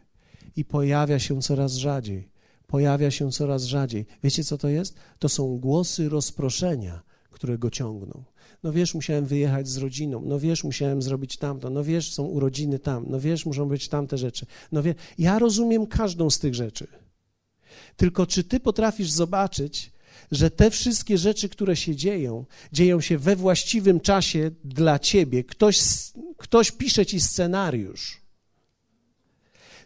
i 0.56 0.66
pojawia 0.66 1.20
się 1.20 1.42
coraz 1.42 1.74
rzadziej, 1.74 2.30
pojawia 2.68 3.12
się 3.12 3.32
coraz 3.32 3.64
rzadziej. 3.64 4.06
Wiecie, 4.24 4.44
co 4.44 4.58
to 4.58 4.70
jest? 4.70 4.96
To 5.20 5.30
są 5.30 5.58
głosy 5.58 6.10
rozproszenia, 6.10 7.02
które 7.32 7.58
go 7.58 7.70
ciągną. 7.70 8.24
No 8.64 8.72
wiesz, 8.72 8.94
musiałem 8.94 9.26
wyjechać 9.26 9.68
z 9.68 9.78
rodziną, 9.78 10.22
no 10.26 10.40
wiesz, 10.40 10.64
musiałem 10.64 11.02
zrobić 11.02 11.38
tamto, 11.38 11.70
no 11.70 11.84
wiesz, 11.84 12.14
są 12.14 12.24
urodziny 12.24 12.80
tam, 12.80 13.06
no 13.08 13.20
wiesz, 13.20 13.46
muszą 13.46 13.70
być 13.70 13.90
tamte 13.90 14.18
rzeczy. 14.18 14.46
No 14.72 14.84
wie, 14.84 14.96
ja 15.18 15.40
rozumiem 15.40 15.88
każdą 15.88 16.30
z 16.30 16.40
tych 16.40 16.56
rzeczy. 16.56 16.88
Tylko 17.98 18.26
czy 18.26 18.44
ty 18.44 18.60
potrafisz 18.60 19.10
zobaczyć, 19.10 19.92
że 20.32 20.52
te 20.52 20.72
wszystkie 20.72 21.18
rzeczy, 21.18 21.50
które 21.50 21.76
się 21.76 21.96
dzieją, 21.96 22.46
dzieją 22.72 23.02
się 23.02 23.18
we 23.18 23.36
właściwym 23.36 24.00
czasie 24.00 24.52
dla 24.64 25.00
ciebie. 25.00 25.44
Ktoś, 25.44 25.80
ktoś 26.38 26.72
pisze 26.72 27.06
ci 27.06 27.22
scenariusz 27.22 28.24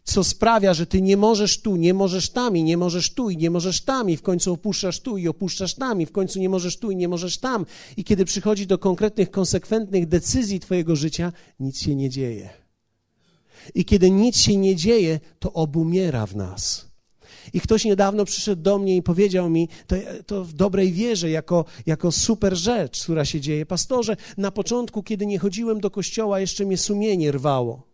co 0.07 0.23
sprawia, 0.23 0.73
że 0.73 0.85
ty 0.85 1.01
nie 1.01 1.17
możesz 1.17 1.61
tu, 1.61 1.75
nie 1.75 1.93
możesz 1.93 2.29
tam 2.29 2.57
i 2.57 2.63
nie 2.63 2.77
możesz 2.77 3.13
tu 3.13 3.29
i 3.29 3.37
nie 3.37 3.51
możesz 3.51 3.81
tam 3.81 4.09
i 4.09 4.17
w 4.17 4.21
końcu 4.21 4.53
opuszczasz 4.53 4.99
tu 4.99 5.17
i 5.17 5.27
opuszczasz 5.27 5.75
tam 5.75 6.01
i 6.01 6.05
w 6.05 6.11
końcu 6.11 6.39
nie 6.39 6.49
możesz 6.49 6.77
tu 6.77 6.91
i 6.91 6.95
nie 6.95 7.07
możesz 7.07 7.37
tam. 7.37 7.65
I 7.97 8.03
kiedy 8.03 8.25
przychodzi 8.25 8.67
do 8.67 8.77
konkretnych, 8.77 9.31
konsekwentnych 9.31 10.07
decyzji 10.07 10.59
twojego 10.59 10.95
życia, 10.95 11.33
nic 11.59 11.79
się 11.81 11.95
nie 11.95 12.09
dzieje. 12.09 12.49
I 13.75 13.85
kiedy 13.85 14.11
nic 14.11 14.37
się 14.37 14.57
nie 14.57 14.75
dzieje, 14.75 15.19
to 15.39 15.53
obumiera 15.53 16.25
w 16.25 16.35
nas. 16.35 16.86
I 17.53 17.61
ktoś 17.61 17.85
niedawno 17.85 18.25
przyszedł 18.25 18.61
do 18.61 18.79
mnie 18.79 18.95
i 18.95 19.03
powiedział 19.03 19.49
mi, 19.49 19.69
to, 19.87 19.95
to, 20.25 20.43
w 20.43 20.53
dobrej 20.53 20.91
wierze, 20.91 21.29
jako, 21.29 21.65
jako 21.85 22.11
super 22.11 22.55
rzecz, 22.55 23.03
która 23.03 23.25
się 23.25 23.41
dzieje. 23.41 23.65
Pastorze, 23.65 24.17
na 24.37 24.51
początku, 24.51 25.03
kiedy 25.03 25.25
nie 25.25 25.39
chodziłem 25.39 25.79
do 25.79 25.91
kościoła, 25.91 26.39
jeszcze 26.39 26.65
mnie 26.65 26.77
sumienie 26.77 27.31
rwało 27.31 27.87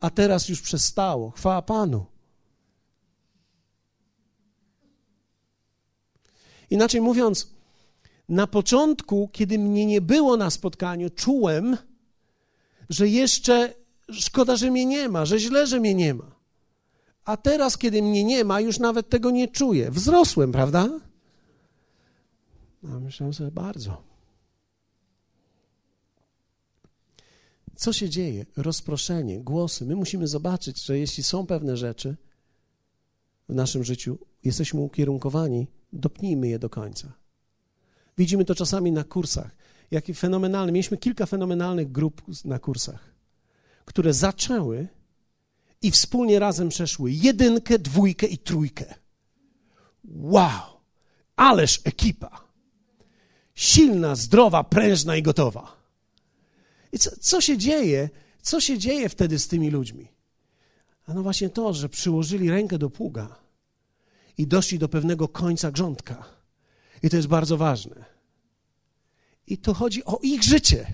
a 0.00 0.10
teraz 0.10 0.48
już 0.48 0.60
przestało. 0.60 1.30
Chwała 1.30 1.62
Panu. 1.62 2.06
Inaczej 6.70 7.00
mówiąc, 7.00 7.48
na 8.28 8.46
początku, 8.46 9.28
kiedy 9.32 9.58
mnie 9.58 9.86
nie 9.86 10.00
było 10.00 10.36
na 10.36 10.50
spotkaniu, 10.50 11.10
czułem, 11.10 11.76
że 12.88 13.08
jeszcze 13.08 13.74
szkoda, 14.12 14.56
że 14.56 14.70
mnie 14.70 14.86
nie 14.86 15.08
ma, 15.08 15.24
że 15.24 15.38
źle, 15.38 15.66
że 15.66 15.80
mnie 15.80 15.94
nie 15.94 16.14
ma. 16.14 16.39
A 17.30 17.36
teraz, 17.36 17.78
kiedy 17.78 18.02
mnie 18.02 18.24
nie 18.24 18.44
ma, 18.44 18.60
już 18.60 18.78
nawet 18.78 19.08
tego 19.08 19.30
nie 19.30 19.48
czuję. 19.48 19.90
Wzrosłem, 19.90 20.52
prawda? 20.52 21.00
A 22.84 23.00
myślałem 23.00 23.34
sobie 23.34 23.50
bardzo. 23.50 24.02
Co 27.76 27.92
się 27.92 28.08
dzieje? 28.08 28.46
Rozproszenie, 28.56 29.40
głosy. 29.40 29.86
My 29.86 29.96
musimy 29.96 30.26
zobaczyć, 30.26 30.84
że 30.84 30.98
jeśli 30.98 31.22
są 31.22 31.46
pewne 31.46 31.76
rzeczy 31.76 32.16
w 33.48 33.54
naszym 33.54 33.84
życiu, 33.84 34.18
jesteśmy 34.44 34.80
ukierunkowani, 34.80 35.66
dopnijmy 35.92 36.48
je 36.48 36.58
do 36.58 36.70
końca. 36.70 37.12
Widzimy 38.18 38.44
to 38.44 38.54
czasami 38.54 38.92
na 38.92 39.04
kursach. 39.04 39.50
Jaki 39.90 40.14
fenomenalny. 40.14 40.72
Mieliśmy 40.72 40.96
kilka 40.96 41.26
fenomenalnych 41.26 41.92
grup 41.92 42.22
na 42.44 42.58
kursach, 42.58 43.14
które 43.84 44.12
zaczęły 44.12 44.88
i 45.82 45.90
wspólnie 45.90 46.38
razem 46.38 46.68
przeszły 46.68 47.12
jedynkę, 47.12 47.78
dwójkę 47.78 48.26
i 48.26 48.38
trójkę. 48.38 48.94
Wow! 50.04 50.80
Ależ 51.36 51.80
ekipa! 51.84 52.44
Silna, 53.54 54.14
zdrowa, 54.14 54.64
prężna 54.64 55.16
i 55.16 55.22
gotowa. 55.22 55.76
I 56.92 56.98
co, 56.98 57.10
co 57.20 57.40
się 57.40 57.58
dzieje? 57.58 58.10
Co 58.42 58.60
się 58.60 58.78
dzieje 58.78 59.08
wtedy 59.08 59.38
z 59.38 59.48
tymi 59.48 59.70
ludźmi? 59.70 60.08
A 61.06 61.14
no 61.14 61.22
właśnie 61.22 61.50
to, 61.50 61.74
że 61.74 61.88
przyłożyli 61.88 62.50
rękę 62.50 62.78
do 62.78 62.90
pługa 62.90 63.36
i 64.38 64.46
doszli 64.46 64.78
do 64.78 64.88
pewnego 64.88 65.28
końca 65.28 65.70
grządka. 65.70 66.24
I 67.02 67.10
to 67.10 67.16
jest 67.16 67.28
bardzo 67.28 67.56
ważne. 67.56 68.04
I 69.46 69.58
to 69.58 69.74
chodzi 69.74 70.04
o 70.04 70.18
ich 70.22 70.42
życie. 70.42 70.92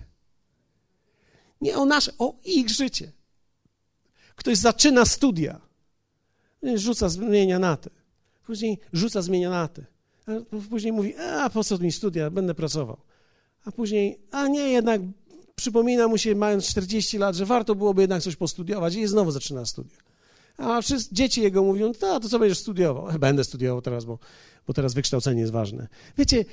Nie 1.61 1.77
o 1.77 1.85
nasze, 1.85 2.13
o 2.19 2.35
ich 2.45 2.69
życie. 2.69 3.13
Ktoś 4.37 4.59
zaczyna 4.59 5.05
studia, 5.05 5.61
rzuca, 6.75 7.09
zmienia 7.09 7.59
na 7.59 7.77
te. 7.77 7.91
Później 8.47 8.79
rzuca, 8.93 9.23
zmienia 9.23 9.51
na 9.51 9.69
te. 9.69 9.85
A 10.27 10.61
później 10.71 10.93
mówi, 10.93 11.17
a 11.17 11.51
po 11.51 11.65
co 11.65 11.79
mi 11.79 11.93
studia, 11.93 12.31
będę 12.31 12.55
pracował. 12.55 12.97
A 13.65 13.73
później, 13.73 14.19
a 14.31 14.49
nie, 14.49 14.69
jednak 14.69 15.01
przypomina 15.57 16.09
mu 16.09 16.19
się, 16.19 16.35
mając 16.35 16.67
40 16.67 17.19
lat, 17.19 17.37
że 17.37 17.47
warto 17.47 17.75
byłoby 17.75 18.03
jednak 18.03 18.23
coś 18.23 18.37
postudiować 18.37 18.95
i 18.95 19.07
znowu 19.07 19.31
zaczyna 19.31 19.67
studia. 19.67 19.97
A 20.57 20.83
wszyscy, 20.83 21.15
dzieci 21.15 21.43
jego 21.43 21.63
mówią, 21.63 21.93
to, 21.93 22.21
to 22.21 22.29
co 22.29 22.39
będziesz 22.39 22.59
studiował? 22.59 23.07
Będę 23.19 23.45
studiował 23.45 23.83
teraz, 23.83 24.05
bo, 24.05 24.19
bo 24.67 24.73
teraz 24.75 24.95
wykształcenie 24.95 25.41
jest 25.41 25.53
ważne. 25.53 25.89
Wiecie, 26.19 26.45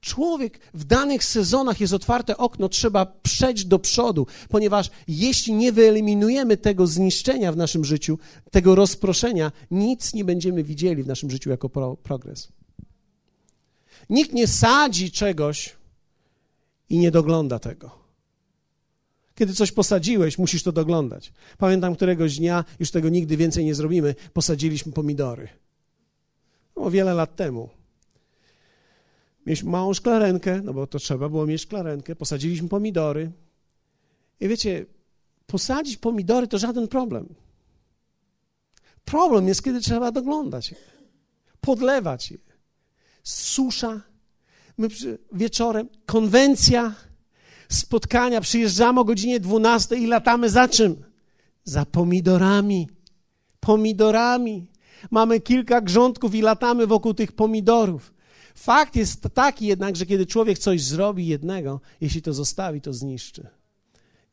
człowiek 0.00 0.60
w 0.74 0.84
danych 0.84 1.24
sezonach 1.24 1.80
jest 1.80 1.92
otwarte 1.92 2.36
okno, 2.36 2.68
trzeba 2.68 3.06
przejść 3.06 3.64
do 3.64 3.78
przodu, 3.78 4.26
ponieważ 4.48 4.90
jeśli 5.08 5.54
nie 5.54 5.72
wyeliminujemy 5.72 6.56
tego 6.56 6.86
zniszczenia 6.86 7.52
w 7.52 7.56
naszym 7.56 7.84
życiu, 7.84 8.18
tego 8.50 8.74
rozproszenia, 8.74 9.52
nic 9.70 10.14
nie 10.14 10.24
będziemy 10.24 10.64
widzieli 10.64 11.02
w 11.02 11.06
naszym 11.06 11.30
życiu 11.30 11.50
jako 11.50 11.68
pro, 11.68 11.96
progres. 11.96 12.48
Nikt 14.10 14.32
nie 14.32 14.46
sadzi 14.46 15.10
czegoś 15.10 15.76
i 16.90 16.98
nie 16.98 17.10
dogląda 17.10 17.58
tego. 17.58 17.98
Kiedy 19.34 19.54
coś 19.54 19.72
posadziłeś, 19.72 20.38
musisz 20.38 20.62
to 20.62 20.72
doglądać. 20.72 21.32
Pamiętam 21.58 21.94
któregoś 21.94 22.38
dnia, 22.38 22.64
już 22.80 22.90
tego 22.90 23.08
nigdy 23.08 23.36
więcej 23.36 23.64
nie 23.64 23.74
zrobimy, 23.74 24.14
posadziliśmy 24.32 24.92
pomidory. 24.92 25.48
No, 26.76 26.90
wiele 26.90 27.14
lat 27.14 27.36
temu. 27.36 27.68
Mieliśmy 29.48 29.70
małą 29.70 29.94
szklarenkę, 29.94 30.60
no 30.64 30.74
bo 30.74 30.86
to 30.86 30.98
trzeba 30.98 31.28
było 31.28 31.46
mieć 31.46 31.62
szklarenkę, 31.62 32.16
posadziliśmy 32.16 32.68
pomidory. 32.68 33.32
I 34.40 34.48
wiecie, 34.48 34.86
posadzić 35.46 35.96
pomidory 35.96 36.48
to 36.48 36.58
żaden 36.58 36.88
problem. 36.88 37.28
Problem 39.04 39.48
jest, 39.48 39.62
kiedy 39.62 39.80
trzeba 39.80 40.12
doglądać 40.12 40.70
je, 40.70 40.76
podlewać 41.60 42.30
je. 42.30 42.38
Susza, 43.22 44.00
my 44.78 44.88
wieczorem, 45.32 45.88
konwencja, 46.06 46.94
spotkania, 47.68 48.40
przyjeżdżamy 48.40 49.00
o 49.00 49.04
godzinie 49.04 49.40
12 49.40 49.96
i 49.96 50.06
latamy 50.06 50.50
za 50.50 50.68
czym? 50.68 51.04
Za 51.64 51.86
pomidorami. 51.86 52.88
Pomidorami. 53.60 54.66
Mamy 55.10 55.40
kilka 55.40 55.80
grządków 55.80 56.34
i 56.34 56.42
latamy 56.42 56.86
wokół 56.86 57.14
tych 57.14 57.32
pomidorów. 57.32 58.17
Fakt 58.58 58.96
jest 58.96 59.22
taki 59.34 59.66
jednak, 59.66 59.96
że 59.96 60.06
kiedy 60.06 60.26
człowiek 60.26 60.58
coś 60.58 60.82
zrobi 60.82 61.26
jednego, 61.26 61.80
jeśli 62.00 62.22
to 62.22 62.32
zostawi, 62.32 62.80
to 62.80 62.92
zniszczy. 62.92 63.46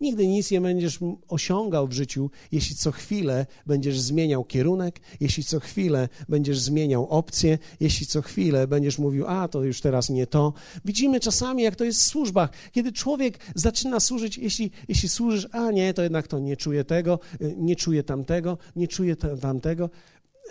Nigdy 0.02 0.28
nic 0.28 0.52
nie 0.52 0.62
będziesz 0.62 1.00
osiągał 1.28 1.88
w 1.88 1.92
życiu, 1.92 2.30
jeśli 2.52 2.76
co 2.76 2.92
chwilę 2.92 3.46
będziesz 3.66 4.00
zmieniał 4.00 4.44
kierunek, 4.44 5.00
jeśli 5.20 5.44
co 5.44 5.60
chwilę 5.60 6.10
będziesz 6.30 6.60
zmieniał 6.60 7.08
opcję, 7.08 7.58
jeśli 7.80 8.06
co 8.06 8.22
chwilę 8.22 8.68
będziesz 8.68 9.00
mówił, 9.00 9.28
a 9.28 9.48
to 9.48 9.64
już 9.64 9.82
teraz 9.82 10.10
nie 10.10 10.28
to. 10.28 10.54
Widzimy 10.86 11.20
czasami, 11.20 11.64
jak 11.64 11.76
to 11.76 11.84
jest 11.84 12.00
w 12.00 12.08
służbach, 12.08 12.50
kiedy 12.72 12.92
człowiek 12.92 13.40
zaczyna 13.56 14.00
służyć, 14.00 14.38
jeśli, 14.38 14.72
jeśli 14.88 15.10
służysz, 15.10 15.48
a 15.52 15.72
nie, 15.72 15.94
to 15.94 16.04
jednak 16.04 16.28
to 16.28 16.40
nie 16.40 16.58
czuję 16.58 16.84
tego, 16.84 17.20
y, 17.42 17.56
nie 17.58 17.76
czuję 17.76 18.04
tamtego, 18.04 18.58
nie 18.76 18.88
czuję 18.88 19.16
tamtego. 19.16 19.90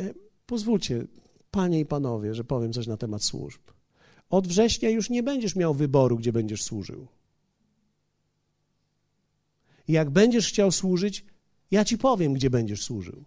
Y, 0.01 0.15
pozwólcie, 0.47 1.05
panie 1.55 1.81
i 1.81 1.87
panowie, 1.87 2.35
że 2.35 2.45
powiem 2.45 2.73
coś 2.73 2.87
na 2.87 2.97
temat 2.97 3.23
służb. 3.23 3.61
Od 4.31 4.49
września 4.49 4.91
już 4.91 5.11
nie 5.11 5.23
będziesz 5.23 5.57
miał 5.57 5.75
wyboru, 5.75 6.17
gdzie 6.17 6.33
będziesz 6.33 6.63
służył. 6.63 7.07
Jak 9.89 10.11
będziesz 10.11 10.49
chciał 10.49 10.73
służyć, 10.73 11.25
ja 11.71 11.85
ci 11.85 11.99
powiem, 11.99 12.35
gdzie 12.35 12.51
będziesz 12.51 12.83
służył. 12.83 13.25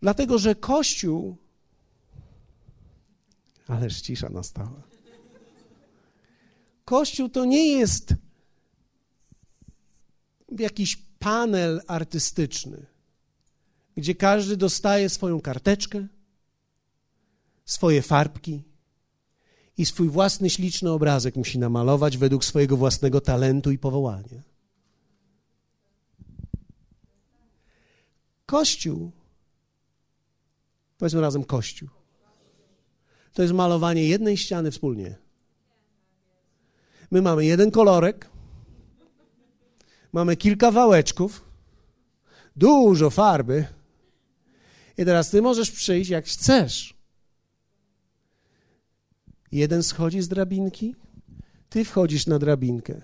Dlatego, 0.00 0.38
że 0.38 0.54
Kościół. 0.54 1.36
Ależ 3.66 4.00
cisza 4.00 4.28
nastała. 4.28 4.82
Kościół 6.84 7.28
to 7.28 7.44
nie 7.44 7.78
jest 7.78 8.14
jakiś 10.58 10.96
panel 11.18 11.80
artystyczny, 11.86 12.86
gdzie 14.00 14.14
każdy 14.14 14.56
dostaje 14.56 15.08
swoją 15.08 15.40
karteczkę, 15.40 16.06
swoje 17.64 18.02
farbki, 18.02 18.62
i 19.80 19.86
swój 19.86 20.08
własny 20.08 20.50
śliczny 20.50 20.90
obrazek 20.90 21.36
musi 21.36 21.58
namalować 21.58 22.16
według 22.16 22.44
swojego 22.44 22.76
własnego 22.76 23.20
talentu 23.20 23.70
i 23.70 23.78
powołania. 23.78 24.42
Kościół, 28.46 29.10
powiedzmy 30.98 31.20
razem 31.20 31.44
Kościół, 31.44 31.88
to 33.32 33.42
jest 33.42 33.54
malowanie 33.54 34.04
jednej 34.04 34.36
ściany 34.36 34.70
wspólnie. 34.70 35.16
My 37.10 37.22
mamy 37.22 37.44
jeden 37.44 37.70
kolorek, 37.70 38.30
mamy 40.12 40.36
kilka 40.36 40.70
wałeczków, 40.70 41.44
dużo 42.56 43.10
farby 43.10 43.66
i 45.00 45.04
teraz 45.04 45.30
ty 45.30 45.42
możesz 45.42 45.70
przyjść 45.70 46.10
jak 46.10 46.26
chcesz 46.26 47.00
Jeden 49.52 49.82
schodzi 49.82 50.22
z 50.22 50.28
drabinki, 50.28 50.94
ty 51.68 51.84
wchodzisz 51.84 52.26
na 52.26 52.38
drabinkę. 52.38 53.02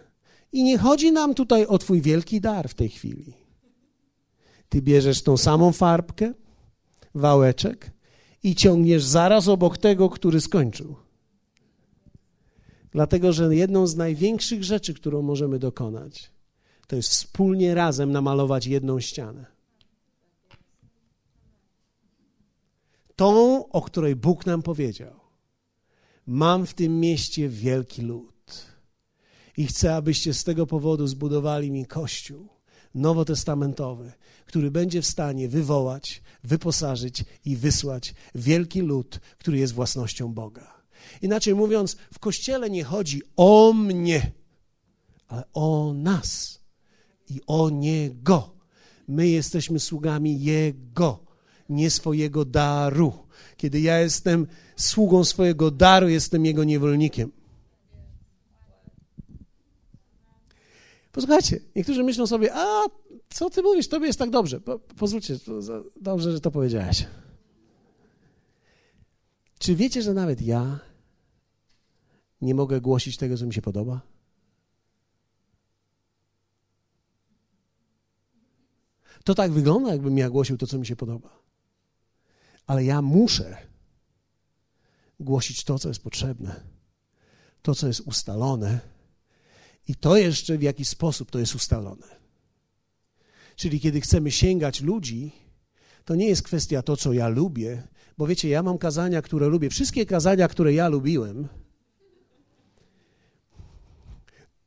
I 0.53 0.65
nie 0.65 0.79
chodzi 0.79 1.13
nam 1.13 1.35
tutaj 1.35 1.67
o 1.67 1.79
Twój 1.79 2.01
wielki 2.01 2.41
dar 2.41 2.69
w 2.69 2.75
tej 2.75 2.89
chwili. 2.89 3.35
Ty 4.69 4.83
bierzesz 4.83 5.23
tą 5.23 5.37
samą 5.37 5.73
farbkę, 5.73 6.35
wałeczek 7.15 7.91
i 8.43 8.55
ciągniesz 8.55 9.05
zaraz 9.05 9.49
obok 9.49 9.79
tego, 9.79 10.11
który 10.11 10.41
skończył. 10.41 10.97
Dlatego, 12.91 13.33
że 13.33 13.57
jedną 13.57 13.87
z 13.87 13.97
największych 13.97 14.65
rzeczy, 14.65 14.95
którą 14.95 15.23
możemy 15.23 15.59
dokonać, 15.59 16.31
to 16.87 16.97
jest 16.97 17.09
wspólnie 17.09 17.75
razem 17.75 18.13
namalować 18.13 18.67
jedną 18.67 19.01
ścianę. 19.01 19.56
Tą, 23.17 23.69
o 23.69 23.83
której 23.83 24.17
Bóg 24.17 24.47
nam 24.47 24.63
powiedział. 24.63 25.21
Mam 26.27 26.67
w 26.67 26.75
tym 26.75 27.01
mieście 27.01 27.49
wielki 27.49 28.03
lud 28.03 28.67
i 29.57 29.67
chcę, 29.67 29.95
abyście 29.95 30.35
z 30.35 30.45
tego 30.45 30.67
powodu 30.67 31.07
zbudowali 31.07 31.71
mi 31.71 31.87
kościół 31.87 32.49
nowotestamentowy, 32.95 34.13
który 34.47 34.71
będzie 34.71 35.03
w 35.03 35.07
stanie 35.07 35.49
wywołać, 35.49 36.23
wyposażyć 36.45 37.25
i 37.45 37.57
wysłać 37.57 38.15
wielki 38.35 38.81
lud, 38.81 39.21
który 39.39 39.59
jest 39.59 39.73
własnością 39.73 40.35
Boga. 40.35 40.83
Inaczej 41.23 41.55
mówiąc, 41.55 41.97
w 42.15 42.19
kościele 42.19 42.71
nie 42.71 42.85
chodzi 42.85 43.23
o 43.37 43.73
mnie, 43.73 44.33
ale 45.29 45.45
o 45.53 45.93
nas 45.95 46.61
i 47.31 47.41
o 47.47 47.71
Niego. 47.71 48.57
My 49.09 49.29
jesteśmy 49.29 49.81
sługami 49.81 50.43
Jego, 50.43 51.26
nie 51.69 51.91
swojego 51.91 52.45
daru. 52.45 53.13
Kiedy 53.57 53.81
ja 53.81 54.01
jestem 54.01 54.47
sługą 54.77 55.25
swojego 55.25 55.71
daru, 55.71 56.09
jestem 56.09 56.47
jego 56.47 56.65
niewolnikiem. 56.65 57.33
Posłuchajcie, 61.13 61.61
niektórzy 61.77 62.05
myślą 62.05 62.27
sobie, 62.27 62.51
a 62.55 62.85
co 63.31 63.51
ty 63.51 63.63
mówisz, 63.63 63.89
tobie 63.89 64.07
jest 64.07 64.19
tak 64.19 64.31
dobrze. 64.31 64.61
Po, 64.61 64.79
pozwólcie, 64.79 65.39
dobrze, 66.01 66.33
że 66.33 66.41
to 66.41 66.51
powiedziałeś. 66.51 67.07
Czy 69.59 69.75
wiecie, 69.75 70.03
że 70.03 70.15
nawet 70.15 70.43
ja 70.43 70.81
nie 72.41 72.55
mogę 72.55 72.81
głosić 72.81 73.17
tego, 73.17 73.37
co 73.37 73.47
mi 73.47 73.55
się 73.55 73.63
podoba? 73.63 74.01
To 79.25 79.35
tak 79.35 79.53
wygląda, 79.53 79.93
jakbym 79.93 80.19
ja 80.19 80.31
głosił 80.31 80.57
to, 80.57 80.67
co 80.67 80.79
mi 80.79 80.87
się 80.87 80.97
podoba. 80.97 81.47
Ale 82.67 82.85
ja 82.85 83.03
muszę 83.03 83.57
głosić 85.21 85.65
to, 85.65 85.79
co 85.79 85.89
jest 85.89 86.03
potrzebne, 86.03 86.61
to, 87.63 87.75
co 87.75 87.87
jest 87.87 88.01
ustalone 88.01 88.81
i 89.89 89.95
to 89.95 90.17
jeszcze 90.17 90.59
w 90.59 90.63
jaki 90.63 90.85
sposób 90.85 91.31
to 91.31 91.39
jest 91.39 91.55
ustalone. 91.55 92.07
Czyli 93.57 93.81
kiedy 93.81 94.01
chcemy 94.01 94.31
sięgać 94.31 94.81
ludzi, 94.81 95.33
to 96.05 96.15
nie 96.15 96.27
jest 96.27 96.43
kwestia 96.43 96.83
to, 96.83 96.97
co 96.97 97.13
ja 97.13 97.29
lubię, 97.29 97.83
bo 98.19 98.27
wiecie, 98.27 98.49
ja 98.49 98.63
mam 98.63 98.79
kazania, 98.79 99.23
które 99.23 99.47
lubię. 99.49 99.71
Wszystkie 99.71 100.07
kazania, 100.07 100.49
które 100.49 100.73
ja 100.73 100.89
lubiłem, 100.89 101.49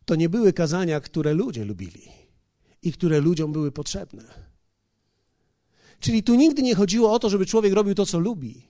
to 0.06 0.16
nie 0.16 0.30
były 0.30 0.54
kazania, 0.54 1.00
które 1.00 1.34
ludzie 1.34 1.66
lubili 1.66 2.02
i 2.82 2.91
które 2.91 3.20
ludziom 3.20 3.52
były 3.52 3.72
potrzebne. 3.72 4.49
Czyli 6.00 6.24
tu 6.24 6.36
nigdy 6.36 6.62
nie 6.62 6.76
chodziło 6.76 7.14
o 7.14 7.20
to, 7.20 7.30
żeby 7.30 7.45
człowiek 7.45 7.74
robił 7.74 7.95
to, 7.95 8.06
co 8.06 8.20
lubi, 8.20 8.68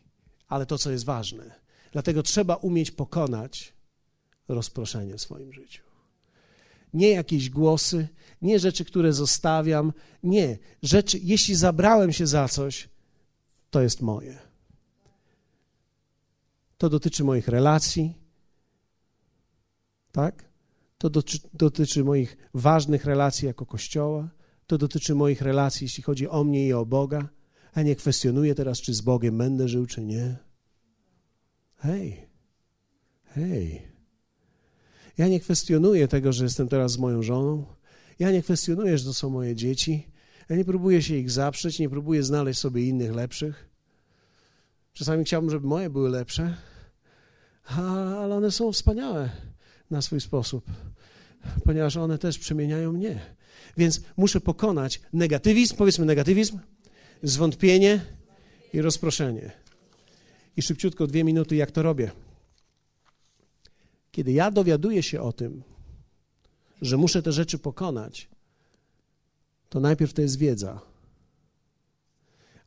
ale 0.47 0.65
to, 0.65 0.77
co 0.77 0.91
jest 0.91 1.05
ważne. 1.05 1.59
Dlatego 1.91 2.23
trzeba 2.23 2.55
umieć 2.55 2.91
pokonać 2.91 3.73
rozproszenie 4.47 5.17
w 5.17 5.21
swoim 5.21 5.53
życiu. 5.53 5.83
Nie 6.93 7.09
jakieś 7.09 7.49
głosy, 7.49 8.07
nie 8.41 8.59
rzeczy, 8.59 8.85
które 8.85 9.13
zostawiam, 9.13 9.93
nie. 10.23 10.57
Rzeczy, 10.83 11.19
jeśli 11.23 11.55
zabrałem 11.55 12.13
się 12.13 12.27
za 12.27 12.47
coś, 12.47 12.89
to 13.69 13.81
jest 13.81 14.01
moje. 14.01 14.39
To 16.77 16.89
dotyczy 16.89 17.23
moich 17.23 17.47
relacji, 17.47 18.13
tak? 20.11 20.49
To 20.97 21.09
dotyczy, 21.09 21.39
dotyczy 21.53 22.03
moich 22.03 22.37
ważnych 22.53 23.05
relacji 23.05 23.45
jako 23.45 23.65
Kościoła, 23.65 24.29
to 24.69 24.77
dotyczy 24.77 25.15
moich 25.15 25.41
relacji, 25.41 25.85
jeśli 25.85 26.03
chodzi 26.03 26.27
o 26.27 26.43
mnie 26.43 26.67
i 26.67 26.73
o 26.73 26.85
Boga. 26.85 27.29
A 27.73 27.81
nie 27.81 27.95
kwestionuję 27.95 28.55
teraz, 28.55 28.81
czy 28.81 28.93
z 28.93 29.01
Bogiem 29.01 29.37
będę 29.37 29.67
żył, 29.67 29.85
czy 29.85 30.05
nie. 30.05 30.37
Hej, 31.77 32.27
hej. 33.25 33.81
Ja 35.17 35.27
nie 35.27 35.39
kwestionuję 35.39 36.07
tego, 36.07 36.33
że 36.33 36.43
jestem 36.43 36.67
teraz 36.67 36.91
z 36.91 36.97
moją 36.97 37.23
żoną. 37.23 37.65
Ja 38.19 38.31
nie 38.31 38.41
kwestionuję, 38.41 38.97
że 38.97 39.05
to 39.05 39.13
są 39.13 39.29
moje 39.29 39.55
dzieci. 39.55 40.07
Ja 40.49 40.55
nie 40.55 40.65
próbuję 40.65 41.01
się 41.01 41.15
ich 41.15 41.31
zaprzeć, 41.31 41.79
nie 41.79 41.89
próbuję 41.89 42.23
znaleźć 42.23 42.59
sobie 42.59 42.87
innych 42.87 43.15
lepszych. 43.15 43.69
Czasami 44.93 45.23
chciałbym, 45.23 45.49
żeby 45.49 45.67
moje 45.67 45.89
były 45.89 46.09
lepsze, 46.09 46.57
ale 48.19 48.35
one 48.35 48.51
są 48.51 48.71
wspaniałe 48.71 49.29
na 49.91 50.01
swój 50.01 50.21
sposób, 50.21 50.65
ponieważ 51.63 51.97
one 51.97 52.17
też 52.17 52.39
przemieniają 52.39 52.91
mnie. 52.93 53.38
Więc 53.77 54.01
muszę 54.17 54.41
pokonać 54.41 55.01
negatywizm, 55.13 55.75
powiedzmy 55.75 56.05
negatywizm, 56.05 56.59
zwątpienie 57.23 58.01
i 58.73 58.81
rozproszenie. 58.81 59.51
I 60.57 60.61
szybciutko, 60.61 61.07
dwie 61.07 61.23
minuty, 61.23 61.55
jak 61.55 61.71
to 61.71 61.83
robię. 61.83 62.11
Kiedy 64.11 64.31
ja 64.31 64.51
dowiaduję 64.51 65.03
się 65.03 65.21
o 65.21 65.33
tym, 65.33 65.63
że 66.81 66.97
muszę 66.97 67.21
te 67.21 67.31
rzeczy 67.31 67.57
pokonać, 67.57 68.29
to 69.69 69.79
najpierw 69.79 70.13
to 70.13 70.21
jest 70.21 70.37
wiedza. 70.37 70.81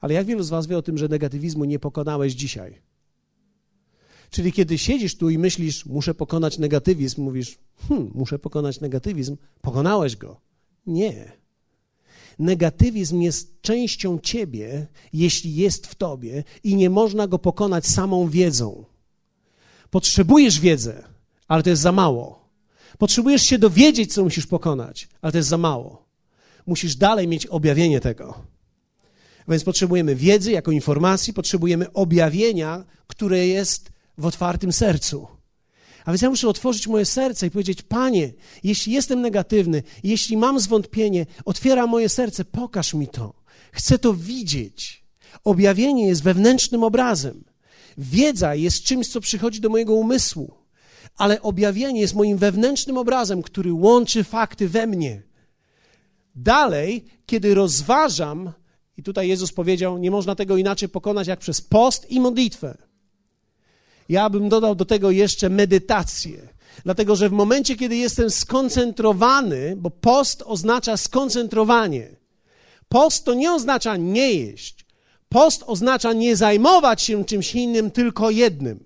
Ale 0.00 0.14
jak 0.14 0.26
wielu 0.26 0.42
z 0.42 0.48
Was 0.48 0.66
wie 0.66 0.78
o 0.78 0.82
tym, 0.82 0.98
że 0.98 1.08
negatywizmu 1.08 1.64
nie 1.64 1.78
pokonałeś 1.78 2.32
dzisiaj? 2.32 2.82
Czyli 4.30 4.52
kiedy 4.52 4.78
siedzisz 4.78 5.16
tu 5.16 5.30
i 5.30 5.38
myślisz, 5.38 5.86
muszę 5.86 6.14
pokonać 6.14 6.58
negatywizm, 6.58 7.22
mówisz, 7.22 7.58
hmm, 7.88 8.10
muszę 8.14 8.38
pokonać 8.38 8.80
negatywizm, 8.80 9.36
pokonałeś 9.60 10.16
go. 10.16 10.40
Nie. 10.86 11.32
Negatywizm 12.38 13.20
jest 13.20 13.60
częścią 13.62 14.18
ciebie, 14.18 14.86
jeśli 15.12 15.54
jest 15.54 15.86
w 15.86 15.94
tobie, 15.94 16.44
i 16.64 16.76
nie 16.76 16.90
można 16.90 17.26
go 17.26 17.38
pokonać 17.38 17.86
samą 17.86 18.28
wiedzą. 18.28 18.84
Potrzebujesz 19.90 20.60
wiedzę, 20.60 21.04
ale 21.48 21.62
to 21.62 21.70
jest 21.70 21.82
za 21.82 21.92
mało. 21.92 22.48
Potrzebujesz 22.98 23.42
się 23.42 23.58
dowiedzieć, 23.58 24.14
co 24.14 24.24
musisz 24.24 24.46
pokonać, 24.46 25.08
ale 25.22 25.32
to 25.32 25.38
jest 25.38 25.48
za 25.48 25.58
mało. 25.58 26.08
Musisz 26.66 26.96
dalej 26.96 27.28
mieć 27.28 27.46
objawienie 27.46 28.00
tego. 28.00 28.34
Więc 29.48 29.64
potrzebujemy 29.64 30.16
wiedzy 30.16 30.52
jako 30.52 30.70
informacji, 30.70 31.32
potrzebujemy 31.32 31.92
objawienia, 31.92 32.84
które 33.06 33.46
jest 33.46 33.92
w 34.18 34.26
otwartym 34.26 34.72
sercu. 34.72 35.26
A 36.04 36.10
więc 36.10 36.22
ja 36.22 36.30
muszę 36.30 36.48
otworzyć 36.48 36.86
moje 36.86 37.04
serce 37.04 37.46
i 37.46 37.50
powiedzieć: 37.50 37.82
Panie, 37.82 38.32
jeśli 38.64 38.92
jestem 38.92 39.20
negatywny, 39.20 39.82
jeśli 40.02 40.36
mam 40.36 40.60
zwątpienie, 40.60 41.26
otwieram 41.44 41.90
moje 41.90 42.08
serce, 42.08 42.44
pokaż 42.44 42.94
mi 42.94 43.08
to. 43.08 43.34
Chcę 43.72 43.98
to 43.98 44.14
widzieć. 44.14 45.04
Objawienie 45.44 46.06
jest 46.06 46.22
wewnętrznym 46.22 46.84
obrazem. 46.84 47.44
Wiedza 47.98 48.54
jest 48.54 48.82
czymś, 48.82 49.08
co 49.08 49.20
przychodzi 49.20 49.60
do 49.60 49.68
mojego 49.68 49.94
umysłu, 49.94 50.54
ale 51.16 51.42
objawienie 51.42 52.00
jest 52.00 52.14
moim 52.14 52.38
wewnętrznym 52.38 52.98
obrazem, 52.98 53.42
który 53.42 53.72
łączy 53.72 54.24
fakty 54.24 54.68
we 54.68 54.86
mnie. 54.86 55.22
Dalej, 56.34 57.04
kiedy 57.26 57.54
rozważam, 57.54 58.52
i 58.96 59.02
tutaj 59.02 59.28
Jezus 59.28 59.52
powiedział, 59.52 59.98
nie 59.98 60.10
można 60.10 60.34
tego 60.34 60.56
inaczej 60.56 60.88
pokonać 60.88 61.26
jak 61.26 61.38
przez 61.38 61.60
post 61.60 62.10
i 62.10 62.20
modlitwę. 62.20 62.78
Ja 64.08 64.30
bym 64.30 64.48
dodał 64.48 64.74
do 64.74 64.84
tego 64.84 65.10
jeszcze 65.10 65.50
medytację. 65.50 66.48
Dlatego, 66.84 67.16
że 67.16 67.28
w 67.28 67.32
momencie, 67.32 67.76
kiedy 67.76 67.96
jestem 67.96 68.30
skoncentrowany, 68.30 69.74
bo 69.76 69.90
post 69.90 70.42
oznacza 70.46 70.96
skoncentrowanie. 70.96 72.08
Post 72.88 73.24
to 73.24 73.34
nie 73.34 73.52
oznacza 73.52 73.96
nie 73.96 74.32
jeść. 74.32 74.86
Post 75.28 75.64
oznacza 75.66 76.12
nie 76.12 76.36
zajmować 76.36 77.02
się 77.02 77.24
czymś 77.24 77.54
innym, 77.54 77.90
tylko 77.90 78.30
jednym. 78.30 78.84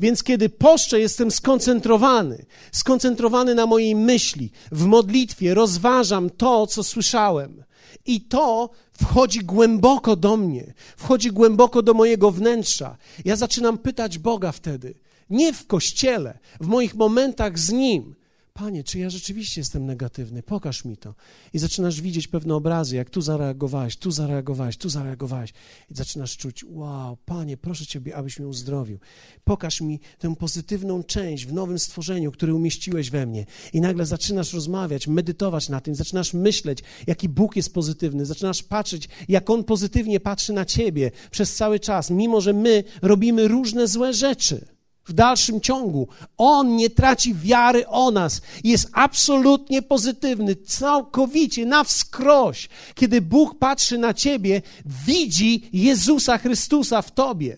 Więc 0.00 0.22
kiedy 0.22 0.48
poszczę, 0.48 1.00
jestem 1.00 1.30
skoncentrowany, 1.30 2.46
skoncentrowany 2.72 3.54
na 3.54 3.66
mojej 3.66 3.94
myśli, 3.94 4.50
w 4.72 4.84
modlitwie 4.86 5.54
rozważam 5.54 6.30
to, 6.30 6.66
co 6.66 6.84
słyszałem. 6.84 7.64
I 8.06 8.20
to 8.20 8.70
wchodzi 8.92 9.40
głęboko 9.40 10.16
do 10.16 10.36
mnie, 10.36 10.74
wchodzi 10.96 11.32
głęboko 11.32 11.82
do 11.82 11.94
mojego 11.94 12.30
wnętrza. 12.30 12.96
Ja 13.24 13.36
zaczynam 13.36 13.78
pytać 13.78 14.18
Boga 14.18 14.52
wtedy, 14.52 14.94
nie 15.30 15.52
w 15.52 15.66
kościele, 15.66 16.38
w 16.60 16.66
moich 16.66 16.94
momentach 16.94 17.58
z 17.58 17.72
Nim, 17.72 18.14
Panie, 18.58 18.84
czy 18.84 18.98
ja 18.98 19.10
rzeczywiście 19.10 19.60
jestem 19.60 19.86
negatywny? 19.86 20.42
Pokaż 20.42 20.84
mi 20.84 20.96
to. 20.96 21.14
I 21.52 21.58
zaczynasz 21.58 22.00
widzieć 22.00 22.28
pewne 22.28 22.54
obrazy, 22.54 22.96
jak 22.96 23.10
tu 23.10 23.20
zareagowałeś, 23.20 23.96
tu 23.96 24.10
zareagowałeś, 24.10 24.76
tu 24.76 24.88
zareagowałeś. 24.88 25.52
I 25.90 25.94
zaczynasz 25.94 26.36
czuć, 26.36 26.64
wow, 26.68 27.16
Panie, 27.16 27.56
proszę 27.56 27.86
Ciebie, 27.86 28.16
abyś 28.16 28.38
mnie 28.38 28.48
uzdrowił. 28.48 28.98
Pokaż 29.44 29.80
mi 29.80 30.00
tę 30.18 30.36
pozytywną 30.36 31.02
część 31.02 31.46
w 31.46 31.52
nowym 31.52 31.78
stworzeniu, 31.78 32.32
które 32.32 32.54
umieściłeś 32.54 33.10
we 33.10 33.26
mnie. 33.26 33.46
I 33.72 33.80
nagle 33.80 34.06
zaczynasz 34.06 34.52
rozmawiać, 34.52 35.08
medytować 35.08 35.68
na 35.68 35.80
tym, 35.80 35.94
zaczynasz 35.94 36.34
myśleć, 36.34 36.78
jaki 37.06 37.28
Bóg 37.28 37.56
jest 37.56 37.74
pozytywny, 37.74 38.26
zaczynasz 38.26 38.62
patrzeć, 38.62 39.08
jak 39.28 39.50
On 39.50 39.64
pozytywnie 39.64 40.20
patrzy 40.20 40.52
na 40.52 40.64
Ciebie 40.64 41.10
przez 41.30 41.54
cały 41.54 41.80
czas, 41.80 42.10
mimo 42.10 42.40
że 42.40 42.52
my 42.52 42.84
robimy 43.02 43.48
różne 43.48 43.88
złe 43.88 44.12
rzeczy 44.12 44.73
w 45.04 45.12
dalszym 45.12 45.60
ciągu. 45.60 46.08
On 46.36 46.76
nie 46.76 46.90
traci 46.90 47.34
wiary 47.34 47.86
o 47.86 48.10
nas. 48.10 48.40
Jest 48.64 48.88
absolutnie 48.92 49.82
pozytywny, 49.82 50.56
całkowicie, 50.56 51.66
na 51.66 51.84
wskroś. 51.84 52.68
Kiedy 52.94 53.20
Bóg 53.20 53.58
patrzy 53.58 53.98
na 53.98 54.14
ciebie, 54.14 54.62
widzi 55.06 55.68
Jezusa 55.72 56.38
Chrystusa 56.38 57.02
w 57.02 57.14
tobie. 57.14 57.56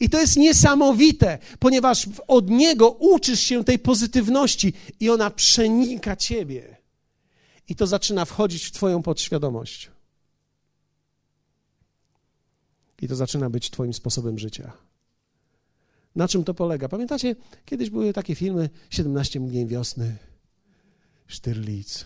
I 0.00 0.10
to 0.10 0.20
jest 0.20 0.36
niesamowite, 0.36 1.38
ponieważ 1.58 2.08
od 2.28 2.50
Niego 2.50 2.90
uczysz 2.90 3.40
się 3.40 3.64
tej 3.64 3.78
pozytywności 3.78 4.72
i 5.00 5.10
ona 5.10 5.30
przenika 5.30 6.16
ciebie. 6.16 6.76
I 7.68 7.76
to 7.76 7.86
zaczyna 7.86 8.24
wchodzić 8.24 8.64
w 8.64 8.72
Twoją 8.72 9.02
podświadomość. 9.02 9.90
I 13.02 13.08
to 13.08 13.16
zaczyna 13.16 13.50
być 13.50 13.70
Twoim 13.70 13.94
sposobem 13.94 14.38
życia. 14.38 14.85
Na 16.16 16.28
czym 16.28 16.44
to 16.44 16.54
polega? 16.54 16.88
Pamiętacie, 16.88 17.36
kiedyś 17.64 17.90
były 17.90 18.12
takie 18.12 18.34
filmy 18.34 18.70
17 18.90 19.40
mgnień 19.40 19.66
wiosny, 19.66 20.16
Sztyrlic. 21.26 22.04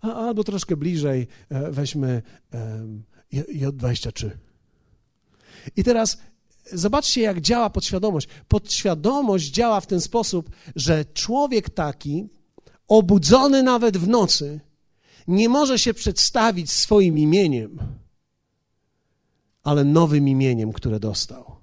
A, 0.00 0.14
albo 0.14 0.44
troszkę 0.44 0.76
bliżej 0.76 1.26
e, 1.48 1.70
weźmy 1.70 2.22
J23. 3.32 4.30
I 5.76 5.84
teraz 5.84 6.18
zobaczcie, 6.72 7.20
jak 7.20 7.40
działa 7.40 7.70
podświadomość. 7.70 8.28
Podświadomość 8.48 9.50
działa 9.50 9.80
w 9.80 9.86
ten 9.86 10.00
sposób, 10.00 10.50
że 10.76 11.04
człowiek 11.04 11.70
taki, 11.70 12.28
obudzony 12.88 13.62
nawet 13.62 13.96
w 13.96 14.08
nocy, 14.08 14.60
nie 15.28 15.48
może 15.48 15.78
się 15.78 15.94
przedstawić 15.94 16.70
swoim 16.70 17.18
imieniem, 17.18 17.78
ale 19.62 19.84
nowym 19.84 20.28
imieniem, 20.28 20.72
które 20.72 21.00
dostał 21.00 21.59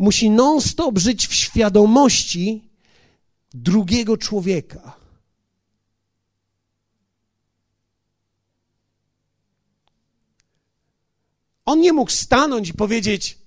musi 0.00 0.30
non-stop 0.30 0.98
żyć 0.98 1.26
w 1.26 1.34
świadomości 1.34 2.70
drugiego 3.54 4.16
człowieka. 4.16 4.96
On 11.64 11.80
nie 11.80 11.92
mógł 11.92 12.10
stanąć 12.10 12.68
i 12.68 12.74
powiedzieć 12.74 13.38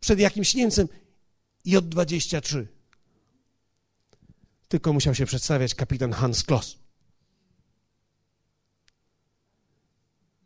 przed 0.00 0.18
jakimś 0.18 0.54
Niemcem 0.54 0.88
J23. 1.66 2.66
Tylko 4.68 4.92
musiał 4.92 5.14
się 5.14 5.26
przedstawiać 5.26 5.74
kapitan 5.74 6.12
Hans 6.12 6.42
Kloss. 6.42 6.81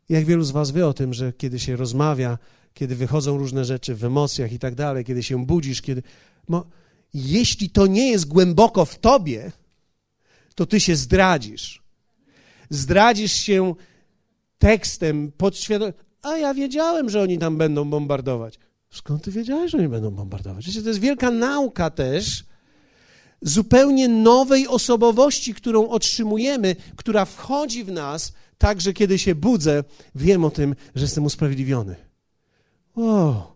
Jak 0.09 0.25
wielu 0.25 0.43
z 0.43 0.51
Was 0.51 0.71
wie 0.71 0.87
o 0.87 0.93
tym, 0.93 1.13
że 1.13 1.33
kiedy 1.33 1.59
się 1.59 1.75
rozmawia 1.75 2.37
kiedy 2.77 2.95
wychodzą 2.95 3.37
różne 3.37 3.65
rzeczy 3.65 3.95
w 3.95 4.05
emocjach 4.05 4.53
i 4.53 4.59
tak 4.59 4.75
dalej, 4.75 5.05
kiedy 5.05 5.23
się 5.23 5.45
budzisz, 5.45 5.81
kiedy. 5.81 6.03
Jeśli 7.13 7.69
to 7.69 7.87
nie 7.87 8.11
jest 8.11 8.27
głęboko 8.27 8.85
w 8.85 8.99
tobie, 8.99 9.51
to 10.55 10.65
ty 10.65 10.79
się 10.79 10.95
zdradzisz. 10.95 11.83
Zdradzisz 12.69 13.31
się 13.31 13.75
tekstem 14.59 15.31
podświadomym. 15.31 15.93
A 16.21 16.37
ja 16.37 16.53
wiedziałem, 16.53 17.09
że 17.09 17.21
oni 17.21 17.37
tam 17.37 17.57
będą 17.57 17.89
bombardować. 17.89 18.59
Skąd 18.89 19.23
ty 19.23 19.31
wiedziałeś, 19.31 19.71
że 19.71 19.77
oni 19.77 19.87
będą 19.87 20.11
bombardować? 20.11 20.65
Wiecie, 20.65 20.81
to 20.81 20.87
jest 20.87 20.99
wielka 20.99 21.31
nauka 21.31 21.89
też 21.89 22.45
zupełnie 23.41 24.07
nowej 24.07 24.67
osobowości, 24.67 25.53
którą 25.53 25.87
otrzymujemy, 25.87 26.75
która 26.95 27.25
wchodzi 27.25 27.83
w 27.83 27.91
nas, 27.91 28.33
tak 28.57 28.81
że 28.81 28.93
kiedy 28.93 29.19
się 29.19 29.35
budzę, 29.35 29.83
wiem 30.15 30.45
o 30.45 30.51
tym, 30.51 30.75
że 30.95 31.03
jestem 31.03 31.25
usprawiedliwiony. 31.25 31.95
O, 32.95 33.55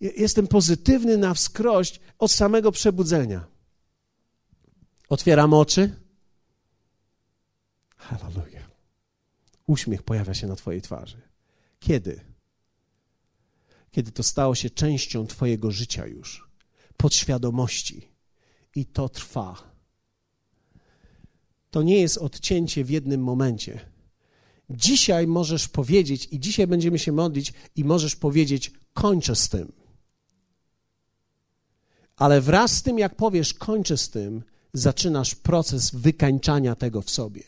jestem 0.00 0.46
pozytywny 0.46 1.16
na 1.18 1.34
wskrość 1.34 2.00
od 2.18 2.32
samego 2.32 2.72
przebudzenia. 2.72 3.46
Otwieram 5.08 5.54
oczy. 5.54 5.96
Hallelujah. 7.96 8.70
Uśmiech 9.66 10.02
pojawia 10.02 10.34
się 10.34 10.46
na 10.46 10.56
Twojej 10.56 10.82
twarzy. 10.82 11.20
Kiedy? 11.80 12.20
Kiedy 13.90 14.12
to 14.12 14.22
stało 14.22 14.54
się 14.54 14.70
częścią 14.70 15.26
Twojego 15.26 15.70
życia 15.70 16.06
już, 16.06 16.48
podświadomości. 16.96 18.08
I 18.74 18.86
to 18.86 19.08
trwa. 19.08 19.56
To 21.70 21.82
nie 21.82 22.00
jest 22.00 22.18
odcięcie 22.18 22.84
w 22.84 22.90
jednym 22.90 23.22
momencie. 23.22 23.89
Dzisiaj 24.70 25.26
możesz 25.26 25.68
powiedzieć, 25.68 26.28
i 26.30 26.40
dzisiaj 26.40 26.66
będziemy 26.66 26.98
się 26.98 27.12
modlić, 27.12 27.52
i 27.76 27.84
możesz 27.84 28.16
powiedzieć: 28.16 28.72
kończę 28.94 29.36
z 29.36 29.48
tym. 29.48 29.72
Ale 32.16 32.40
wraz 32.40 32.72
z 32.72 32.82
tym, 32.82 32.98
jak 32.98 33.16
powiesz, 33.16 33.54
kończę 33.54 33.96
z 33.96 34.10
tym, 34.10 34.42
zaczynasz 34.72 35.34
proces 35.34 35.90
wykańczania 35.94 36.74
tego 36.74 37.02
w 37.02 37.10
sobie. 37.10 37.44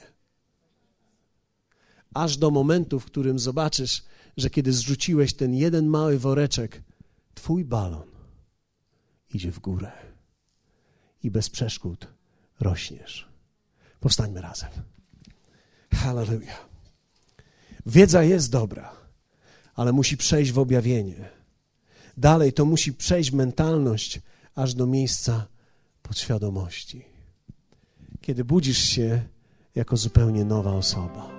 Aż 2.15 2.37
do 2.37 2.51
momentu, 2.51 3.01
w 3.01 3.05
którym 3.05 3.39
zobaczysz, 3.39 4.03
że 4.37 4.51
kiedy 4.51 4.73
zrzuciłeś 4.73 5.35
ten 5.35 5.55
jeden 5.55 5.87
mały 5.87 6.19
woreczek, 6.19 6.83
twój 7.35 7.65
balon 7.65 8.09
idzie 9.35 9.53
w 9.53 9.59
górę 9.59 9.93
i 11.23 11.31
bez 11.31 11.51
przeszkód 11.51 12.07
rośniesz. 12.61 13.29
Powstańmy 14.01 14.41
razem. 14.41 14.71
Hallelujah. 15.95 16.72
Wiedza 17.87 18.23
jest 18.23 18.51
dobra, 18.51 18.93
ale 19.75 19.93
musi 19.93 20.17
przejść 20.17 20.53
w 20.53 20.59
objawienie. 20.59 21.29
Dalej 22.17 22.53
to 22.53 22.65
musi 22.65 22.93
przejść 22.93 23.33
mentalność 23.33 24.21
aż 24.55 24.75
do 24.75 24.87
miejsca 24.87 25.47
podświadomości. 26.03 27.05
Kiedy 28.21 28.45
budzisz 28.45 28.79
się 28.79 29.23
jako 29.75 29.97
zupełnie 29.97 30.45
nowa 30.45 30.73
osoba. 30.73 31.32